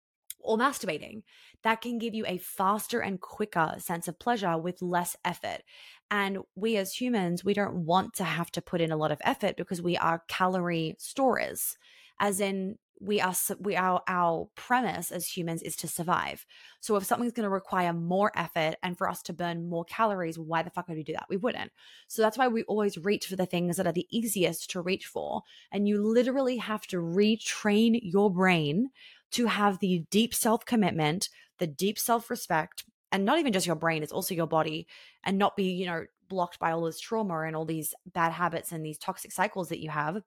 or 0.42 0.58
masturbating. 0.58 1.22
That 1.62 1.80
can 1.80 1.98
give 1.98 2.14
you 2.14 2.24
a 2.26 2.38
faster 2.38 3.00
and 3.00 3.20
quicker 3.20 3.74
sense 3.78 4.08
of 4.08 4.18
pleasure 4.18 4.56
with 4.58 4.82
less 4.82 5.16
effort. 5.24 5.62
And 6.10 6.38
we 6.54 6.76
as 6.76 6.94
humans, 6.94 7.44
we 7.44 7.54
don't 7.54 7.84
want 7.84 8.14
to 8.14 8.24
have 8.24 8.50
to 8.52 8.62
put 8.62 8.80
in 8.80 8.90
a 8.90 8.96
lot 8.96 9.12
of 9.12 9.20
effort 9.24 9.56
because 9.56 9.82
we 9.82 9.96
are 9.96 10.24
calorie 10.28 10.96
storers, 10.98 11.76
as 12.18 12.40
in 12.40 12.78
we 13.00 13.20
are 13.20 13.34
we 13.58 13.76
are 13.76 14.02
our 14.06 14.48
premise 14.54 15.10
as 15.10 15.26
humans 15.26 15.62
is 15.62 15.74
to 15.76 15.88
survive. 15.88 16.44
So 16.80 16.96
if 16.96 17.04
something's 17.04 17.32
going 17.32 17.44
to 17.44 17.50
require 17.50 17.94
more 17.94 18.30
effort 18.36 18.76
and 18.82 18.96
for 18.96 19.08
us 19.08 19.22
to 19.22 19.32
burn 19.32 19.68
more 19.68 19.84
calories, 19.86 20.38
why 20.38 20.62
the 20.62 20.70
fuck 20.70 20.86
would 20.88 20.98
we 20.98 21.02
do 21.02 21.14
that? 21.14 21.26
We 21.30 21.38
wouldn't. 21.38 21.72
So 22.08 22.20
that's 22.20 22.36
why 22.36 22.48
we 22.48 22.62
always 22.64 22.98
reach 22.98 23.26
for 23.26 23.36
the 23.36 23.46
things 23.46 23.78
that 23.78 23.86
are 23.86 23.92
the 23.92 24.06
easiest 24.10 24.70
to 24.70 24.82
reach 24.82 25.06
for. 25.06 25.42
And 25.72 25.88
you 25.88 26.06
literally 26.06 26.58
have 26.58 26.86
to 26.88 26.98
retrain 26.98 27.98
your 28.02 28.30
brain 28.30 28.90
to 29.32 29.46
have 29.46 29.78
the 29.78 30.04
deep 30.10 30.34
self 30.34 30.66
commitment, 30.66 31.30
the 31.58 31.66
deep 31.66 31.98
self 31.98 32.28
respect, 32.28 32.84
and 33.12 33.24
not 33.24 33.38
even 33.38 33.52
just 33.52 33.66
your 33.66 33.76
brain, 33.76 34.02
it's 34.02 34.12
also 34.12 34.34
your 34.34 34.46
body, 34.46 34.86
and 35.24 35.38
not 35.38 35.56
be, 35.56 35.72
you 35.72 35.86
know, 35.86 36.04
blocked 36.28 36.58
by 36.58 36.70
all 36.70 36.84
this 36.84 37.00
trauma 37.00 37.40
and 37.40 37.56
all 37.56 37.64
these 37.64 37.94
bad 38.12 38.32
habits 38.32 38.72
and 38.72 38.84
these 38.84 38.98
toxic 38.98 39.32
cycles 39.32 39.68
that 39.70 39.80
you 39.80 39.90
have, 39.90 40.22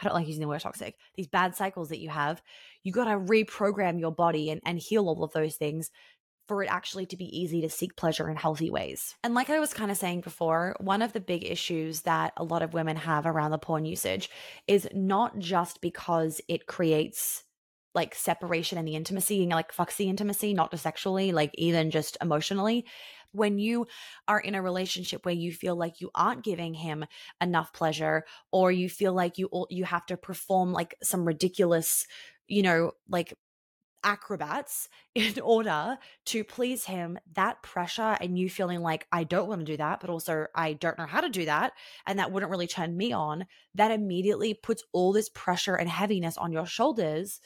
I 0.00 0.04
don't 0.04 0.14
like 0.14 0.26
using 0.26 0.40
the 0.40 0.48
word 0.48 0.60
toxic, 0.60 0.96
these 1.16 1.26
bad 1.26 1.54
cycles 1.54 1.88
that 1.88 2.00
you 2.00 2.08
have, 2.08 2.42
you 2.82 2.92
got 2.92 3.04
to 3.04 3.18
reprogram 3.18 3.98
your 3.98 4.12
body 4.12 4.50
and, 4.50 4.60
and 4.64 4.78
heal 4.78 5.08
all 5.08 5.24
of 5.24 5.32
those 5.32 5.56
things 5.56 5.90
for 6.48 6.62
it 6.62 6.68
actually 6.68 7.04
to 7.06 7.16
be 7.16 7.38
easy 7.38 7.60
to 7.60 7.68
seek 7.68 7.94
pleasure 7.94 8.28
in 8.28 8.36
healthy 8.36 8.70
ways. 8.70 9.14
And 9.22 9.34
like 9.34 9.50
I 9.50 9.60
was 9.60 9.74
kind 9.74 9.90
of 9.90 9.98
saying 9.98 10.22
before, 10.22 10.74
one 10.80 11.02
of 11.02 11.12
the 11.12 11.20
big 11.20 11.44
issues 11.44 12.00
that 12.02 12.32
a 12.38 12.44
lot 12.44 12.62
of 12.62 12.72
women 12.72 12.96
have 12.96 13.26
around 13.26 13.50
the 13.50 13.58
porn 13.58 13.84
usage 13.84 14.30
is 14.66 14.88
not 14.94 15.38
just 15.38 15.82
because 15.82 16.40
it 16.48 16.66
creates 16.66 17.44
like 17.94 18.14
separation 18.14 18.78
and 18.78 18.86
the 18.86 18.96
intimacy 18.96 19.42
and 19.42 19.50
like 19.50 19.72
fucks 19.72 19.96
the 19.96 20.08
intimacy, 20.08 20.54
not 20.54 20.70
just 20.70 20.82
sexually, 20.82 21.32
like 21.32 21.50
even 21.54 21.90
just 21.90 22.16
emotionally. 22.20 22.86
When 23.32 23.58
you 23.58 23.86
are 24.26 24.40
in 24.40 24.54
a 24.54 24.62
relationship 24.62 25.24
where 25.24 25.34
you 25.34 25.52
feel 25.52 25.76
like 25.76 26.00
you 26.00 26.10
aren't 26.14 26.44
giving 26.44 26.74
him 26.74 27.04
enough 27.40 27.72
pleasure, 27.72 28.24
or 28.52 28.72
you 28.72 28.88
feel 28.88 29.12
like 29.12 29.36
you 29.36 29.50
you 29.68 29.84
have 29.84 30.06
to 30.06 30.16
perform 30.16 30.72
like 30.72 30.94
some 31.02 31.26
ridiculous, 31.26 32.06
you 32.46 32.62
know, 32.62 32.92
like 33.08 33.34
acrobats 34.04 34.88
in 35.14 35.40
order 35.40 35.98
to 36.26 36.44
please 36.44 36.84
him 36.84 37.18
that 37.34 37.62
pressure 37.62 38.16
and 38.20 38.38
you 38.38 38.48
feeling 38.48 38.80
like 38.80 39.06
i 39.10 39.24
don't 39.24 39.48
want 39.48 39.60
to 39.60 39.64
do 39.64 39.76
that 39.76 40.00
but 40.00 40.08
also 40.08 40.46
i 40.54 40.72
don't 40.72 40.98
know 40.98 41.06
how 41.06 41.20
to 41.20 41.28
do 41.28 41.44
that 41.44 41.72
and 42.06 42.18
that 42.18 42.30
wouldn't 42.30 42.50
really 42.50 42.66
turn 42.66 42.96
me 42.96 43.12
on 43.12 43.44
that 43.74 43.90
immediately 43.90 44.54
puts 44.54 44.84
all 44.92 45.12
this 45.12 45.28
pressure 45.30 45.74
and 45.74 45.88
heaviness 45.88 46.38
on 46.38 46.52
your 46.52 46.66
shoulders 46.66 47.40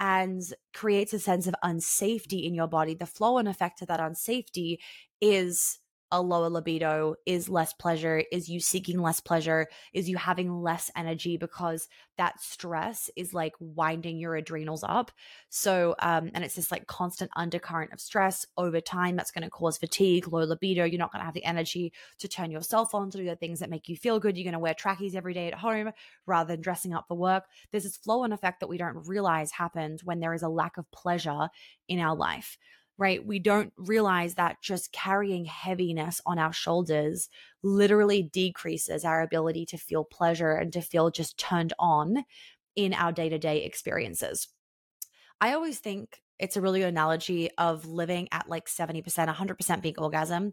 and 0.00 0.42
creates 0.72 1.12
a 1.12 1.18
sense 1.18 1.46
of 1.46 1.54
unsafety 1.64 2.44
in 2.44 2.54
your 2.54 2.66
body. 2.66 2.94
The 2.94 3.06
flow 3.06 3.38
and 3.38 3.48
effect 3.48 3.82
of 3.82 3.88
that 3.88 4.00
unsafety 4.00 4.78
is 5.20 5.78
a 6.10 6.20
lower 6.20 6.48
libido 6.48 7.16
is 7.26 7.48
less 7.48 7.72
pleasure 7.72 8.22
is 8.30 8.48
you 8.48 8.60
seeking 8.60 9.00
less 9.00 9.20
pleasure 9.20 9.66
is 9.92 10.08
you 10.08 10.16
having 10.16 10.62
less 10.62 10.90
energy 10.96 11.36
because 11.36 11.88
that 12.18 12.40
stress 12.40 13.10
is 13.16 13.34
like 13.34 13.52
winding 13.58 14.18
your 14.18 14.36
adrenals 14.36 14.84
up. 14.86 15.10
So 15.48 15.94
um 15.98 16.30
and 16.34 16.44
it's 16.44 16.54
this 16.54 16.70
like 16.70 16.86
constant 16.86 17.30
undercurrent 17.36 17.92
of 17.92 18.00
stress 18.00 18.46
over 18.56 18.80
time 18.80 19.16
that's 19.16 19.30
going 19.30 19.44
to 19.44 19.50
cause 19.50 19.78
fatigue 19.78 20.28
low 20.28 20.44
libido 20.44 20.84
you're 20.84 20.98
not 20.98 21.12
going 21.12 21.20
to 21.20 21.26
have 21.26 21.34
the 21.34 21.44
energy 21.44 21.92
to 22.18 22.28
turn 22.28 22.50
yourself 22.50 22.94
on 22.94 23.10
to 23.10 23.18
do 23.18 23.24
the 23.24 23.36
things 23.36 23.60
that 23.60 23.70
make 23.70 23.88
you 23.88 23.96
feel 23.96 24.20
good 24.20 24.36
you're 24.36 24.44
going 24.44 24.52
to 24.52 24.58
wear 24.58 24.74
trackies 24.74 25.14
every 25.16 25.34
day 25.34 25.48
at 25.48 25.54
home 25.54 25.90
rather 26.26 26.54
than 26.54 26.60
dressing 26.60 26.92
up 26.92 27.06
for 27.08 27.16
work. 27.16 27.44
There's 27.70 27.84
this 27.84 27.96
flow 27.96 28.24
and 28.24 28.32
effect 28.32 28.60
that 28.60 28.68
we 28.68 28.78
don't 28.78 29.08
realize 29.08 29.50
happens 29.50 30.04
when 30.04 30.20
there 30.20 30.34
is 30.34 30.42
a 30.42 30.48
lack 30.48 30.76
of 30.76 30.90
pleasure 30.90 31.48
in 31.88 31.98
our 31.98 32.14
life 32.14 32.58
right? 32.96 33.24
We 33.24 33.38
don't 33.38 33.72
realize 33.76 34.34
that 34.34 34.62
just 34.62 34.92
carrying 34.92 35.44
heaviness 35.46 36.20
on 36.24 36.38
our 36.38 36.52
shoulders 36.52 37.28
literally 37.62 38.22
decreases 38.22 39.04
our 39.04 39.22
ability 39.22 39.66
to 39.66 39.78
feel 39.78 40.04
pleasure 40.04 40.52
and 40.52 40.72
to 40.72 40.80
feel 40.80 41.10
just 41.10 41.38
turned 41.38 41.72
on 41.78 42.24
in 42.76 42.94
our 42.94 43.12
day 43.12 43.28
to 43.28 43.38
day 43.38 43.64
experiences. 43.64 44.48
I 45.40 45.54
always 45.54 45.78
think 45.78 46.20
it's 46.38 46.56
a 46.56 46.60
really 46.60 46.80
good 46.80 46.88
analogy 46.88 47.50
of 47.58 47.86
living 47.86 48.28
at 48.32 48.48
like 48.48 48.66
70%, 48.66 49.04
100% 49.04 49.82
being 49.82 49.98
orgasm. 49.98 50.52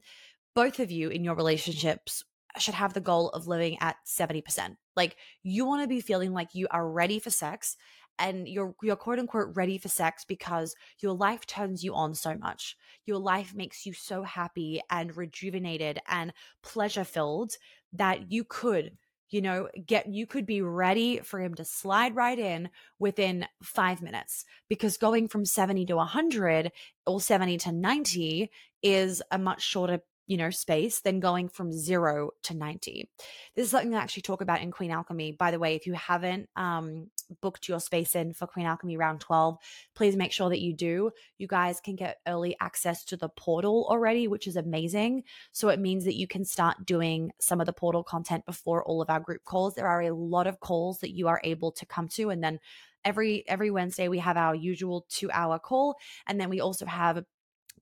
Both 0.54 0.80
of 0.80 0.92
you 0.92 1.10
in 1.10 1.24
your 1.24 1.36
relationships 1.36 2.24
should 2.58 2.74
have 2.74 2.94
the 2.94 3.02
goal 3.02 3.30
of 3.30 3.48
living 3.48 3.78
at 3.80 3.96
70%. 4.06 4.76
Like 4.96 5.16
you 5.44 5.66
want 5.66 5.84
to 5.84 5.88
be 5.88 6.02
feeling 6.02 6.34
like 6.34 6.50
you 6.54 6.68
are 6.70 6.88
ready 6.88 7.20
for 7.20 7.30
sex 7.30 7.78
and 8.20 8.48
you're 8.48 8.76
you're 8.82 8.96
quote 8.96 9.20
unquote 9.20 9.56
ready 9.56 9.78
for 9.78 9.88
sex 9.88 10.26
because 10.26 10.76
your 11.00 11.14
life 11.14 11.46
turns 11.46 11.84
you 11.84 11.96
on 11.96 12.16
so 12.16 12.36
much. 12.36 12.78
Your 13.06 13.18
life 13.18 13.54
makes 13.56 13.86
you 13.86 13.94
so 13.94 14.24
happy 14.24 14.82
and 14.90 15.16
rejuvenated 15.16 16.00
and 16.08 16.34
pleasure 16.64 17.04
filled 17.04 17.54
that 17.94 18.32
you 18.32 18.44
could 18.44 18.98
you 19.30 19.42
know 19.42 19.70
get 19.86 20.08
you 20.08 20.28
could 20.28 20.46
be 20.46 20.62
ready 20.62 21.20
for 21.20 21.40
him 21.40 21.54
to 21.56 21.66
slide 21.66 22.16
right 22.16 22.38
in 22.38 22.70
within 23.00 23.46
5 23.64 24.02
minutes 24.02 24.46
because 24.68 24.98
going 24.98 25.28
from 25.28 25.46
70 25.46 25.86
to 25.86 25.96
100 25.96 26.72
or 27.06 27.22
70 27.22 27.58
to 27.60 27.72
90 27.72 28.52
is 28.84 29.22
a 29.32 29.38
much 29.38 29.62
shorter 29.62 30.02
you 30.32 30.38
know, 30.38 30.50
space 30.50 31.02
than 31.02 31.20
going 31.20 31.50
from 31.50 31.74
zero 31.74 32.32
to 32.44 32.54
90. 32.54 33.10
This 33.54 33.66
is 33.66 33.72
something 33.72 33.94
I 33.94 34.00
actually 34.00 34.22
talk 34.22 34.40
about 34.40 34.62
in 34.62 34.72
Queen 34.72 34.90
Alchemy. 34.90 35.34
By 35.34 35.52
the 35.52 35.60
way, 35.60 35.76
if 35.76 35.86
you 35.86 35.92
haven't 35.92 36.48
um, 36.56 37.10
booked 37.42 37.68
your 37.68 37.80
space 37.80 38.16
in 38.16 38.34
for 38.34 38.48
Queen 38.48 38.66
Alchemy 38.66 38.98
round 38.98 39.22
12, 39.22 39.58
please 39.96 40.16
make 40.16 40.32
sure 40.32 40.50
that 40.50 40.62
you 40.62 40.74
do. 40.74 41.12
You 41.38 41.48
guys 41.48 41.80
can 41.80 41.96
get 41.96 42.18
early 42.28 42.56
access 42.60 43.04
to 43.06 43.18
the 43.18 43.30
portal 43.30 43.88
already, 43.90 44.28
which 44.28 44.48
is 44.48 44.56
amazing. 44.56 45.24
So 45.52 45.70
it 45.70 45.80
means 45.80 46.06
that 46.06 46.18
you 46.18 46.28
can 46.28 46.46
start 46.46 46.86
doing 46.86 47.32
some 47.40 47.60
of 47.60 47.66
the 47.66 47.74
portal 47.74 48.04
content 48.04 48.46
before 48.46 48.84
all 48.84 49.02
of 49.02 49.10
our 49.10 49.20
group 49.20 49.44
calls. 49.46 49.76
There 49.76 49.88
are 49.88 50.02
a 50.02 50.16
lot 50.16 50.48
of 50.48 50.60
calls 50.60 51.00
that 51.00 51.12
you 51.12 51.28
are 51.28 51.42
able 51.44 51.72
to 51.74 51.86
come 51.86 52.08
to 52.10 52.30
and 52.30 52.44
then 52.44 52.60
every 53.04 53.44
every 53.48 53.72
Wednesday 53.72 54.08
we 54.08 54.20
have 54.20 54.38
our 54.38 54.56
usual 54.56 55.06
2 55.10 55.32
hour 55.32 55.60
call 55.60 55.96
and 56.28 56.40
then 56.40 56.50
we 56.50 56.60
also 56.60 56.86
have 56.86 57.24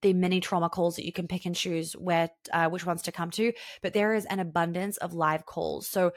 the 0.01 0.13
mini 0.13 0.39
trauma 0.39 0.69
calls 0.69 0.95
that 0.95 1.05
you 1.05 1.11
can 1.11 1.27
pick 1.27 1.45
and 1.45 1.55
choose 1.55 1.93
where 1.93 2.29
uh, 2.53 2.69
which 2.69 2.85
ones 2.85 3.01
to 3.01 3.11
come 3.11 3.29
to 3.31 3.51
but 3.81 3.93
there 3.93 4.13
is 4.13 4.25
an 4.25 4.39
abundance 4.39 4.97
of 4.97 5.13
live 5.13 5.45
calls 5.45 5.87
so 5.87 6.11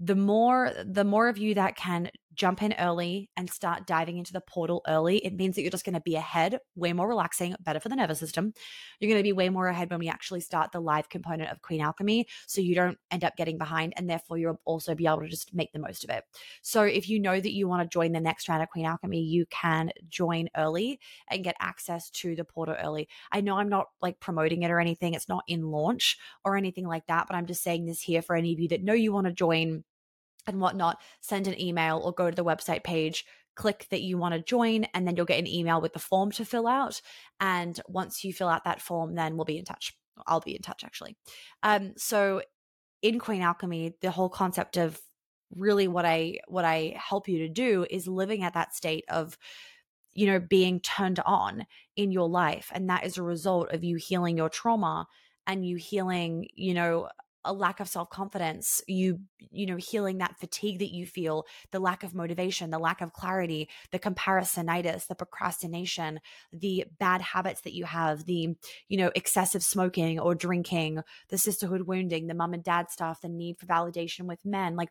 the 0.00 0.16
more 0.16 0.72
the 0.84 1.04
more 1.04 1.28
of 1.28 1.38
you 1.38 1.54
that 1.54 1.76
can 1.76 2.10
jump 2.38 2.62
in 2.62 2.72
early 2.78 3.30
and 3.36 3.50
start 3.50 3.86
diving 3.86 4.16
into 4.16 4.32
the 4.32 4.40
portal 4.40 4.82
early 4.88 5.18
it 5.18 5.34
means 5.34 5.56
that 5.56 5.62
you're 5.62 5.70
just 5.70 5.84
going 5.84 5.94
to 5.94 6.00
be 6.00 6.14
ahead 6.14 6.58
way 6.76 6.92
more 6.92 7.08
relaxing 7.08 7.54
better 7.60 7.80
for 7.80 7.88
the 7.88 7.96
nervous 7.96 8.18
system. 8.18 8.54
You're 9.00 9.10
going 9.10 9.18
to 9.18 9.28
be 9.28 9.32
way 9.32 9.48
more 9.48 9.66
ahead 9.66 9.90
when 9.90 9.98
we 9.98 10.08
actually 10.08 10.40
start 10.40 10.72
the 10.72 10.80
live 10.80 11.08
component 11.08 11.50
of 11.50 11.60
queen 11.62 11.80
alchemy 11.80 12.26
so 12.46 12.60
you 12.60 12.74
don't 12.74 12.96
end 13.10 13.24
up 13.24 13.36
getting 13.36 13.58
behind 13.58 13.92
and 13.96 14.08
therefore 14.08 14.38
you'll 14.38 14.60
also 14.64 14.94
be 14.94 15.06
able 15.06 15.20
to 15.20 15.28
just 15.28 15.52
make 15.54 15.72
the 15.72 15.78
most 15.78 16.04
of 16.04 16.10
it. 16.10 16.24
So 16.62 16.82
if 16.82 17.08
you 17.08 17.18
know 17.20 17.38
that 17.38 17.52
you 17.52 17.68
want 17.68 17.82
to 17.82 17.92
join 17.92 18.12
the 18.12 18.20
next 18.20 18.48
round 18.48 18.62
of 18.62 18.70
queen 18.70 18.86
alchemy 18.86 19.20
you 19.20 19.44
can 19.50 19.90
join 20.08 20.48
early 20.56 21.00
and 21.28 21.44
get 21.44 21.56
access 21.60 22.08
to 22.10 22.36
the 22.36 22.44
portal 22.44 22.76
early. 22.80 23.08
I 23.32 23.40
know 23.40 23.58
i'm 23.58 23.68
not 23.68 23.86
like 24.00 24.20
promoting 24.20 24.62
it 24.62 24.70
or 24.70 24.80
anything 24.80 25.14
it's 25.14 25.28
not 25.28 25.44
in 25.48 25.62
launch 25.62 26.16
or 26.44 26.56
anything 26.56 26.86
like 26.86 27.06
that 27.06 27.26
but 27.26 27.36
i'm 27.36 27.46
just 27.46 27.62
saying 27.62 27.86
this 27.86 28.00
here 28.00 28.22
for 28.22 28.36
any 28.36 28.52
of 28.52 28.60
you 28.60 28.68
that 28.68 28.82
know 28.82 28.92
you 28.92 29.12
want 29.12 29.26
to 29.26 29.32
join 29.32 29.84
and 30.48 30.60
whatnot, 30.60 31.00
send 31.20 31.46
an 31.46 31.60
email 31.60 31.98
or 31.98 32.12
go 32.12 32.30
to 32.30 32.36
the 32.36 32.44
website 32.44 32.82
page, 32.82 33.24
click 33.54 33.86
that 33.90 34.02
you 34.02 34.18
want 34.18 34.34
to 34.34 34.40
join, 34.40 34.84
and 34.94 35.06
then 35.06 35.16
you'll 35.16 35.26
get 35.26 35.38
an 35.38 35.46
email 35.46 35.80
with 35.80 35.92
the 35.92 35.98
form 35.98 36.30
to 36.32 36.44
fill 36.44 36.66
out. 36.66 37.00
And 37.40 37.78
once 37.86 38.24
you 38.24 38.32
fill 38.32 38.48
out 38.48 38.64
that 38.64 38.80
form, 38.80 39.14
then 39.14 39.36
we'll 39.36 39.44
be 39.44 39.58
in 39.58 39.64
touch. 39.64 39.94
I'll 40.26 40.40
be 40.40 40.56
in 40.56 40.62
touch 40.62 40.82
actually. 40.84 41.16
Um, 41.62 41.92
so 41.96 42.42
in 43.02 43.18
Queen 43.18 43.42
Alchemy, 43.42 43.94
the 44.00 44.10
whole 44.10 44.28
concept 44.28 44.76
of 44.76 45.00
really 45.54 45.88
what 45.88 46.04
I 46.04 46.38
what 46.48 46.64
I 46.64 46.94
help 46.96 47.28
you 47.28 47.38
to 47.38 47.48
do 47.48 47.86
is 47.88 48.06
living 48.06 48.42
at 48.42 48.54
that 48.54 48.74
state 48.74 49.04
of 49.08 49.38
you 50.14 50.26
know 50.26 50.40
being 50.40 50.80
turned 50.80 51.20
on 51.24 51.66
in 51.96 52.12
your 52.12 52.28
life 52.28 52.70
and 52.74 52.90
that 52.90 53.04
is 53.04 53.16
a 53.16 53.22
result 53.22 53.72
of 53.72 53.84
you 53.84 53.96
healing 53.96 54.36
your 54.36 54.48
trauma 54.48 55.06
and 55.46 55.66
you 55.66 55.76
healing 55.76 56.48
you 56.54 56.74
know 56.74 57.08
a 57.44 57.52
lack 57.52 57.80
of 57.80 57.88
self-confidence 57.88 58.82
you 58.86 59.20
you 59.38 59.66
know 59.66 59.76
healing 59.76 60.18
that 60.18 60.38
fatigue 60.38 60.78
that 60.78 60.92
you 60.92 61.06
feel 61.06 61.46
the 61.70 61.78
lack 61.78 62.02
of 62.02 62.14
motivation 62.14 62.70
the 62.70 62.78
lack 62.78 63.00
of 63.00 63.12
clarity 63.12 63.68
the 63.92 63.98
comparisonitis 63.98 65.06
the 65.06 65.14
procrastination 65.14 66.20
the 66.52 66.84
bad 66.98 67.20
habits 67.20 67.60
that 67.62 67.74
you 67.74 67.84
have 67.84 68.24
the 68.24 68.48
you 68.88 68.98
know 68.98 69.10
excessive 69.14 69.62
smoking 69.62 70.18
or 70.18 70.34
drinking 70.34 71.00
the 71.28 71.38
sisterhood 71.38 71.82
wounding 71.82 72.26
the 72.26 72.34
mom 72.34 72.54
and 72.54 72.64
dad 72.64 72.90
stuff 72.90 73.20
the 73.20 73.28
need 73.28 73.56
for 73.58 73.66
validation 73.66 74.26
with 74.26 74.44
men 74.44 74.76
like 74.76 74.90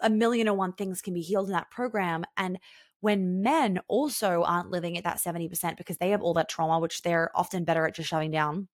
a 0.00 0.10
million 0.10 0.46
and 0.46 0.56
one 0.56 0.72
things 0.72 1.02
can 1.02 1.14
be 1.14 1.20
healed 1.20 1.46
in 1.48 1.52
that 1.52 1.70
program 1.70 2.24
and 2.36 2.58
when 3.00 3.42
men 3.42 3.78
also 3.86 4.42
aren't 4.42 4.70
living 4.70 4.98
at 4.98 5.04
that 5.04 5.18
70% 5.18 5.76
because 5.76 5.98
they 5.98 6.10
have 6.10 6.22
all 6.22 6.34
that 6.34 6.48
trauma 6.48 6.78
which 6.78 7.02
they're 7.02 7.30
often 7.34 7.64
better 7.64 7.86
at 7.86 7.94
just 7.94 8.08
shutting 8.08 8.30
down 8.30 8.68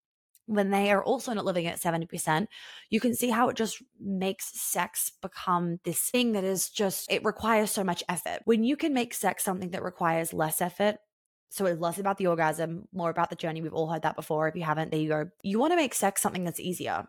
when 0.47 0.71
they 0.71 0.91
are 0.91 1.03
also 1.03 1.33
not 1.33 1.45
living 1.45 1.67
at 1.67 1.81
70%, 1.81 2.47
you 2.91 3.01
can 3.01 3.15
see 3.15 3.31
how 3.31 3.49
it 3.49 3.57
just 3.57 3.83
makes 3.99 4.61
sex 4.61 5.13
become 5.23 5.79
this 5.85 6.11
thing 6.11 6.33
that 6.33 6.45
is 6.45 6.69
just, 6.69 7.11
it 7.11 7.25
requires 7.25 7.71
so 7.71 7.83
much 7.83 8.05
effort. 8.09 8.41
When 8.45 8.63
you 8.63 8.77
can 8.77 8.93
make 8.93 9.15
sex 9.15 9.43
something 9.43 9.71
that 9.71 9.83
requires 9.83 10.33
less 10.33 10.61
effort, 10.61 10.97
so 11.51 11.67
it's 11.67 11.81
less 11.81 11.99
about 11.99 12.19
the 12.19 12.27
orgasm, 12.27 12.89
more 12.93 13.11
about 13.11 13.31
the 13.31 13.37
journey. 13.37 13.63
We've 13.63 13.73
all 13.73 13.89
heard 13.91 14.03
that 14.03 14.17
before. 14.17 14.49
If 14.49 14.57
you 14.57 14.65
haven't, 14.65 14.91
there 14.91 15.01
you 15.01 15.09
go. 15.09 15.27
You 15.43 15.61
want 15.61 15.73
to 15.73 15.77
make 15.77 15.95
sex 15.95 16.21
something 16.21 16.45
that's 16.45 16.61
easier, 16.61 17.07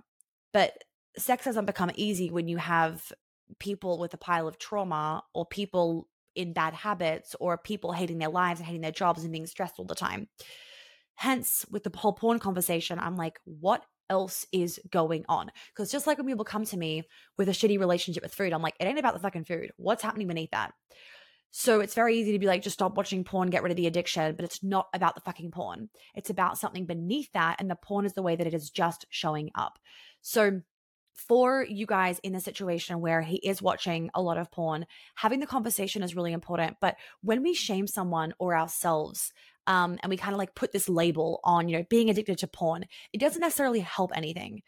but 0.53 0.71
sex 1.17 1.45
doesn't 1.45 1.65
become 1.65 1.91
easy 1.95 2.29
when 2.29 2.47
you 2.47 2.57
have 2.57 3.11
people 3.59 3.97
with 3.97 4.13
a 4.13 4.17
pile 4.17 4.47
of 4.47 4.59
trauma 4.59 5.23
or 5.33 5.45
people 5.45 6.07
in 6.35 6.53
bad 6.53 6.73
habits 6.73 7.35
or 7.39 7.57
people 7.57 7.91
hating 7.91 8.19
their 8.19 8.29
lives 8.29 8.59
and 8.59 8.67
hating 8.67 8.81
their 8.81 8.91
jobs 8.91 9.23
and 9.23 9.31
being 9.31 9.47
stressed 9.47 9.75
all 9.79 9.85
the 9.85 9.95
time. 9.95 10.27
Hence, 11.15 11.65
with 11.71 11.83
the 11.83 11.91
whole 11.95 12.13
porn 12.13 12.39
conversation, 12.39 12.99
I'm 12.99 13.15
like, 13.15 13.39
what 13.45 13.83
else 14.09 14.45
is 14.51 14.79
going 14.91 15.25
on? 15.27 15.51
Because 15.73 15.91
just 15.91 16.07
like 16.07 16.17
when 16.17 16.27
people 16.27 16.45
come 16.45 16.65
to 16.65 16.77
me 16.77 17.03
with 17.37 17.49
a 17.49 17.53
shitty 17.53 17.79
relationship 17.79 18.23
with 18.23 18.35
food, 18.35 18.53
I'm 18.53 18.61
like, 18.61 18.75
it 18.79 18.85
ain't 18.85 18.99
about 18.99 19.13
the 19.13 19.19
fucking 19.19 19.45
food. 19.45 19.71
What's 19.77 20.03
happening 20.03 20.27
beneath 20.27 20.51
that? 20.51 20.73
So 21.57 21.79
it's 21.79 21.93
very 21.93 22.17
easy 22.17 22.33
to 22.33 22.39
be 22.39 22.47
like, 22.47 22.63
just 22.63 22.73
stop 22.73 22.97
watching 22.97 23.23
porn, 23.23 23.49
get 23.49 23.63
rid 23.63 23.71
of 23.71 23.77
the 23.77 23.87
addiction, 23.87 24.35
but 24.35 24.43
it's 24.43 24.61
not 24.61 24.87
about 24.93 25.15
the 25.15 25.21
fucking 25.21 25.51
porn. 25.51 25.89
It's 26.13 26.29
about 26.29 26.57
something 26.57 26.85
beneath 26.85 27.31
that. 27.33 27.55
And 27.59 27.71
the 27.71 27.77
porn 27.77 28.05
is 28.05 28.13
the 28.13 28.21
way 28.21 28.35
that 28.35 28.45
it 28.45 28.53
is 28.53 28.69
just 28.69 29.05
showing 29.09 29.51
up. 29.55 29.79
So 30.21 30.59
for 31.15 31.63
you 31.63 31.85
guys 31.85 32.19
in 32.19 32.33
the 32.33 32.41
situation 32.41 32.99
where 32.99 33.21
he 33.21 33.37
is 33.37 33.61
watching 33.61 34.09
a 34.13 34.21
lot 34.21 34.37
of 34.37 34.51
porn, 34.51 34.85
having 35.15 35.39
the 35.39 35.47
conversation 35.47 36.03
is 36.03 36.13
really 36.13 36.33
important. 36.33 36.75
But 36.81 36.97
when 37.21 37.41
we 37.41 37.53
shame 37.53 37.87
someone 37.87 38.33
or 38.37 38.53
ourselves, 38.53 39.31
um, 39.67 39.97
and 40.01 40.09
we 40.09 40.17
kind 40.17 40.33
of 40.33 40.37
like 40.39 40.55
put 40.55 40.71
this 40.71 40.89
label 40.89 41.39
on, 41.43 41.67
you 41.67 41.77
know, 41.77 41.85
being 41.89 42.09
addicted 42.09 42.37
to 42.39 42.47
porn, 42.47 42.85
it 43.13 43.19
doesn't 43.19 43.41
necessarily 43.41 43.79
help 43.79 44.11
anything. 44.15 44.61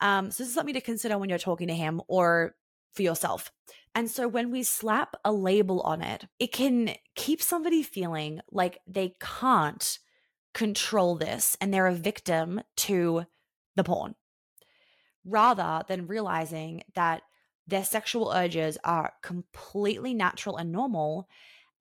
Um, 0.00 0.30
so 0.30 0.42
this 0.42 0.48
is 0.48 0.54
something 0.54 0.74
to 0.74 0.80
consider 0.80 1.18
when 1.18 1.28
you're 1.28 1.38
talking 1.38 1.68
to 1.68 1.74
him 1.74 2.00
or 2.08 2.54
for 2.92 3.02
yourself. 3.02 3.52
And 3.94 4.10
so 4.10 4.28
when 4.28 4.50
we 4.50 4.62
slap 4.62 5.14
a 5.24 5.32
label 5.32 5.80
on 5.82 6.02
it, 6.02 6.26
it 6.38 6.52
can 6.52 6.94
keep 7.14 7.42
somebody 7.42 7.82
feeling 7.82 8.40
like 8.50 8.78
they 8.86 9.14
can't 9.20 9.98
control 10.54 11.16
this 11.16 11.56
and 11.60 11.72
they're 11.72 11.86
a 11.86 11.94
victim 11.94 12.60
to 12.76 13.24
the 13.76 13.84
porn 13.84 14.14
rather 15.24 15.82
than 15.86 16.06
realizing 16.06 16.82
that 16.94 17.22
their 17.66 17.84
sexual 17.84 18.32
urges 18.32 18.78
are 18.82 19.12
completely 19.22 20.12
natural 20.14 20.56
and 20.56 20.72
normal 20.72 21.28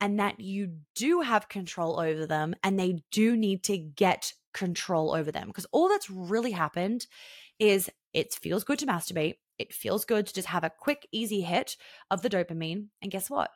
and 0.01 0.19
that 0.19 0.39
you 0.39 0.77
do 0.95 1.21
have 1.21 1.49
control 1.49 1.99
over 1.99 2.25
them 2.25 2.55
and 2.63 2.79
they 2.79 3.03
do 3.11 3.35
need 3.35 3.63
to 3.63 3.77
get 3.77 4.33
control 4.53 5.13
over 5.13 5.31
them 5.31 5.47
because 5.47 5.67
all 5.71 5.89
that's 5.89 6.09
really 6.09 6.51
happened 6.51 7.05
is 7.59 7.89
it 8.13 8.33
feels 8.33 8.63
good 8.63 8.79
to 8.79 8.85
masturbate 8.85 9.35
it 9.59 9.73
feels 9.73 10.05
good 10.05 10.25
to 10.25 10.33
just 10.33 10.47
have 10.47 10.63
a 10.63 10.71
quick 10.71 11.05
easy 11.11 11.41
hit 11.41 11.75
of 12.09 12.21
the 12.21 12.29
dopamine 12.29 12.87
and 13.01 13.11
guess 13.11 13.29
what? 13.29 13.51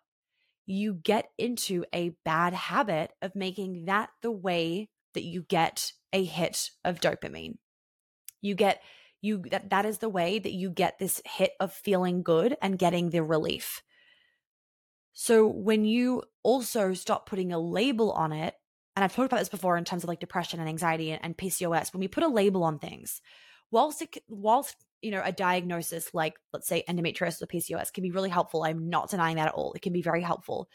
You 0.66 0.94
get 0.94 1.30
into 1.38 1.86
a 1.94 2.16
bad 2.24 2.54
habit 2.54 3.12
of 3.22 3.36
making 3.36 3.86
that 3.86 4.10
the 4.22 4.32
way 4.32 4.90
that 5.14 5.24
you 5.24 5.44
get 5.44 5.94
a 6.12 6.24
hit 6.24 6.72
of 6.84 7.00
dopamine. 7.00 7.56
You 8.42 8.56
get 8.56 8.82
you 9.22 9.44
that 9.52 9.70
that 9.70 9.86
is 9.86 10.00
the 10.00 10.10
way 10.10 10.40
that 10.40 10.52
you 10.52 10.70
get 10.70 11.00
this 11.00 11.22
hit 11.26 11.52
of 11.60 11.72
feeling 11.72 12.22
good 12.22 12.58
and 12.62 12.78
getting 12.78 13.10
the 13.10 13.24
relief 13.24 13.82
so 15.14 15.48
when 15.48 15.86
you 15.86 16.24
also 16.44 16.94
stop 16.94 17.28
putting 17.28 17.52
a 17.52 17.60
label 17.60 18.12
on 18.12 18.32
it 18.32 18.54
and 18.96 19.04
i've 19.04 19.14
talked 19.14 19.32
about 19.32 19.40
this 19.40 19.50
before 19.50 19.78
in 19.78 19.86
terms 19.86 20.04
of 20.04 20.08
like 20.08 20.20
depression 20.20 20.60
and 20.60 20.70
anxiety 20.70 21.12
and, 21.12 21.24
and 21.24 21.38
pcos 21.38 21.94
when 21.94 22.00
we 22.00 22.08
put 22.08 22.24
a 22.24 22.28
label 22.28 22.64
on 22.64 22.80
things 22.80 23.22
whilst 23.72 24.02
it, 24.02 24.18
whilst 24.28 24.76
you 25.02 25.12
know 25.12 25.22
a 25.24 25.32
diagnosis 25.32 26.14
like 26.14 26.36
let's 26.52 26.68
say 26.68 26.84
endometriosis 26.88 27.42
or 27.42 27.48
pcos 27.48 27.94
can 27.94 28.04
be 28.04 28.12
really 28.12 28.30
helpful 28.30 28.64
i'm 28.64 28.90
not 28.90 29.10
denying 29.10 29.38
that 29.38 29.48
at 29.48 29.54
all 29.54 29.74
it 29.74 29.82
can 29.82 29.94
be 29.94 30.02
very 30.02 30.22
helpful 30.22 30.68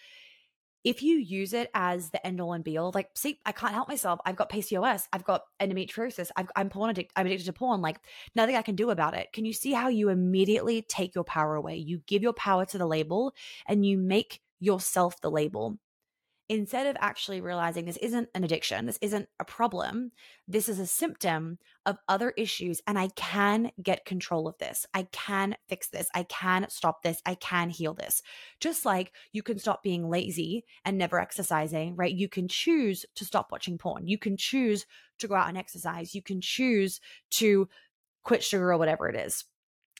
if 0.85 1.03
you 1.03 1.17
use 1.17 1.53
it 1.53 1.71
as 1.75 2.11
the 2.11 2.25
end 2.27 2.41
all 2.41 2.53
and 2.53 2.65
be 2.65 2.79
all, 2.79 2.93
like, 2.95 3.11
see, 3.15 3.39
I 3.45 3.53
can't 3.53 3.75
help 3.75 3.89
myself. 3.89 4.21
I've 4.25 4.37
got 4.37 4.51
PCOS. 4.51 5.07
I've 5.13 5.25
got 5.25 5.43
endometriosis. 5.61 6.31
i 6.37 6.47
am 6.57 6.69
porn 6.69 6.91
addict. 6.91 7.13
I'm 7.17 7.27
addicted 7.27 7.47
to 7.47 7.53
porn. 7.53 7.81
Like, 7.81 7.99
nothing 8.35 8.57
I 8.57 8.63
can 8.63 8.77
do 8.77 8.91
about 8.91 9.15
it. 9.15 9.33
Can 9.33 9.45
you 9.45 9.53
see 9.53 9.73
how 9.73 9.89
you 9.89 10.09
immediately 10.09 10.83
take 10.83 11.15
your 11.15 11.25
power 11.25 11.55
away? 11.55 11.77
You 11.77 12.01
give 12.07 12.23
your 12.23 12.33
power 12.33 12.65
to 12.67 12.79
the 12.79 12.87
label 12.87 13.35
and 13.67 13.85
you 13.85 13.99
make 13.99 14.41
yourself 14.61 15.21
the 15.21 15.31
label 15.31 15.79
instead 16.49 16.87
of 16.87 16.97
actually 17.01 17.41
realizing 17.41 17.85
this 17.85 17.99
isn't 17.99 18.29
an 18.35 18.43
addiction, 18.43 18.87
this 18.87 18.99
isn't 19.03 19.29
a 19.39 19.45
problem, 19.45 20.13
this 20.47 20.69
is 20.69 20.79
a 20.79 20.87
symptom 20.87 21.59
of 21.85 21.99
other 22.09 22.33
issues, 22.37 22.81
and 22.87 22.99
I 22.99 23.09
can 23.17 23.71
get 23.83 24.07
control 24.07 24.49
of 24.49 24.57
this. 24.59 24.87
I 24.95 25.09
can 25.13 25.57
fix 25.69 25.89
this. 25.89 26.09
I 26.15 26.23
can 26.23 26.67
stop 26.71 27.03
this. 27.03 27.21
I 27.27 27.35
can 27.35 27.69
heal 27.69 27.93
this. 27.93 28.23
Just 28.61 28.85
like 28.85 29.13
you 29.33 29.43
can 29.43 29.59
stop 29.59 29.83
being 29.83 30.09
lazy 30.09 30.65
and 30.85 30.97
never 30.97 31.21
exercising, 31.21 31.97
right? 31.97 32.15
You 32.15 32.29
can 32.29 32.49
choose 32.49 33.05
to 33.17 33.25
stop 33.25 33.49
watching 33.53 33.77
porn. 33.77 34.07
You 34.07 34.19
can 34.19 34.37
choose 34.37 34.87
to 35.19 35.29
go 35.29 35.35
out 35.35 35.49
and 35.49 35.59
exercise. 35.59 36.15
You 36.15 36.23
can 36.23 36.41
choose 36.41 37.01
to 37.33 37.69
quit 38.25 38.43
sugar 38.43 38.73
or 38.73 38.79
whatever 38.79 39.09
it 39.09 39.17
is 39.17 39.45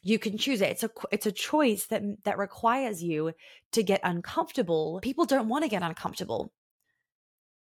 you 0.03 0.19
can 0.19 0.39
choose 0.39 0.61
it. 0.61 0.71
It's 0.71 0.85
a 0.85 0.91
it's 1.11 1.27
a 1.27 1.33
choice 1.33 1.87
that 1.87 2.03
that 2.25 2.39
requires 2.39 3.03
you 3.03 3.33
to 3.73 3.83
get 3.83 4.01
uncomfortable. 4.05 5.01
People 5.03 5.25
don't 5.25 5.49
want 5.49 5.65
to 5.65 5.71
get 5.71 5.83
uncomfortable. 5.83 6.53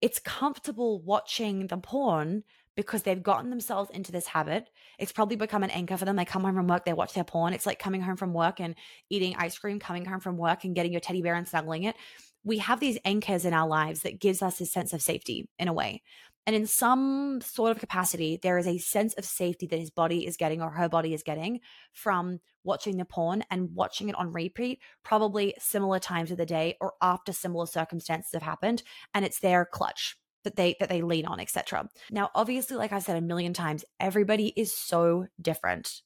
It's 0.01 0.19
comfortable 0.19 1.01
watching 1.01 1.67
the 1.67 1.77
porn 1.77 2.43
because 2.75 3.03
they've 3.03 3.21
gotten 3.21 3.49
themselves 3.49 3.91
into 3.91 4.11
this 4.11 4.25
habit. 4.25 4.69
It's 4.97 5.11
probably 5.11 5.35
become 5.35 5.63
an 5.63 5.69
anchor 5.71 5.97
for 5.97 6.05
them. 6.05 6.15
They 6.15 6.25
come 6.25 6.43
home 6.43 6.55
from 6.55 6.67
work 6.67 6.85
they 6.85 6.93
watch 6.93 7.13
their 7.13 7.23
porn. 7.23 7.53
It's 7.53 7.65
like 7.65 7.79
coming 7.79 8.01
home 8.01 8.15
from 8.15 8.33
work 8.33 8.59
and 8.59 8.75
eating 9.09 9.35
ice 9.37 9.57
cream 9.57 9.79
coming 9.79 10.05
home 10.05 10.21
from 10.21 10.37
work 10.37 10.63
and 10.63 10.73
getting 10.73 10.91
your 10.91 11.01
teddy 11.01 11.21
bear 11.21 11.35
and 11.35 11.47
snuggling 11.47 11.83
it. 11.83 11.95
We 12.43 12.57
have 12.59 12.79
these 12.79 12.97
anchors 13.05 13.45
in 13.45 13.53
our 13.53 13.67
lives 13.67 14.01
that 14.01 14.19
gives 14.19 14.41
us 14.41 14.59
a 14.61 14.65
sense 14.65 14.93
of 14.93 15.01
safety 15.01 15.47
in 15.59 15.67
a 15.67 15.73
way 15.73 16.01
and 16.47 16.55
in 16.55 16.65
some 16.65 17.39
sort 17.41 17.71
of 17.71 17.79
capacity, 17.79 18.39
there 18.41 18.57
is 18.57 18.65
a 18.65 18.79
sense 18.79 19.13
of 19.13 19.25
safety 19.25 19.67
that 19.67 19.79
his 19.79 19.91
body 19.91 20.25
is 20.25 20.37
getting 20.37 20.61
or 20.61 20.71
her 20.71 20.89
body 20.89 21.13
is 21.13 21.21
getting 21.21 21.59
from 21.93 22.39
watching 22.63 22.97
the 22.97 23.05
porn 23.05 23.43
and 23.51 23.75
watching 23.75 24.09
it 24.09 24.15
on 24.15 24.31
repeat, 24.31 24.79
probably 25.03 25.53
similar 25.59 25.99
times 25.99 26.31
of 26.31 26.37
the 26.37 26.45
day 26.45 26.77
or 26.81 26.93
after 27.01 27.31
similar 27.31 27.67
circumstances 27.67 28.33
have 28.33 28.41
happened. 28.41 28.81
And 29.13 29.23
it's 29.23 29.39
their 29.39 29.65
clutch 29.65 30.17
that 30.43 30.55
they 30.55 30.75
that 30.79 30.89
they 30.89 31.03
lean 31.03 31.27
on, 31.27 31.39
etc. 31.39 31.87
Now, 32.09 32.31
obviously, 32.33 32.75
like 32.75 32.91
I 32.91 32.99
said 32.99 33.17
a 33.17 33.21
million 33.21 33.53
times, 33.53 33.85
everybody 33.99 34.47
is 34.47 34.75
so 34.75 35.27
different. 35.39 36.01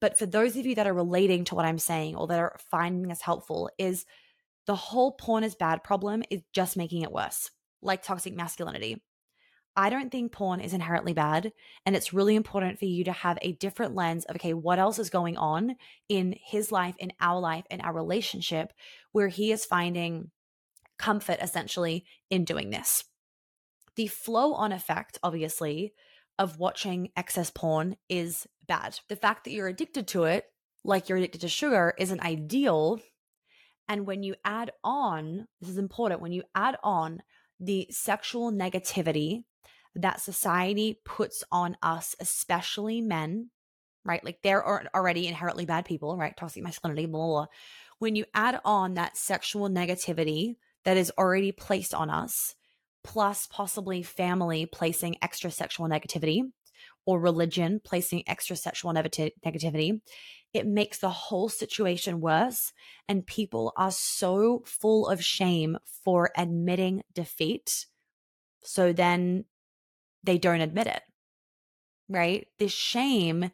But 0.00 0.18
for 0.18 0.26
those 0.26 0.56
of 0.56 0.66
you 0.66 0.74
that 0.74 0.88
are 0.88 0.94
relating 0.94 1.44
to 1.44 1.54
what 1.54 1.64
I'm 1.64 1.78
saying 1.78 2.16
or 2.16 2.26
that 2.26 2.38
are 2.40 2.58
finding 2.72 3.08
this 3.08 3.22
helpful, 3.22 3.70
is 3.78 4.04
the 4.66 4.74
whole 4.74 5.12
porn 5.12 5.44
is 5.44 5.54
bad 5.54 5.84
problem 5.84 6.24
is 6.28 6.42
just 6.52 6.76
making 6.76 7.02
it 7.02 7.12
worse, 7.12 7.52
like 7.80 8.02
toxic 8.02 8.34
masculinity 8.34 9.00
I 9.74 9.90
don't 9.90 10.10
think 10.10 10.32
porn 10.32 10.60
is 10.60 10.74
inherently 10.74 11.14
bad. 11.14 11.52
And 11.86 11.96
it's 11.96 12.12
really 12.12 12.36
important 12.36 12.78
for 12.78 12.84
you 12.84 13.04
to 13.04 13.12
have 13.12 13.38
a 13.40 13.52
different 13.52 13.94
lens 13.94 14.24
of, 14.26 14.36
okay, 14.36 14.54
what 14.54 14.78
else 14.78 14.98
is 14.98 15.10
going 15.10 15.36
on 15.36 15.76
in 16.08 16.36
his 16.44 16.70
life, 16.70 16.94
in 16.98 17.12
our 17.20 17.40
life, 17.40 17.64
in 17.70 17.80
our 17.80 17.92
relationship, 17.92 18.72
where 19.12 19.28
he 19.28 19.50
is 19.52 19.64
finding 19.64 20.30
comfort 20.98 21.38
essentially 21.40 22.04
in 22.30 22.44
doing 22.44 22.70
this. 22.70 23.04
The 23.96 24.06
flow 24.06 24.54
on 24.54 24.72
effect, 24.72 25.18
obviously, 25.22 25.92
of 26.38 26.58
watching 26.58 27.10
excess 27.16 27.50
porn 27.50 27.96
is 28.08 28.46
bad. 28.66 28.98
The 29.08 29.16
fact 29.16 29.44
that 29.44 29.52
you're 29.52 29.68
addicted 29.68 30.06
to 30.08 30.24
it, 30.24 30.44
like 30.84 31.08
you're 31.08 31.18
addicted 31.18 31.42
to 31.42 31.48
sugar, 31.48 31.94
isn't 31.98 32.22
ideal. 32.22 33.00
And 33.88 34.06
when 34.06 34.22
you 34.22 34.34
add 34.44 34.70
on, 34.84 35.46
this 35.60 35.70
is 35.70 35.78
important, 35.78 36.20
when 36.20 36.32
you 36.32 36.42
add 36.54 36.76
on 36.82 37.22
the 37.60 37.86
sexual 37.90 38.50
negativity 38.50 39.44
that 39.94 40.20
society 40.20 41.00
puts 41.04 41.44
on 41.52 41.76
us, 41.82 42.16
especially 42.20 43.00
men, 43.00 43.50
right? 44.04 44.24
Like 44.24 44.38
they're 44.42 44.66
already 44.94 45.26
inherently 45.26 45.66
bad 45.66 45.84
people, 45.84 46.16
right? 46.16 46.36
Toxic 46.36 46.62
masculinity, 46.62 47.06
blah, 47.06 47.20
blah, 47.20 47.28
blah. 47.28 47.46
When 47.98 48.16
you 48.16 48.24
add 48.34 48.60
on 48.64 48.94
that 48.94 49.16
sexual 49.16 49.68
negativity 49.68 50.56
that 50.84 50.96
is 50.96 51.12
already 51.16 51.52
placed 51.52 51.94
on 51.94 52.10
us, 52.10 52.54
plus 53.04 53.46
possibly 53.46 54.02
family 54.02 54.66
placing 54.66 55.16
extra 55.22 55.50
sexual 55.50 55.88
negativity 55.88 56.42
or 57.04 57.20
religion 57.20 57.80
placing 57.84 58.22
extra 58.28 58.56
sexual 58.56 58.92
negativity, 58.92 60.00
it 60.52 60.66
makes 60.66 60.98
the 60.98 61.10
whole 61.10 61.48
situation 61.48 62.20
worse. 62.20 62.72
And 63.08 63.26
people 63.26 63.72
are 63.76 63.90
so 63.90 64.62
full 64.66 65.08
of 65.08 65.24
shame 65.24 65.78
for 66.04 66.30
admitting 66.36 67.02
defeat. 67.12 67.86
So 68.62 68.92
then 68.92 69.44
they 70.24 70.38
don't 70.38 70.60
admit 70.60 70.86
it, 70.86 71.02
right? 72.08 72.46
This 72.58 72.72
shame 72.72 73.50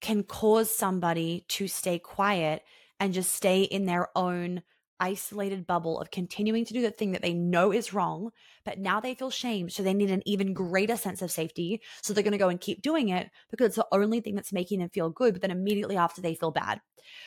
can 0.00 0.22
cause 0.22 0.70
somebody 0.74 1.44
to 1.48 1.68
stay 1.68 1.98
quiet 1.98 2.62
and 2.98 3.14
just 3.14 3.34
stay 3.34 3.62
in 3.62 3.86
their 3.86 4.08
own 4.16 4.62
isolated 5.00 5.66
bubble 5.66 5.98
of 5.98 6.10
continuing 6.10 6.64
to 6.66 6.74
do 6.74 6.82
the 6.82 6.90
thing 6.90 7.12
that 7.12 7.22
they 7.22 7.32
know 7.32 7.72
is 7.72 7.94
wrong, 7.94 8.30
but 8.64 8.78
now 8.78 9.00
they 9.00 9.14
feel 9.14 9.30
shame. 9.30 9.70
So 9.70 9.82
they 9.82 9.94
need 9.94 10.10
an 10.10 10.22
even 10.26 10.52
greater 10.52 10.96
sense 10.96 11.22
of 11.22 11.30
safety. 11.30 11.80
So 12.02 12.12
they're 12.12 12.22
going 12.22 12.32
to 12.32 12.38
go 12.38 12.50
and 12.50 12.60
keep 12.60 12.82
doing 12.82 13.08
it 13.08 13.30
because 13.50 13.68
it's 13.68 13.76
the 13.76 13.86
only 13.92 14.20
thing 14.20 14.34
that's 14.34 14.52
making 14.52 14.80
them 14.80 14.90
feel 14.90 15.08
good. 15.08 15.32
But 15.32 15.42
then 15.42 15.50
immediately 15.50 15.96
after, 15.96 16.20
they 16.20 16.34
feel 16.34 16.50
bad. 16.50 16.80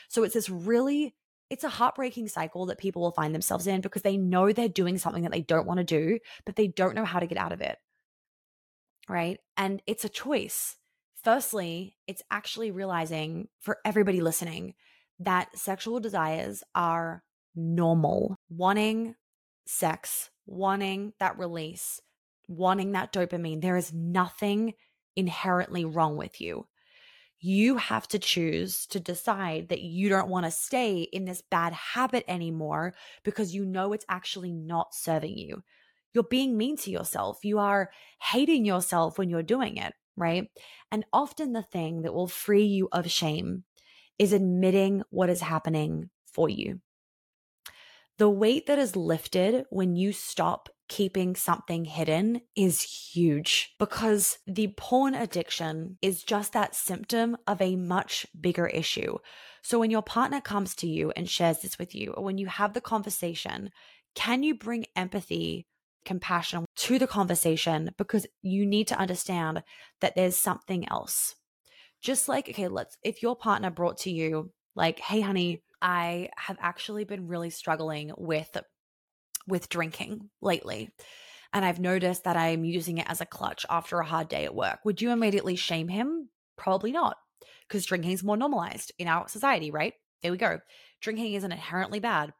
So 0.08 0.22
it's 0.22 0.34
this 0.34 0.48
really, 0.48 1.16
it's 1.50 1.64
a 1.64 1.68
heartbreaking 1.68 2.28
cycle 2.28 2.66
that 2.66 2.78
people 2.78 3.02
will 3.02 3.10
find 3.10 3.34
themselves 3.34 3.66
in 3.66 3.80
because 3.80 4.02
they 4.02 4.16
know 4.16 4.52
they're 4.52 4.68
doing 4.68 4.96
something 4.96 5.24
that 5.24 5.32
they 5.32 5.42
don't 5.42 5.66
want 5.66 5.78
to 5.78 5.84
do, 5.84 6.20
but 6.46 6.54
they 6.54 6.68
don't 6.68 6.94
know 6.94 7.04
how 7.04 7.18
to 7.18 7.26
get 7.26 7.38
out 7.38 7.52
of 7.52 7.60
it 7.60 7.76
right? 9.08 9.38
And 9.56 9.82
it's 9.86 10.04
a 10.04 10.08
choice. 10.08 10.76
Firstly, 11.22 11.96
it's 12.06 12.22
actually 12.30 12.70
realizing 12.70 13.48
for 13.60 13.78
everybody 13.84 14.20
listening 14.20 14.74
that 15.20 15.56
sexual 15.56 16.00
desires 16.00 16.62
are 16.74 17.22
normal. 17.54 18.36
Wanting 18.48 19.14
sex, 19.66 20.30
wanting 20.46 21.12
that 21.20 21.38
release, 21.38 22.00
wanting 22.48 22.92
that 22.92 23.12
dopamine, 23.12 23.62
there 23.62 23.76
is 23.76 23.92
nothing 23.92 24.74
inherently 25.16 25.84
wrong 25.84 26.16
with 26.16 26.40
you. 26.40 26.66
You 27.40 27.76
have 27.76 28.08
to 28.08 28.18
choose 28.18 28.86
to 28.86 29.00
decide 29.00 29.68
that 29.68 29.80
you 29.80 30.08
don't 30.08 30.28
want 30.28 30.46
to 30.46 30.50
stay 30.50 31.02
in 31.02 31.24
this 31.24 31.42
bad 31.42 31.72
habit 31.72 32.24
anymore 32.26 32.94
because 33.22 33.54
you 33.54 33.64
know 33.64 33.92
it's 33.92 34.06
actually 34.08 34.52
not 34.52 34.94
serving 34.94 35.36
you 35.36 35.62
you're 36.14 36.24
being 36.24 36.56
mean 36.56 36.76
to 36.78 36.90
yourself. 36.90 37.44
You 37.44 37.58
are 37.58 37.90
hating 38.20 38.64
yourself 38.64 39.18
when 39.18 39.28
you're 39.28 39.42
doing 39.42 39.76
it, 39.76 39.92
right? 40.16 40.48
And 40.90 41.04
often 41.12 41.52
the 41.52 41.62
thing 41.62 42.02
that 42.02 42.14
will 42.14 42.28
free 42.28 42.64
you 42.64 42.88
of 42.92 43.10
shame 43.10 43.64
is 44.18 44.32
admitting 44.32 45.02
what 45.10 45.28
is 45.28 45.40
happening 45.40 46.10
for 46.32 46.48
you. 46.48 46.80
The 48.16 48.30
weight 48.30 48.66
that 48.66 48.78
is 48.78 48.94
lifted 48.94 49.64
when 49.70 49.96
you 49.96 50.12
stop 50.12 50.68
keeping 50.88 51.34
something 51.34 51.84
hidden 51.84 52.42
is 52.54 52.82
huge 52.82 53.74
because 53.78 54.38
the 54.46 54.68
porn 54.76 55.14
addiction 55.14 55.98
is 56.00 56.22
just 56.22 56.52
that 56.52 56.76
symptom 56.76 57.36
of 57.48 57.60
a 57.60 57.74
much 57.74 58.26
bigger 58.38 58.68
issue. 58.68 59.16
So 59.62 59.80
when 59.80 59.90
your 59.90 60.02
partner 60.02 60.40
comes 60.40 60.76
to 60.76 60.86
you 60.86 61.12
and 61.16 61.28
shares 61.28 61.60
this 61.60 61.78
with 61.78 61.94
you, 61.94 62.12
or 62.12 62.22
when 62.22 62.38
you 62.38 62.46
have 62.46 62.74
the 62.74 62.80
conversation, 62.80 63.70
can 64.14 64.44
you 64.44 64.54
bring 64.54 64.84
empathy, 64.94 65.66
compassion 66.04 66.64
to 66.76 66.98
the 66.98 67.06
conversation? 67.06 67.90
Because 67.96 68.26
you 68.42 68.66
need 68.66 68.88
to 68.88 68.98
understand 68.98 69.62
that 70.00 70.14
there's 70.14 70.36
something 70.36 70.88
else. 70.88 71.34
Just 72.00 72.28
like, 72.28 72.48
okay, 72.48 72.68
let's, 72.68 72.98
if 73.02 73.22
your 73.22 73.36
partner 73.36 73.70
brought 73.70 73.98
to 73.98 74.10
you, 74.10 74.52
like, 74.74 74.98
hey, 75.00 75.20
honey, 75.20 75.62
I 75.80 76.30
have 76.36 76.56
actually 76.60 77.04
been 77.04 77.28
really 77.28 77.50
struggling 77.50 78.12
with 78.16 78.56
with 79.46 79.68
drinking 79.68 80.30
lately. 80.40 80.90
And 81.52 81.64
I've 81.64 81.78
noticed 81.78 82.24
that 82.24 82.36
I'm 82.36 82.64
using 82.64 82.98
it 82.98 83.06
as 83.08 83.20
a 83.20 83.26
clutch 83.26 83.64
after 83.70 84.00
a 84.00 84.06
hard 84.06 84.28
day 84.28 84.44
at 84.44 84.54
work. 84.54 84.80
Would 84.84 85.00
you 85.00 85.10
immediately 85.10 85.54
shame 85.54 85.88
him? 85.88 86.30
Probably 86.56 86.92
not, 86.92 87.16
because 87.68 87.86
drinking 87.86 88.12
is 88.12 88.24
more 88.24 88.36
normalized 88.36 88.92
in 88.98 89.06
our 89.06 89.28
society, 89.28 89.70
right? 89.70 89.92
There 90.22 90.32
we 90.32 90.38
go. 90.38 90.58
Drinking 91.00 91.34
isn't 91.34 91.52
inherently 91.52 92.00
bad. 92.00 92.32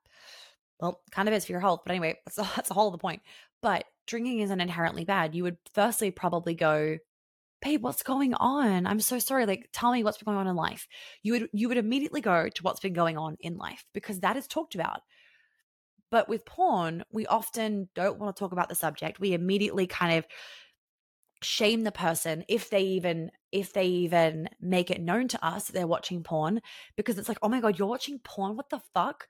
Well, 0.81 1.01
kind 1.11 1.29
of 1.29 1.35
is 1.35 1.47
for 1.47 1.53
your 1.53 1.61
health, 1.61 1.83
but 1.85 1.93
anyway, 1.93 2.19
that's, 2.25 2.37
that's 2.57 2.71
a 2.71 2.75
whole 2.75 2.89
other 2.89 2.99
point. 2.99 3.23
But 3.63 3.85
drinking 4.07 4.41
isn't 4.41 4.61
inherently 4.61 5.05
bad. 5.05 5.35
You 5.35 5.45
would 5.45 5.57
firstly 5.73 6.11
probably 6.11 6.55
go, 6.55 6.99
babe, 7.63 7.83
what's 7.83 8.03
going 8.03 8.35
on? 8.35 8.87
I'm 8.87 9.01
so 9.01 9.19
sorry. 9.19 9.47
Like, 9.47 9.71
tell 9.73 9.93
me 9.93 10.05
what's 10.05 10.19
been 10.19 10.27
going 10.27 10.37
on 10.39 10.47
in 10.47 10.57
life. 10.57 10.87
You 11.23 11.33
would 11.33 11.49
you 11.53 11.69
would 11.69 11.79
immediately 11.79 12.21
go 12.21 12.49
to 12.49 12.63
what's 12.63 12.81
been 12.81 12.93
going 12.93 13.17
on 13.17 13.37
in 13.41 13.57
life 13.57 13.85
because 13.95 14.21
that 14.21 14.37
is 14.37 14.47
talked 14.47 14.75
about. 14.75 15.01
But 16.11 16.29
with 16.29 16.45
porn, 16.45 17.03
we 17.11 17.27
often 17.27 17.89
don't 17.95 18.19
want 18.19 18.37
to 18.37 18.39
talk 18.39 18.53
about 18.53 18.69
the 18.69 18.75
subject. 18.75 19.19
We 19.19 19.33
immediately 19.33 19.87
kind 19.87 20.19
of 20.19 20.27
shame 21.43 21.83
the 21.83 21.93
person 21.93 22.45
if 22.49 22.71
they 22.71 22.83
even 22.83 23.31
if 23.53 23.73
they 23.73 23.87
even 23.87 24.49
make 24.61 24.91
it 24.91 25.01
known 25.01 25.29
to 25.29 25.45
us 25.47 25.67
that 25.67 25.73
they're 25.73 25.87
watching 25.87 26.23
porn 26.23 26.61
because 26.97 27.19
it's 27.19 27.29
like, 27.29 27.39
"Oh 27.43 27.49
my 27.49 27.61
god, 27.61 27.79
you're 27.79 27.89
watching 27.89 28.19
porn? 28.19 28.57
What 28.57 28.71
the 28.71 28.81
fuck?" 28.93 29.27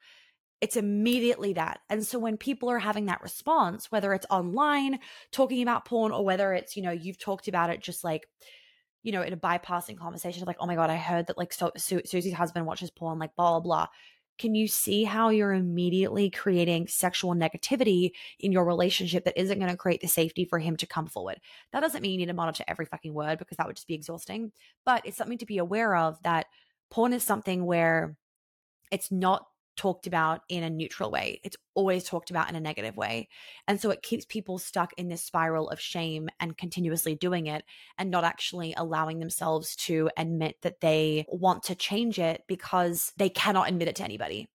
It's 0.64 0.76
immediately 0.76 1.52
that. 1.52 1.80
And 1.90 2.06
so 2.06 2.18
when 2.18 2.36
people 2.36 2.70
are 2.70 2.78
having 2.78 3.06
that 3.06 3.20
response, 3.22 3.92
whether 3.92 4.14
it's 4.14 4.26
online 4.30 4.98
talking 5.30 5.62
about 5.62 5.84
porn 5.84 6.10
or 6.10 6.24
whether 6.24 6.54
it's, 6.54 6.76
you 6.76 6.82
know, 6.82 6.90
you've 6.90 7.18
talked 7.18 7.48
about 7.48 7.70
it 7.70 7.82
just 7.82 8.02
like 8.02 8.26
you 9.02 9.12
know, 9.12 9.20
in 9.20 9.34
a 9.34 9.36
bypassing 9.36 9.98
conversation, 9.98 10.42
like, 10.46 10.56
oh 10.60 10.66
my 10.66 10.76
God, 10.76 10.88
I 10.88 10.96
heard 10.96 11.26
that 11.26 11.36
like 11.36 11.52
so- 11.52 11.72
Su- 11.76 12.00
Susie's 12.06 12.32
husband 12.32 12.64
watches 12.64 12.90
porn, 12.90 13.18
like 13.18 13.36
blah, 13.36 13.60
blah, 13.60 13.60
blah 13.60 13.86
can 14.38 14.54
you 14.54 14.66
see 14.66 15.04
how 15.04 15.28
you're 15.28 15.52
immediately 15.52 16.28
creating 16.28 16.88
sexual 16.88 17.34
negativity 17.34 18.10
in 18.40 18.50
your 18.50 18.64
relationship 18.64 19.24
that 19.24 19.40
isn't 19.40 19.58
going 19.58 19.70
to 19.70 19.76
create 19.76 20.00
the 20.00 20.08
safety 20.08 20.44
for 20.44 20.58
him 20.58 20.76
to 20.76 20.86
come 20.86 21.06
forward? 21.06 21.40
That 21.72 21.80
doesn't 21.80 22.02
mean 22.02 22.12
you 22.12 22.18
need 22.18 22.26
to 22.26 22.34
monitor 22.34 22.64
every 22.66 22.86
fucking 22.86 23.14
word 23.14 23.38
because 23.38 23.56
that 23.58 23.66
would 23.66 23.76
just 23.76 23.86
be 23.86 23.94
exhausting, 23.94 24.52
but 24.84 25.06
it's 25.06 25.16
something 25.16 25.38
to 25.38 25.46
be 25.46 25.58
aware 25.58 25.94
of 25.94 26.20
that 26.22 26.46
porn 26.90 27.12
is 27.12 27.22
something 27.22 27.64
where 27.64 28.16
it's 28.90 29.12
not 29.12 29.46
talked 29.76 30.06
about 30.06 30.42
in 30.48 30.62
a 30.62 30.70
neutral 30.70 31.10
way. 31.10 31.40
It's 31.44 31.56
always 31.74 32.04
talked 32.04 32.30
about 32.30 32.48
in 32.48 32.56
a 32.56 32.60
negative 32.60 32.96
way. 32.96 33.28
And 33.66 33.80
so 33.80 33.90
it 33.90 34.02
keeps 34.02 34.24
people 34.24 34.58
stuck 34.58 34.92
in 34.96 35.08
this 35.08 35.22
spiral 35.22 35.68
of 35.68 35.80
shame 35.80 36.28
and 36.40 36.56
continuously 36.56 37.14
doing 37.14 37.46
it 37.46 37.64
and 37.98 38.10
not 38.10 38.24
actually 38.24 38.74
allowing 38.76 39.18
themselves 39.18 39.76
to 39.76 40.10
admit 40.16 40.56
that 40.62 40.80
they 40.80 41.26
want 41.28 41.64
to 41.64 41.74
change 41.74 42.18
it 42.18 42.42
because 42.46 43.12
they 43.16 43.28
cannot 43.28 43.68
admit 43.68 43.88
it 43.88 43.96
to 43.96 44.04
anybody. 44.04 44.48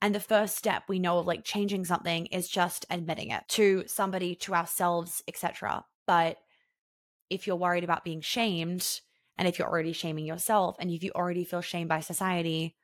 And 0.00 0.14
the 0.14 0.20
first 0.20 0.56
step 0.56 0.84
we 0.88 0.98
know 0.98 1.18
of 1.18 1.26
like 1.26 1.44
changing 1.44 1.84
something 1.84 2.26
is 2.26 2.48
just 2.48 2.84
admitting 2.90 3.30
it 3.30 3.44
to 3.48 3.84
somebody, 3.86 4.34
to 4.36 4.54
ourselves, 4.54 5.22
etc. 5.26 5.84
But 6.06 6.38
if 7.30 7.46
you're 7.46 7.56
worried 7.56 7.84
about 7.84 8.04
being 8.04 8.20
shamed, 8.20 9.00
and 9.36 9.48
if 9.48 9.58
you're 9.58 9.68
already 9.68 9.92
shaming 9.92 10.26
yourself, 10.26 10.76
and 10.78 10.90
if 10.90 11.02
you 11.02 11.10
already 11.14 11.44
feel 11.44 11.60
shamed 11.60 11.88
by 11.88 12.00
society, 12.00 12.76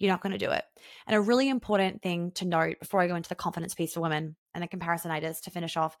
you're 0.00 0.10
not 0.10 0.22
going 0.22 0.32
to 0.32 0.38
do 0.38 0.50
it. 0.50 0.64
And 1.06 1.14
a 1.14 1.20
really 1.20 1.48
important 1.48 2.02
thing 2.02 2.32
to 2.32 2.46
note 2.46 2.80
before 2.80 3.00
I 3.00 3.06
go 3.06 3.14
into 3.14 3.28
the 3.28 3.34
confidence 3.34 3.74
piece 3.74 3.92
for 3.92 4.00
women 4.00 4.34
and 4.54 4.64
the 4.64 4.68
comparisonitis 4.68 5.42
to 5.42 5.50
finish 5.50 5.76
off, 5.76 5.96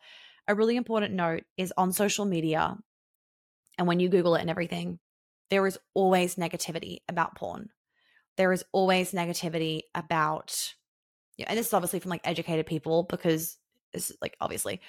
a 0.48 0.54
really 0.54 0.76
important 0.76 1.14
note 1.14 1.44
is 1.58 1.72
on 1.76 1.92
social 1.92 2.24
media 2.24 2.78
and 3.78 3.86
when 3.86 4.00
you 4.00 4.08
Google 4.08 4.34
it 4.34 4.40
and 4.40 4.50
everything, 4.50 4.98
there 5.50 5.66
is 5.66 5.78
always 5.94 6.36
negativity 6.36 6.98
about 7.08 7.34
porn. 7.34 7.70
There 8.36 8.52
is 8.52 8.64
always 8.72 9.12
negativity 9.12 9.82
about, 9.94 10.74
yeah, 11.36 11.46
and 11.48 11.58
this 11.58 11.68
is 11.68 11.74
obviously 11.74 12.00
from 12.00 12.10
like 12.10 12.20
educated 12.24 12.66
people 12.66 13.04
because 13.04 13.58
it's 13.92 14.12
like 14.22 14.36
obviously 14.40 14.80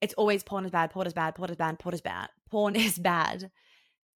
it's 0.00 0.14
always 0.14 0.42
porn 0.42 0.64
is 0.64 0.70
bad, 0.70 0.90
porn 0.90 1.06
is 1.06 1.12
bad, 1.12 1.34
porn 1.34 1.50
is 1.50 1.56
bad, 1.56 1.78
porn 1.78 1.94
is 1.94 2.00
bad. 2.00 2.28
Porn 2.50 2.76
is 2.76 2.98
bad. 2.98 3.50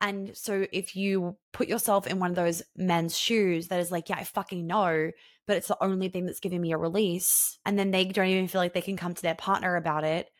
And 0.01 0.37
so 0.37 0.67
if 0.73 0.97
you 0.97 1.37
put 1.53 1.69
yourself 1.69 2.07
in 2.07 2.19
one 2.19 2.31
of 2.31 2.37
those 2.37 2.63
men's 2.77 3.17
shoes 3.17 3.69
that 3.69 3.81
is 3.81 3.91
like, 3.91 4.09
yeah, 4.09 4.17
I 4.17 4.25
fucking 4.25 4.67
know, 4.67 5.11
but 5.47 5.57
it's 5.57 5.69
the 5.69 5.83
only 5.83 6.09
thing 6.09 6.25
that's 6.25 6.41
giving 6.41 6.61
me 6.61 6.73
a 6.73 6.79
release, 6.79 7.59
and 7.67 7.79
then 7.79 7.91
they 7.91 8.05
don't 8.05 8.27
even 8.27 8.49
feel 8.49 8.61
like 8.61 8.73
they 8.73 8.81
can 8.81 8.97
come 8.97 9.15
to 9.15 9.23
their 9.23 9.35
partner 9.35 9.77
about 9.77 10.05
it, 10.05 10.31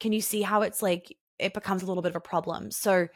can 0.00 0.12
you 0.12 0.20
see 0.20 0.42
how 0.42 0.62
it's 0.62 0.82
like 0.82 1.14
it 1.38 1.52
becomes 1.52 1.82
a 1.82 1.86
little 1.86 2.02
bit 2.02 2.12
of 2.12 2.16
a 2.16 2.20
problem? 2.20 2.70
So 2.70 3.08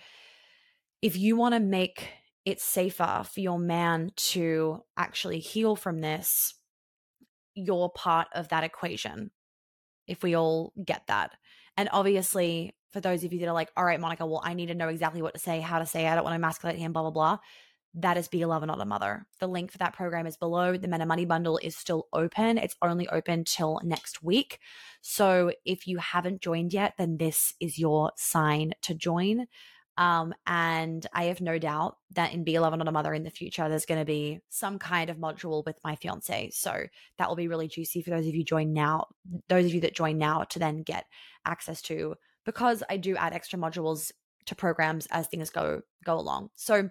if 1.00 1.16
you 1.16 1.36
want 1.36 1.54
to 1.54 1.60
make 1.60 2.08
it 2.44 2.60
safer 2.60 3.22
for 3.30 3.40
your 3.40 3.58
man 3.58 4.12
to 4.16 4.82
actually 4.96 5.40
heal 5.40 5.76
from 5.76 6.00
this, 6.00 6.54
you're 7.54 7.90
part 7.90 8.28
of 8.34 8.48
that 8.48 8.64
equation. 8.64 9.30
If 10.06 10.22
we 10.22 10.34
all 10.34 10.72
get 10.84 11.06
that. 11.06 11.32
And 11.76 11.88
obviously, 11.92 12.74
for 12.92 13.00
those 13.00 13.24
of 13.24 13.32
you 13.32 13.40
that 13.40 13.48
are 13.48 13.54
like, 13.54 13.70
all 13.76 13.84
right, 13.84 14.00
Monica, 14.00 14.26
well, 14.26 14.42
I 14.44 14.54
need 14.54 14.66
to 14.66 14.74
know 14.74 14.88
exactly 14.88 15.22
what 15.22 15.34
to 15.34 15.40
say, 15.40 15.60
how 15.60 15.78
to 15.78 15.86
say, 15.86 16.06
I 16.06 16.14
don't 16.14 16.24
want 16.24 16.32
to 16.32 16.36
emasculate 16.36 16.76
him, 16.76 16.92
blah, 16.92 17.02
blah, 17.02 17.10
blah. 17.10 17.38
That 17.94 18.16
is 18.16 18.28
Be 18.28 18.42
a 18.42 18.48
Lover, 18.48 18.66
Not 18.66 18.80
a 18.80 18.84
Mother. 18.84 19.26
The 19.40 19.48
link 19.48 19.72
for 19.72 19.78
that 19.78 19.94
program 19.94 20.26
is 20.26 20.36
below. 20.36 20.76
The 20.76 20.86
Men 20.86 21.06
Money 21.08 21.24
Bundle 21.24 21.58
is 21.60 21.76
still 21.76 22.06
open. 22.12 22.56
It's 22.56 22.76
only 22.82 23.08
open 23.08 23.44
till 23.44 23.80
next 23.82 24.22
week. 24.22 24.60
So 25.00 25.52
if 25.64 25.88
you 25.88 25.98
haven't 25.98 26.40
joined 26.40 26.72
yet, 26.72 26.94
then 26.98 27.16
this 27.16 27.54
is 27.58 27.78
your 27.78 28.12
sign 28.16 28.74
to 28.82 28.94
join. 28.94 29.46
Um, 29.96 30.32
and 30.46 31.04
I 31.12 31.24
have 31.24 31.40
no 31.40 31.58
doubt 31.58 31.98
that 32.14 32.32
in 32.32 32.44
Be 32.44 32.54
a 32.54 32.60
Lover, 32.60 32.76
Not 32.76 32.86
a 32.86 32.92
Mother 32.92 33.12
in 33.12 33.24
the 33.24 33.30
future, 33.30 33.68
there's 33.68 33.86
going 33.86 34.00
to 34.00 34.04
be 34.04 34.40
some 34.48 34.78
kind 34.78 35.10
of 35.10 35.16
module 35.16 35.64
with 35.66 35.76
my 35.82 35.96
fiance. 35.96 36.50
So 36.54 36.84
that 37.18 37.28
will 37.28 37.36
be 37.36 37.48
really 37.48 37.68
juicy 37.68 38.02
for 38.02 38.10
those 38.10 38.26
of 38.26 38.34
you 38.34 38.44
join 38.44 38.72
now, 38.72 39.08
those 39.48 39.66
of 39.66 39.74
you 39.74 39.80
that 39.80 39.96
join 39.96 40.16
now 40.16 40.44
to 40.44 40.58
then 40.60 40.82
get 40.84 41.06
access 41.44 41.82
to 41.82 42.14
because 42.50 42.82
I 42.90 42.96
do 42.96 43.16
add 43.16 43.32
extra 43.32 43.60
modules 43.60 44.10
to 44.46 44.56
programs 44.56 45.06
as 45.12 45.28
things 45.28 45.50
go 45.50 45.82
go 46.04 46.18
along. 46.18 46.50
So 46.56 46.90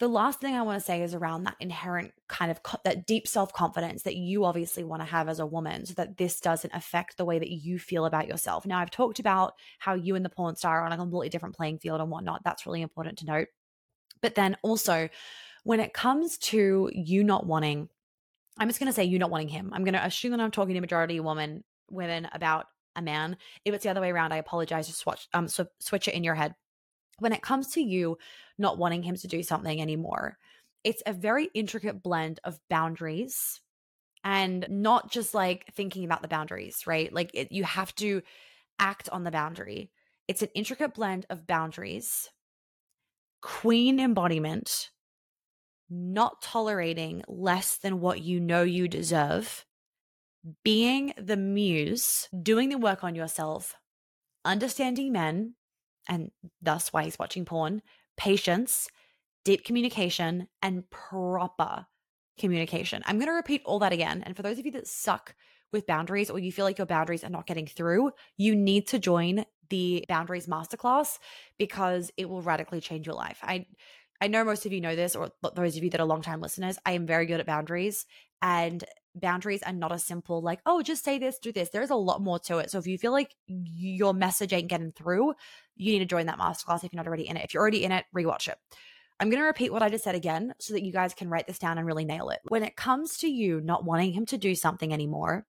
the 0.00 0.08
last 0.08 0.40
thing 0.40 0.56
I 0.56 0.62
want 0.62 0.80
to 0.80 0.84
say 0.84 1.02
is 1.02 1.14
around 1.14 1.44
that 1.44 1.54
inherent 1.60 2.12
kind 2.26 2.50
of 2.50 2.64
co- 2.64 2.80
that 2.84 3.06
deep 3.06 3.28
self 3.28 3.52
confidence 3.52 4.02
that 4.02 4.16
you 4.16 4.44
obviously 4.44 4.82
want 4.82 5.02
to 5.02 5.06
have 5.06 5.28
as 5.28 5.38
a 5.38 5.46
woman 5.46 5.86
so 5.86 5.94
that 5.94 6.16
this 6.16 6.40
doesn't 6.40 6.74
affect 6.74 7.16
the 7.16 7.24
way 7.24 7.38
that 7.38 7.50
you 7.50 7.78
feel 7.78 8.06
about 8.06 8.26
yourself. 8.26 8.66
Now, 8.66 8.80
I've 8.80 8.90
talked 8.90 9.20
about 9.20 9.52
how 9.78 9.94
you 9.94 10.16
and 10.16 10.24
the 10.24 10.30
porn 10.30 10.56
star 10.56 10.80
are 10.80 10.86
on 10.86 10.92
a 10.92 10.96
completely 10.96 11.28
different 11.28 11.54
playing 11.54 11.78
field 11.78 12.00
and 12.00 12.10
whatnot. 12.10 12.42
That's 12.44 12.66
really 12.66 12.82
important 12.82 13.18
to 13.18 13.26
note. 13.26 13.48
But 14.20 14.34
then 14.34 14.56
also, 14.62 15.08
when 15.62 15.78
it 15.78 15.92
comes 15.92 16.38
to 16.38 16.90
you 16.92 17.22
not 17.22 17.46
wanting, 17.46 17.88
I'm 18.58 18.68
just 18.68 18.80
going 18.80 18.90
to 18.90 18.94
say 18.94 19.04
you 19.04 19.20
not 19.20 19.30
wanting 19.30 19.48
him. 19.48 19.70
I'm 19.72 19.84
going 19.84 19.94
to 19.94 20.04
assume 20.04 20.32
that 20.32 20.40
I'm 20.40 20.50
talking 20.50 20.74
to 20.74 20.80
majority 20.80 21.20
women 21.20 21.62
women 21.90 22.28
about 22.32 22.66
a 22.96 23.02
man. 23.02 23.36
If 23.64 23.74
it's 23.74 23.84
the 23.84 23.90
other 23.90 24.00
way 24.00 24.10
around, 24.10 24.32
I 24.32 24.38
apologize. 24.38 24.86
Just 24.86 25.00
switch 25.00 25.28
um 25.32 25.48
so 25.48 25.66
switch 25.80 26.08
it 26.08 26.14
in 26.14 26.24
your 26.24 26.34
head. 26.34 26.54
When 27.18 27.32
it 27.32 27.42
comes 27.42 27.68
to 27.72 27.82
you 27.82 28.18
not 28.58 28.78
wanting 28.78 29.02
him 29.02 29.16
to 29.16 29.28
do 29.28 29.42
something 29.42 29.80
anymore, 29.80 30.38
it's 30.84 31.02
a 31.06 31.12
very 31.12 31.48
intricate 31.54 32.02
blend 32.02 32.40
of 32.44 32.58
boundaries 32.68 33.60
and 34.24 34.66
not 34.68 35.10
just 35.10 35.34
like 35.34 35.66
thinking 35.74 36.04
about 36.04 36.22
the 36.22 36.28
boundaries, 36.28 36.86
right? 36.86 37.12
Like 37.12 37.30
it, 37.34 37.52
you 37.52 37.64
have 37.64 37.94
to 37.96 38.22
act 38.78 39.08
on 39.10 39.24
the 39.24 39.30
boundary. 39.30 39.90
It's 40.28 40.42
an 40.42 40.48
intricate 40.54 40.94
blend 40.94 41.26
of 41.30 41.46
boundaries, 41.46 42.30
queen 43.42 43.98
embodiment, 43.98 44.90
not 45.88 46.40
tolerating 46.42 47.22
less 47.26 47.76
than 47.76 48.00
what 48.00 48.20
you 48.20 48.40
know 48.40 48.62
you 48.62 48.88
deserve, 48.88 49.64
being 50.64 51.12
the 51.18 51.36
muse, 51.36 52.28
doing 52.42 52.68
the 52.68 52.78
work 52.78 53.04
on 53.04 53.14
yourself, 53.14 53.74
understanding 54.44 55.12
men, 55.12 55.54
and 56.08 56.30
thus 56.62 56.92
why 56.92 57.04
he's 57.04 57.18
watching 57.18 57.44
porn, 57.44 57.82
patience, 58.16 58.88
deep 59.44 59.64
communication, 59.64 60.48
and 60.62 60.88
proper 60.90 61.86
communication. 62.38 63.02
I'm 63.04 63.18
going 63.18 63.28
to 63.28 63.32
repeat 63.32 63.62
all 63.64 63.78
that 63.80 63.92
again. 63.92 64.22
And 64.24 64.34
for 64.34 64.42
those 64.42 64.58
of 64.58 64.64
you 64.64 64.72
that 64.72 64.86
suck 64.86 65.34
with 65.72 65.86
boundaries 65.86 66.30
or 66.30 66.38
you 66.38 66.50
feel 66.50 66.64
like 66.64 66.78
your 66.78 66.86
boundaries 66.86 67.22
are 67.22 67.30
not 67.30 67.46
getting 67.46 67.66
through, 67.66 68.10
you 68.36 68.56
need 68.56 68.88
to 68.88 68.98
join 68.98 69.44
the 69.68 70.04
boundaries 70.08 70.46
masterclass 70.46 71.18
because 71.58 72.10
it 72.16 72.28
will 72.28 72.42
radically 72.42 72.80
change 72.80 73.06
your 73.06 73.14
life. 73.14 73.38
I 73.42 73.66
I 74.20 74.28
know 74.28 74.44
most 74.44 74.66
of 74.66 74.72
you 74.72 74.80
know 74.80 74.94
this, 74.94 75.16
or 75.16 75.30
those 75.54 75.76
of 75.76 75.84
you 75.84 75.90
that 75.90 76.00
are 76.00 76.06
longtime 76.06 76.40
listeners, 76.40 76.78
I 76.84 76.92
am 76.92 77.06
very 77.06 77.26
good 77.26 77.40
at 77.40 77.46
boundaries. 77.46 78.06
And 78.42 78.84
boundaries 79.14 79.62
are 79.62 79.72
not 79.72 79.92
a 79.92 79.98
simple, 79.98 80.42
like, 80.42 80.60
oh, 80.66 80.82
just 80.82 81.04
say 81.04 81.18
this, 81.18 81.38
do 81.38 81.52
this. 81.52 81.70
There's 81.70 81.90
a 81.90 81.96
lot 81.96 82.22
more 82.22 82.38
to 82.40 82.58
it. 82.58 82.70
So 82.70 82.78
if 82.78 82.86
you 82.86 82.98
feel 82.98 83.12
like 83.12 83.34
your 83.46 84.14
message 84.14 84.52
ain't 84.52 84.68
getting 84.68 84.92
through, 84.92 85.34
you 85.76 85.92
need 85.92 85.98
to 86.00 86.04
join 86.04 86.26
that 86.26 86.38
masterclass 86.38 86.84
if 86.84 86.92
you're 86.92 86.98
not 86.98 87.06
already 87.06 87.28
in 87.28 87.36
it. 87.36 87.44
If 87.44 87.54
you're 87.54 87.62
already 87.62 87.84
in 87.84 87.92
it, 87.92 88.04
rewatch 88.14 88.48
it. 88.48 88.56
I'm 89.18 89.28
going 89.28 89.40
to 89.40 89.46
repeat 89.46 89.72
what 89.72 89.82
I 89.82 89.90
just 89.90 90.04
said 90.04 90.14
again 90.14 90.54
so 90.58 90.72
that 90.72 90.82
you 90.82 90.92
guys 90.92 91.12
can 91.12 91.28
write 91.28 91.46
this 91.46 91.58
down 91.58 91.76
and 91.76 91.86
really 91.86 92.06
nail 92.06 92.30
it. 92.30 92.40
When 92.48 92.62
it 92.62 92.76
comes 92.76 93.18
to 93.18 93.28
you 93.28 93.60
not 93.60 93.84
wanting 93.84 94.12
him 94.12 94.24
to 94.26 94.38
do 94.38 94.54
something 94.54 94.92
anymore, 94.92 95.46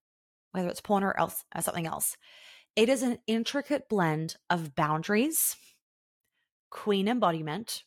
whether 0.51 0.67
it's 0.67 0.81
porn 0.81 1.03
or 1.03 1.17
else 1.17 1.45
or 1.55 1.61
something 1.61 1.87
else, 1.87 2.17
it 2.75 2.89
is 2.89 3.01
an 3.01 3.19
intricate 3.27 3.87
blend 3.87 4.35
of 4.49 4.75
boundaries, 4.75 5.55
queen 6.69 7.07
embodiment, 7.07 7.83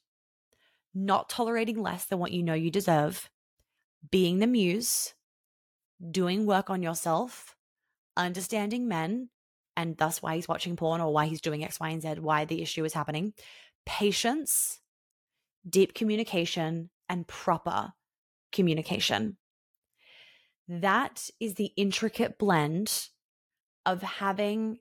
not 0.94 1.28
tolerating 1.28 1.80
less 1.80 2.06
than 2.06 2.18
what 2.18 2.32
you 2.32 2.42
know 2.42 2.54
you 2.54 2.70
deserve, 2.70 3.28
being 4.10 4.38
the 4.38 4.46
muse, 4.46 5.14
doing 6.10 6.46
work 6.46 6.70
on 6.70 6.82
yourself, 6.82 7.56
understanding 8.16 8.86
men, 8.86 9.28
and 9.76 9.96
thus 9.96 10.22
why 10.22 10.36
he's 10.36 10.48
watching 10.48 10.76
porn 10.76 11.00
or 11.00 11.12
why 11.12 11.26
he's 11.26 11.40
doing 11.40 11.64
X, 11.64 11.80
Y, 11.80 11.88
and 11.88 12.02
Z, 12.02 12.14
why 12.20 12.44
the 12.44 12.62
issue 12.62 12.84
is 12.84 12.92
happening, 12.92 13.32
patience, 13.86 14.80
deep 15.68 15.94
communication, 15.94 16.90
and 17.08 17.26
proper 17.26 17.92
communication. 18.52 19.36
That 20.68 21.28
is 21.40 21.54
the 21.54 21.72
intricate 21.76 22.38
blend 22.38 23.08
of 23.84 24.00
having 24.02 24.78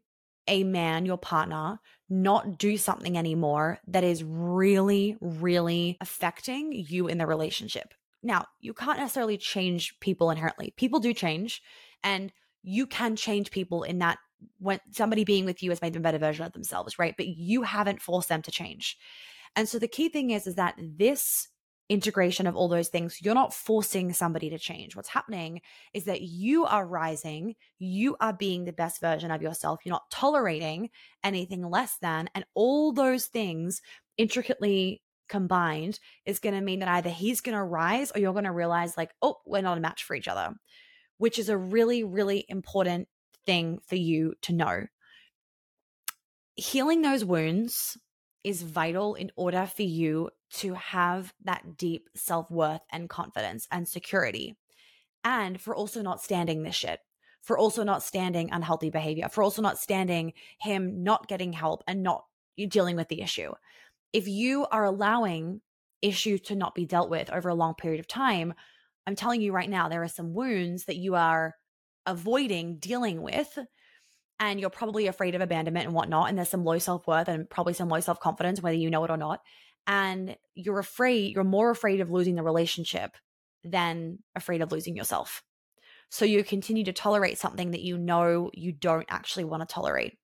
a 0.47 0.63
man, 0.63 1.05
your 1.05 1.17
partner, 1.17 1.79
not 2.21 2.57
do 2.57 2.77
something 2.77 3.17
anymore 3.17 3.79
that 3.87 4.03
is 4.03 4.23
really, 4.23 5.17
really 5.19 5.97
affecting 5.99 6.71
you 6.71 7.07
in 7.07 7.17
the 7.17 7.25
relationship. 7.25 7.93
Now, 8.21 8.45
you 8.61 8.73
can't 8.73 8.99
necessarily 8.99 9.37
change 9.37 9.99
people 9.99 10.29
inherently. 10.29 10.73
People 10.77 10.99
do 10.99 11.13
change, 11.13 11.61
and 12.03 12.31
you 12.61 12.87
can 12.87 13.15
change 13.15 13.51
people 13.51 13.83
in 13.83 13.99
that 13.99 14.17
when 14.59 14.79
somebody 14.91 15.23
being 15.23 15.45
with 15.45 15.63
you 15.63 15.71
has 15.71 15.81
made 15.81 15.93
them 15.93 16.01
a 16.01 16.03
better 16.03 16.17
version 16.17 16.45
of 16.45 16.53
themselves, 16.53 16.99
right? 16.99 17.15
But 17.17 17.27
you 17.27 17.63
haven't 17.63 18.01
forced 18.01 18.29
them 18.29 18.41
to 18.43 18.51
change. 18.51 18.97
And 19.55 19.67
so 19.67 19.79
the 19.79 19.87
key 19.87 20.09
thing 20.09 20.31
is, 20.31 20.47
is 20.47 20.55
that 20.55 20.75
this 20.79 21.49
integration 21.89 22.47
of 22.47 22.55
all 22.55 22.67
those 22.67 22.87
things, 22.87 23.21
you're 23.21 23.33
not 23.33 23.53
forcing 23.53 24.13
somebody 24.13 24.49
to 24.49 24.57
change. 24.57 24.95
What's 24.95 25.09
happening 25.09 25.61
is 25.93 26.05
that 26.05 26.21
you 26.21 26.65
are 26.65 26.87
rising, 26.87 27.55
you 27.77 28.15
are 28.19 28.33
being 28.33 28.65
the 28.65 28.73
best 28.73 29.01
version 29.01 29.31
of 29.31 29.41
yourself. 29.41 29.81
You're 29.83 29.93
not 29.93 30.09
tolerating 30.09 30.89
anything 31.23 31.69
less 31.69 31.97
than, 32.01 32.29
and 32.33 32.45
all 32.53 32.93
those 32.93 33.25
things 33.25 33.81
intricately 34.17 35.01
combined 35.29 35.99
is 36.25 36.39
going 36.39 36.55
to 36.55 36.61
mean 36.61 36.79
that 36.79 36.89
either 36.89 37.09
he's 37.09 37.41
going 37.41 37.57
to 37.57 37.63
rise 37.63 38.11
or 38.13 38.19
you're 38.19 38.33
going 38.33 38.45
to 38.45 38.51
realize, 38.51 38.97
like, 38.97 39.11
oh, 39.21 39.37
we're 39.45 39.61
not 39.61 39.77
a 39.77 39.81
match 39.81 40.03
for 40.03 40.15
each 40.15 40.27
other, 40.27 40.53
which 41.17 41.37
is 41.37 41.49
a 41.49 41.57
really, 41.57 42.03
really 42.03 42.45
important 42.47 43.07
thing 43.45 43.79
for 43.87 43.95
you 43.95 44.33
to 44.41 44.53
know. 44.53 44.83
Healing 46.55 47.01
those 47.01 47.25
wounds 47.25 47.97
is 48.43 48.61
vital 48.61 49.15
in 49.15 49.31
order 49.35 49.65
for 49.65 49.83
you 49.83 50.29
to 50.53 50.73
have 50.75 51.33
that 51.43 51.77
deep 51.77 52.09
self 52.15 52.49
worth 52.51 52.81
and 52.91 53.09
confidence 53.09 53.67
and 53.71 53.87
security. 53.87 54.55
And 55.23 55.59
for 55.59 55.75
also 55.75 56.01
not 56.01 56.21
standing 56.21 56.63
this 56.63 56.75
shit, 56.75 56.99
for 57.41 57.57
also 57.57 57.83
not 57.83 58.03
standing 58.03 58.51
unhealthy 58.51 58.89
behavior, 58.89 59.29
for 59.29 59.43
also 59.43 59.61
not 59.61 59.79
standing 59.79 60.33
him 60.59 61.03
not 61.03 61.27
getting 61.27 61.53
help 61.53 61.83
and 61.87 62.03
not 62.03 62.25
dealing 62.67 62.95
with 62.95 63.07
the 63.07 63.21
issue. 63.21 63.51
If 64.11 64.27
you 64.27 64.67
are 64.71 64.85
allowing 64.85 65.61
issue 66.01 66.37
to 66.37 66.55
not 66.55 66.75
be 66.75 66.85
dealt 66.85 67.09
with 67.09 67.31
over 67.31 67.49
a 67.49 67.55
long 67.55 67.73
period 67.75 67.99
of 67.99 68.07
time, 68.07 68.53
I'm 69.07 69.15
telling 69.15 69.41
you 69.41 69.51
right 69.53 69.69
now, 69.69 69.89
there 69.89 70.03
are 70.03 70.07
some 70.07 70.33
wounds 70.33 70.85
that 70.85 70.97
you 70.97 71.15
are 71.15 71.55
avoiding 72.05 72.77
dealing 72.77 73.21
with 73.21 73.57
and 74.39 74.59
you're 74.59 74.69
probably 74.69 75.07
afraid 75.07 75.35
of 75.35 75.41
abandonment 75.41 75.85
and 75.85 75.95
whatnot, 75.95 76.27
and 76.27 76.37
there's 76.37 76.49
some 76.49 76.65
low 76.65 76.77
self 76.79 77.07
worth 77.07 77.27
and 77.27 77.49
probably 77.49 77.73
some 77.73 77.89
low 77.89 77.99
self 78.01 78.19
confidence, 78.19 78.61
whether 78.61 78.75
you 78.75 78.89
know 78.89 79.03
it 79.03 79.11
or 79.11 79.17
not. 79.17 79.41
And 79.85 80.37
you're 80.55 80.79
afraid, 80.79 81.33
you're 81.33 81.43
more 81.43 81.69
afraid 81.69 81.99
of 82.01 82.11
losing 82.11 82.35
the 82.35 82.43
relationship 82.43 83.17
than 83.63 84.19
afraid 84.35 84.61
of 84.61 84.71
losing 84.71 84.95
yourself. 84.95 85.43
So 86.09 86.25
you 86.25 86.43
continue 86.43 86.83
to 86.85 86.93
tolerate 86.93 87.37
something 87.37 87.71
that 87.71 87.81
you 87.81 87.97
know 87.97 88.51
you 88.53 88.71
don't 88.71 89.05
actually 89.09 89.45
want 89.45 89.67
to 89.67 89.73
tolerate. 89.73 90.17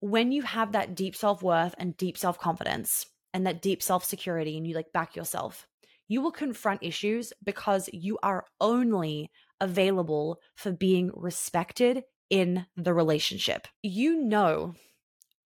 When 0.00 0.32
you 0.32 0.42
have 0.42 0.72
that 0.72 0.94
deep 0.94 1.16
self 1.16 1.42
worth 1.42 1.74
and 1.78 1.96
deep 1.96 2.18
self 2.18 2.38
confidence 2.38 3.06
and 3.32 3.46
that 3.46 3.62
deep 3.62 3.82
self 3.82 4.04
security, 4.04 4.56
and 4.56 4.66
you 4.66 4.74
like 4.74 4.92
back 4.92 5.16
yourself, 5.16 5.66
you 6.08 6.20
will 6.20 6.30
confront 6.30 6.82
issues 6.82 7.32
because 7.42 7.88
you 7.92 8.18
are 8.22 8.44
only 8.60 9.30
available 9.60 10.40
for 10.54 10.72
being 10.72 11.10
respected 11.14 12.02
in 12.28 12.66
the 12.76 12.92
relationship. 12.92 13.66
You 13.82 14.22
know 14.22 14.74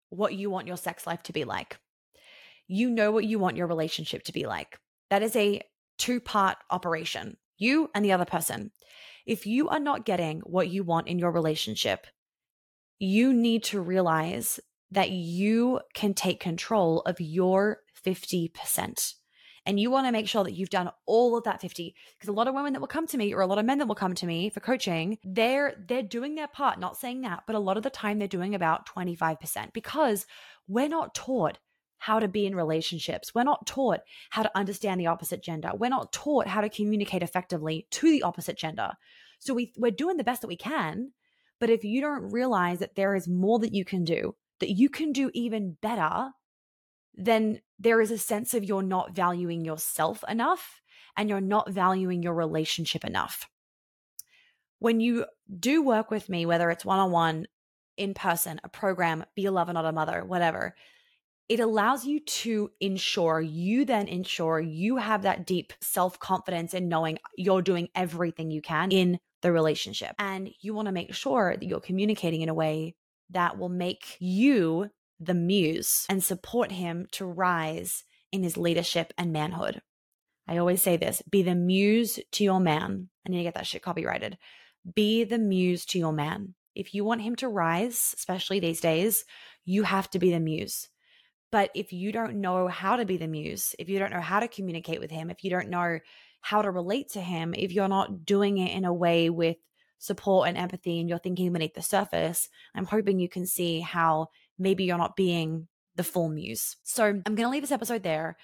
what 0.10 0.34
you 0.34 0.50
want 0.50 0.68
your 0.68 0.78
sex 0.78 1.06
life 1.06 1.22
to 1.24 1.34
be 1.34 1.44
like. 1.44 1.78
You 2.72 2.92
know 2.92 3.12
what 3.12 3.26
you 3.26 3.40
want 3.40 3.58
your 3.58 3.66
relationship 3.66 4.22
to 4.24 4.32
be 4.32 4.46
like. 4.46 4.78
That 5.10 5.24
is 5.24 5.36
a 5.36 5.62
two 5.98 6.20
part 6.20 6.58
operation, 6.70 7.38
you 7.58 7.90
and 7.96 8.06
the 8.06 8.12
other 8.12 8.26
person. 8.26 8.70
If 9.26 9.48
you 9.48 9.70
are 9.70 9.80
not 9.80 10.06
getting 10.06 10.42
what 10.42 10.70
you 10.70 10.84
want 10.84 11.08
in 11.08 11.18
your 11.18 11.32
relationship, 11.32 12.06
you 13.00 13.34
need 13.34 13.64
to 13.66 13.82
realize 13.82 14.60
that 14.92 15.10
you 15.10 15.80
can 15.96 16.14
take 16.14 16.40
control 16.40 17.02
of 17.02 17.20
your 17.20 17.80
50% 18.06 19.14
and 19.66 19.80
you 19.80 19.92
want 19.92 20.08
to 20.08 20.12
make 20.12 20.28
sure 20.28 20.44
that 20.44 20.54
you've 20.54 20.70
done 20.70 20.90
all 21.06 21.38
of 21.38 21.44
that 21.44 21.62
50 21.62 21.96
because 22.18 22.30
a 22.30 22.32
lot 22.34 22.48
of 22.48 22.56
women 22.56 22.74
that 22.74 22.80
will 22.80 22.88
come 22.88 23.08
to 23.08 23.18
me 23.18 23.34
or 23.34 23.42
a 23.42 23.48
lot 23.48 23.60
of 23.60 23.66
men 23.66 23.78
that 23.80 23.88
will 23.88 23.96
come 23.96 24.16
to 24.16 24.26
me 24.26 24.50
for 24.50 24.60
coaching 24.60 25.18
they're 25.24 25.76
they're 25.88 26.02
doing 26.02 26.36
their 26.36 26.48
part 26.48 26.80
not 26.80 26.98
saying 26.98 27.22
that 27.22 27.44
but 27.46 27.56
a 27.56 27.60
lot 27.60 27.78
of 27.78 27.84
the 27.84 27.90
time 27.90 28.20
they're 28.20 28.28
doing 28.28 28.56
about 28.56 28.88
25% 28.88 29.74
because 29.74 30.26
we're 30.68 30.88
not 30.88 31.14
taught 31.14 31.58
how 32.00 32.20
to 32.20 32.28
be 32.28 32.46
in 32.46 32.56
relationships. 32.56 33.36
We're 33.36 33.44
not 33.44 33.68
taught 33.68 34.00
how 34.32 34.44
to 34.44 34.58
understand 34.58 35.00
the 35.00 35.08
opposite 35.08 35.44
gender. 35.44 35.72
We're 35.78 35.90
not 35.90 36.12
taught 36.12 36.48
how 36.48 36.62
to 36.62 36.70
communicate 36.70 37.22
effectively 37.22 37.88
to 37.92 38.10
the 38.10 38.24
opposite 38.24 38.58
gender. 38.58 38.92
So 39.40 39.54
we 39.54 39.74
we're 39.78 39.92
doing 39.92 40.18
the 40.18 40.24
best 40.24 40.42
that 40.42 40.48
we 40.48 40.58
can, 40.58 41.12
but 41.60 41.70
if 41.70 41.84
you 41.84 42.02
don't 42.02 42.32
realize 42.32 42.80
that 42.80 42.96
there 42.96 43.16
is 43.16 43.28
more 43.28 43.60
that 43.60 43.74
you 43.74 43.86
can 43.86 44.04
do, 44.04 44.36
that 44.60 44.72
you 44.72 44.90
can 44.90 45.12
do 45.12 45.30
even 45.34 45.78
better, 45.82 46.32
then 47.14 47.62
there 47.78 48.02
is 48.02 48.12
a 48.12 48.18
sense 48.18 48.54
of 48.54 48.64
you're 48.64 48.82
not 48.82 49.16
valuing 49.16 49.66
yourself 49.66 50.24
enough 50.28 50.82
and 51.18 51.30
you're 51.30 51.42
not 51.42 51.70
valuing 51.70 52.24
your 52.24 52.34
relationship 52.34 53.04
enough. 53.04 53.48
When 54.80 55.02
you 55.02 55.26
do 55.60 55.84
work 55.84 56.12
with 56.12 56.30
me, 56.30 56.46
whether 56.46 56.70
it's 56.70 56.86
one 56.86 57.00
on 57.00 57.12
one, 57.12 57.46
in 57.98 58.14
person, 58.14 58.62
a 58.64 58.70
program, 58.70 59.26
be 59.36 59.46
a 59.46 59.52
lover, 59.52 59.74
not 59.74 59.86
a 59.86 59.92
mother, 59.92 60.24
whatever, 60.24 60.76
it 61.50 61.60
allows 61.60 62.06
you 62.06 62.20
to 62.20 62.70
ensure, 62.80 63.42
you 63.42 63.84
then 63.84 64.08
ensure 64.08 64.60
you 64.60 64.98
have 64.98 65.24
that 65.24 65.48
deep 65.48 65.74
self 65.82 66.20
confidence 66.20 66.76
in 66.76 66.88
knowing 66.88 67.18
you're 67.36 67.64
doing 67.64 67.90
everything 67.96 68.52
you 68.52 68.62
can 68.62 68.92
in 68.92 69.20
the 69.42 69.52
relationship. 69.52 70.16
And 70.20 70.52
you 70.62 70.76
want 70.76 70.86
to 70.86 70.92
make 70.92 71.14
sure 71.14 71.56
that 71.60 71.66
you're 71.66 71.80
communicating 71.80 72.42
in 72.42 72.50
a 72.50 72.54
way 72.54 72.96
that 73.32 73.58
will 73.58 73.70
make 73.70 74.16
you 74.20 74.90
the 75.20 75.34
muse 75.34 76.06
and 76.08 76.24
support 76.24 76.72
him 76.72 77.08
to 77.12 77.26
rise 77.26 78.04
in 78.32 78.44
his 78.44 78.56
leadership 78.56 79.12
and 79.18 79.34
manhood. 79.34 79.82
I 80.48 80.58
always 80.58 80.82
say 80.82 80.98
this 80.98 81.22
be 81.30 81.42
the 81.42 81.56
muse 81.56 82.20
to 82.34 82.44
your 82.44 82.60
man. 82.60 83.10
I 83.26 83.32
need 83.32 83.38
to 83.38 83.44
get 83.44 83.56
that 83.56 83.68
shit 83.68 83.82
copyrighted. 83.82 84.38
Be 84.96 85.24
the 85.24 85.40
muse 85.40 85.86
to 85.88 86.00
your 86.00 86.14
man. 86.14 86.54
If 86.76 86.94
you 86.94 87.04
want 87.04 87.22
him 87.22 87.36
to 87.38 87.48
rise, 87.48 88.14
especially 88.18 88.60
these 88.60 88.80
days, 88.80 89.26
you 89.66 89.84
have 89.84 90.10
to 90.12 90.20
be 90.20 90.32
the 90.32 90.40
muse. 90.40 90.88
But 91.52 91.72
if 91.74 91.92
you 91.92 92.12
don't 92.12 92.42
know 92.42 92.68
how 92.68 92.96
to 92.96 93.06
be 93.06 93.18
the 93.18 93.28
muse, 93.28 93.76
if 93.80 93.90
you 93.90 94.00
don't 94.00 94.12
know 94.12 94.22
how 94.22 94.40
to 94.40 94.48
communicate 94.48 95.00
with 95.00 95.12
him, 95.12 95.30
if 95.30 95.44
you 95.44 95.50
don't 95.50 95.70
know 95.70 96.00
how 96.42 96.62
to 96.62 96.72
relate 96.72 97.10
to 97.12 97.22
him, 97.22 97.54
if 97.58 97.72
you're 97.72 97.88
not 97.88 98.26
doing 98.26 98.58
it 98.58 98.76
in 98.76 98.86
a 98.86 98.94
way 98.94 99.30
with 99.30 99.58
support 99.98 100.48
and 100.48 100.58
empathy 100.58 101.00
and 101.00 101.10
you're 101.10 101.20
thinking 101.20 101.52
beneath 101.52 101.74
the 101.74 101.82
surface, 101.82 102.50
I'm 102.76 102.86
hoping 102.86 103.20
you 103.20 103.30
can 103.30 103.46
see 103.46 103.80
how 103.80 104.28
maybe 104.58 104.86
you're 104.86 104.98
not 104.98 105.16
being 105.16 105.68
the 105.96 106.04
full 106.04 106.30
muse. 106.30 106.78
So 106.84 107.06
I'm 107.06 107.22
going 107.24 107.38
to 107.38 107.50
leave 107.50 107.64
this 107.64 107.72
episode 107.72 108.04
there. 108.04 108.38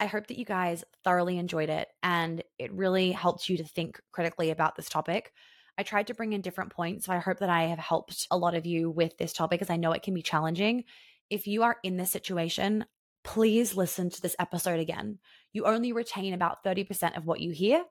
I 0.00 0.06
hope 0.06 0.28
that 0.28 0.38
you 0.38 0.44
guys 0.44 0.84
thoroughly 1.04 1.38
enjoyed 1.38 1.68
it 1.68 1.88
and 2.02 2.42
it 2.58 2.72
really 2.72 3.12
helped 3.12 3.48
you 3.48 3.58
to 3.58 3.64
think 3.64 4.00
critically 4.10 4.50
about 4.50 4.74
this 4.74 4.88
topic. 4.88 5.32
I 5.78 5.82
tried 5.82 6.08
to 6.08 6.14
bring 6.14 6.32
in 6.32 6.40
different 6.40 6.72
points. 6.72 7.06
So 7.06 7.12
I 7.12 7.18
hope 7.18 7.38
that 7.38 7.50
I 7.50 7.64
have 7.64 7.78
helped 7.78 8.26
a 8.30 8.36
lot 8.36 8.54
of 8.54 8.66
you 8.66 8.90
with 8.90 9.16
this 9.18 9.32
topic 9.32 9.60
because 9.60 9.70
I 9.70 9.76
know 9.76 9.92
it 9.92 10.02
can 10.02 10.14
be 10.14 10.22
challenging. 10.22 10.84
If 11.32 11.46
you 11.46 11.62
are 11.62 11.78
in 11.82 11.96
this 11.96 12.10
situation, 12.10 12.84
please 13.24 13.74
listen 13.74 14.10
to 14.10 14.20
this 14.20 14.36
episode 14.38 14.80
again. 14.80 15.18
You 15.54 15.64
only 15.64 15.94
retain 15.94 16.34
about 16.34 16.62
30% 16.62 17.16
of 17.16 17.24
what 17.24 17.40
you 17.40 17.52
hear. 17.52 17.84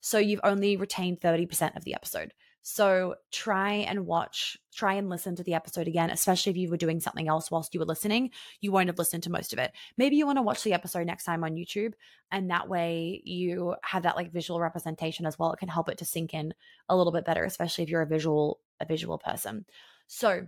So 0.00 0.18
you've 0.18 0.42
only 0.44 0.76
retained 0.76 1.22
30% 1.22 1.74
of 1.74 1.84
the 1.84 1.94
episode. 1.94 2.34
So 2.60 3.14
try 3.30 3.72
and 3.72 4.04
watch, 4.04 4.58
try 4.74 4.92
and 4.92 5.08
listen 5.08 5.34
to 5.36 5.42
the 5.42 5.54
episode 5.54 5.88
again, 5.88 6.10
especially 6.10 6.50
if 6.50 6.58
you 6.58 6.68
were 6.68 6.76
doing 6.76 7.00
something 7.00 7.28
else 7.28 7.50
whilst 7.50 7.72
you 7.72 7.80
were 7.80 7.86
listening. 7.86 8.30
You 8.60 8.72
won't 8.72 8.88
have 8.88 8.98
listened 8.98 9.22
to 9.22 9.32
most 9.32 9.54
of 9.54 9.58
it. 9.58 9.72
Maybe 9.96 10.16
you 10.16 10.26
want 10.26 10.36
to 10.36 10.42
watch 10.42 10.62
the 10.62 10.74
episode 10.74 11.06
next 11.06 11.24
time 11.24 11.44
on 11.44 11.54
YouTube, 11.54 11.94
and 12.30 12.50
that 12.50 12.68
way 12.68 13.22
you 13.24 13.74
have 13.84 14.02
that 14.02 14.16
like 14.16 14.32
visual 14.32 14.60
representation 14.60 15.24
as 15.24 15.38
well. 15.38 15.50
It 15.54 15.60
can 15.60 15.68
help 15.68 15.88
it 15.88 15.96
to 15.98 16.04
sink 16.04 16.34
in 16.34 16.52
a 16.90 16.96
little 16.96 17.10
bit 17.10 17.24
better, 17.24 17.44
especially 17.44 17.84
if 17.84 17.90
you're 17.90 18.02
a 18.02 18.06
visual 18.06 18.60
a 18.80 18.84
visual 18.84 19.16
person. 19.16 19.64
So 20.08 20.46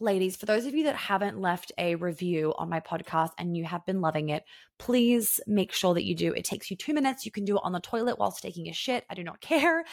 ladies, 0.00 0.36
for 0.36 0.46
those 0.46 0.66
of 0.66 0.74
you 0.74 0.84
that 0.84 0.96
haven't 0.96 1.40
left 1.40 1.72
a 1.78 1.94
review 1.96 2.54
on 2.56 2.68
my 2.68 2.80
podcast 2.80 3.30
and 3.38 3.56
you 3.56 3.64
have 3.64 3.84
been 3.86 4.00
loving 4.00 4.28
it, 4.28 4.44
please 4.78 5.40
make 5.46 5.72
sure 5.72 5.94
that 5.94 6.04
you 6.04 6.14
do. 6.14 6.32
It 6.32 6.44
takes 6.44 6.70
you 6.70 6.76
two 6.76 6.94
minutes. 6.94 7.24
You 7.24 7.32
can 7.32 7.44
do 7.44 7.56
it 7.56 7.62
on 7.64 7.72
the 7.72 7.80
toilet 7.80 8.18
whilst 8.18 8.42
taking 8.42 8.68
a 8.68 8.72
shit. 8.72 9.04
I 9.10 9.14
do 9.14 9.24
not 9.24 9.40
care 9.42 9.84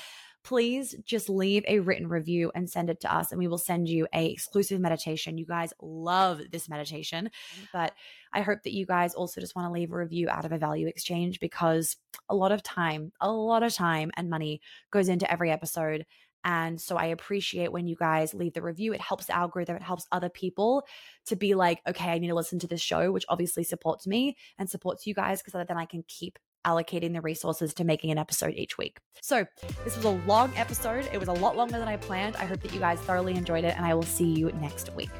please 0.46 0.94
just 1.06 1.28
leave 1.28 1.66
a 1.68 1.80
written 1.80 2.08
review 2.08 2.52
and 2.54 2.70
send 2.70 2.90
it 2.90 3.02
to 3.02 3.14
us 3.14 3.32
and 3.32 3.40
we 3.40 3.48
will 3.48 3.58
send 3.58 3.90
you 3.90 4.08
a 4.14 4.28
exclusive 4.28 4.80
meditation 4.80 5.40
you 5.40 5.46
guys 5.46 5.74
love 5.82 6.40
this 6.52 6.70
meditation 6.70 7.30
but 7.74 7.94
i 8.32 8.42
hope 8.42 8.60
that 8.64 8.74
you 8.74 8.86
guys 8.86 9.16
also 9.16 9.42
just 9.42 9.56
want 9.56 9.68
to 9.68 9.72
leave 9.72 9.92
a 9.92 9.98
review 9.98 10.30
out 10.30 10.46
of 10.46 10.52
a 10.52 10.58
value 10.58 10.88
exchange 10.88 11.40
because 11.40 11.98
a 12.30 12.36
lot 12.36 12.52
of 12.52 12.62
time 12.62 13.12
a 13.22 13.32
lot 13.32 13.64
of 13.64 13.74
time 13.74 14.12
and 14.18 14.30
money 14.30 14.62
goes 14.92 15.10
into 15.10 15.30
every 15.32 15.50
episode 15.50 16.06
and 16.46 16.80
so 16.80 16.96
I 16.96 17.08
appreciate 17.08 17.72
when 17.72 17.88
you 17.88 17.96
guys 17.96 18.34
leave 18.34 18.54
the 18.54 18.62
review. 18.62 18.94
It 18.94 19.02
helps 19.02 19.26
the 19.26 19.36
algorithm, 19.36 19.76
it 19.76 19.82
helps 19.82 20.08
other 20.12 20.30
people 20.30 20.86
to 21.26 21.36
be 21.36 21.56
like, 21.56 21.82
okay, 21.88 22.12
I 22.12 22.20
need 22.20 22.28
to 22.28 22.36
listen 22.36 22.60
to 22.60 22.68
this 22.68 22.82
show, 22.82 23.12
which 23.12 23.26
obviously 23.28 23.64
supports 23.64 24.06
me 24.06 24.38
and 24.60 24.70
supports 24.70 25.08
you 25.08 25.16
guys 25.16 25.42
because 25.42 25.66
then 25.68 25.78
I 25.78 25.86
can 25.86 26.04
keep 26.08 26.38
allocating 26.66 27.14
the 27.14 27.22
resources 27.22 27.74
to 27.76 27.84
making 27.84 28.12
an 28.12 28.18
episode 28.18 28.54
each 28.56 28.78
week. 28.78 29.00
So, 29.22 29.46
this 29.84 29.96
was 29.96 30.06
a 30.06 30.10
long 30.10 30.52
episode. 30.56 31.10
It 31.12 31.20
was 31.20 31.30
a 31.30 31.34
lot 31.34 31.58
longer 31.58 31.78
than 31.80 31.88
I 31.88 31.98
planned. 31.98 32.36
I 32.38 32.46
hope 32.46 32.62
that 32.62 32.74
you 32.74 32.80
guys 32.80 33.00
thoroughly 33.02 33.36
enjoyed 33.36 33.64
it, 33.64 33.76
and 33.76 33.86
I 33.86 33.94
will 33.94 34.04
see 34.04 34.32
you 34.32 34.52
next 34.54 34.94
week. 34.96 35.12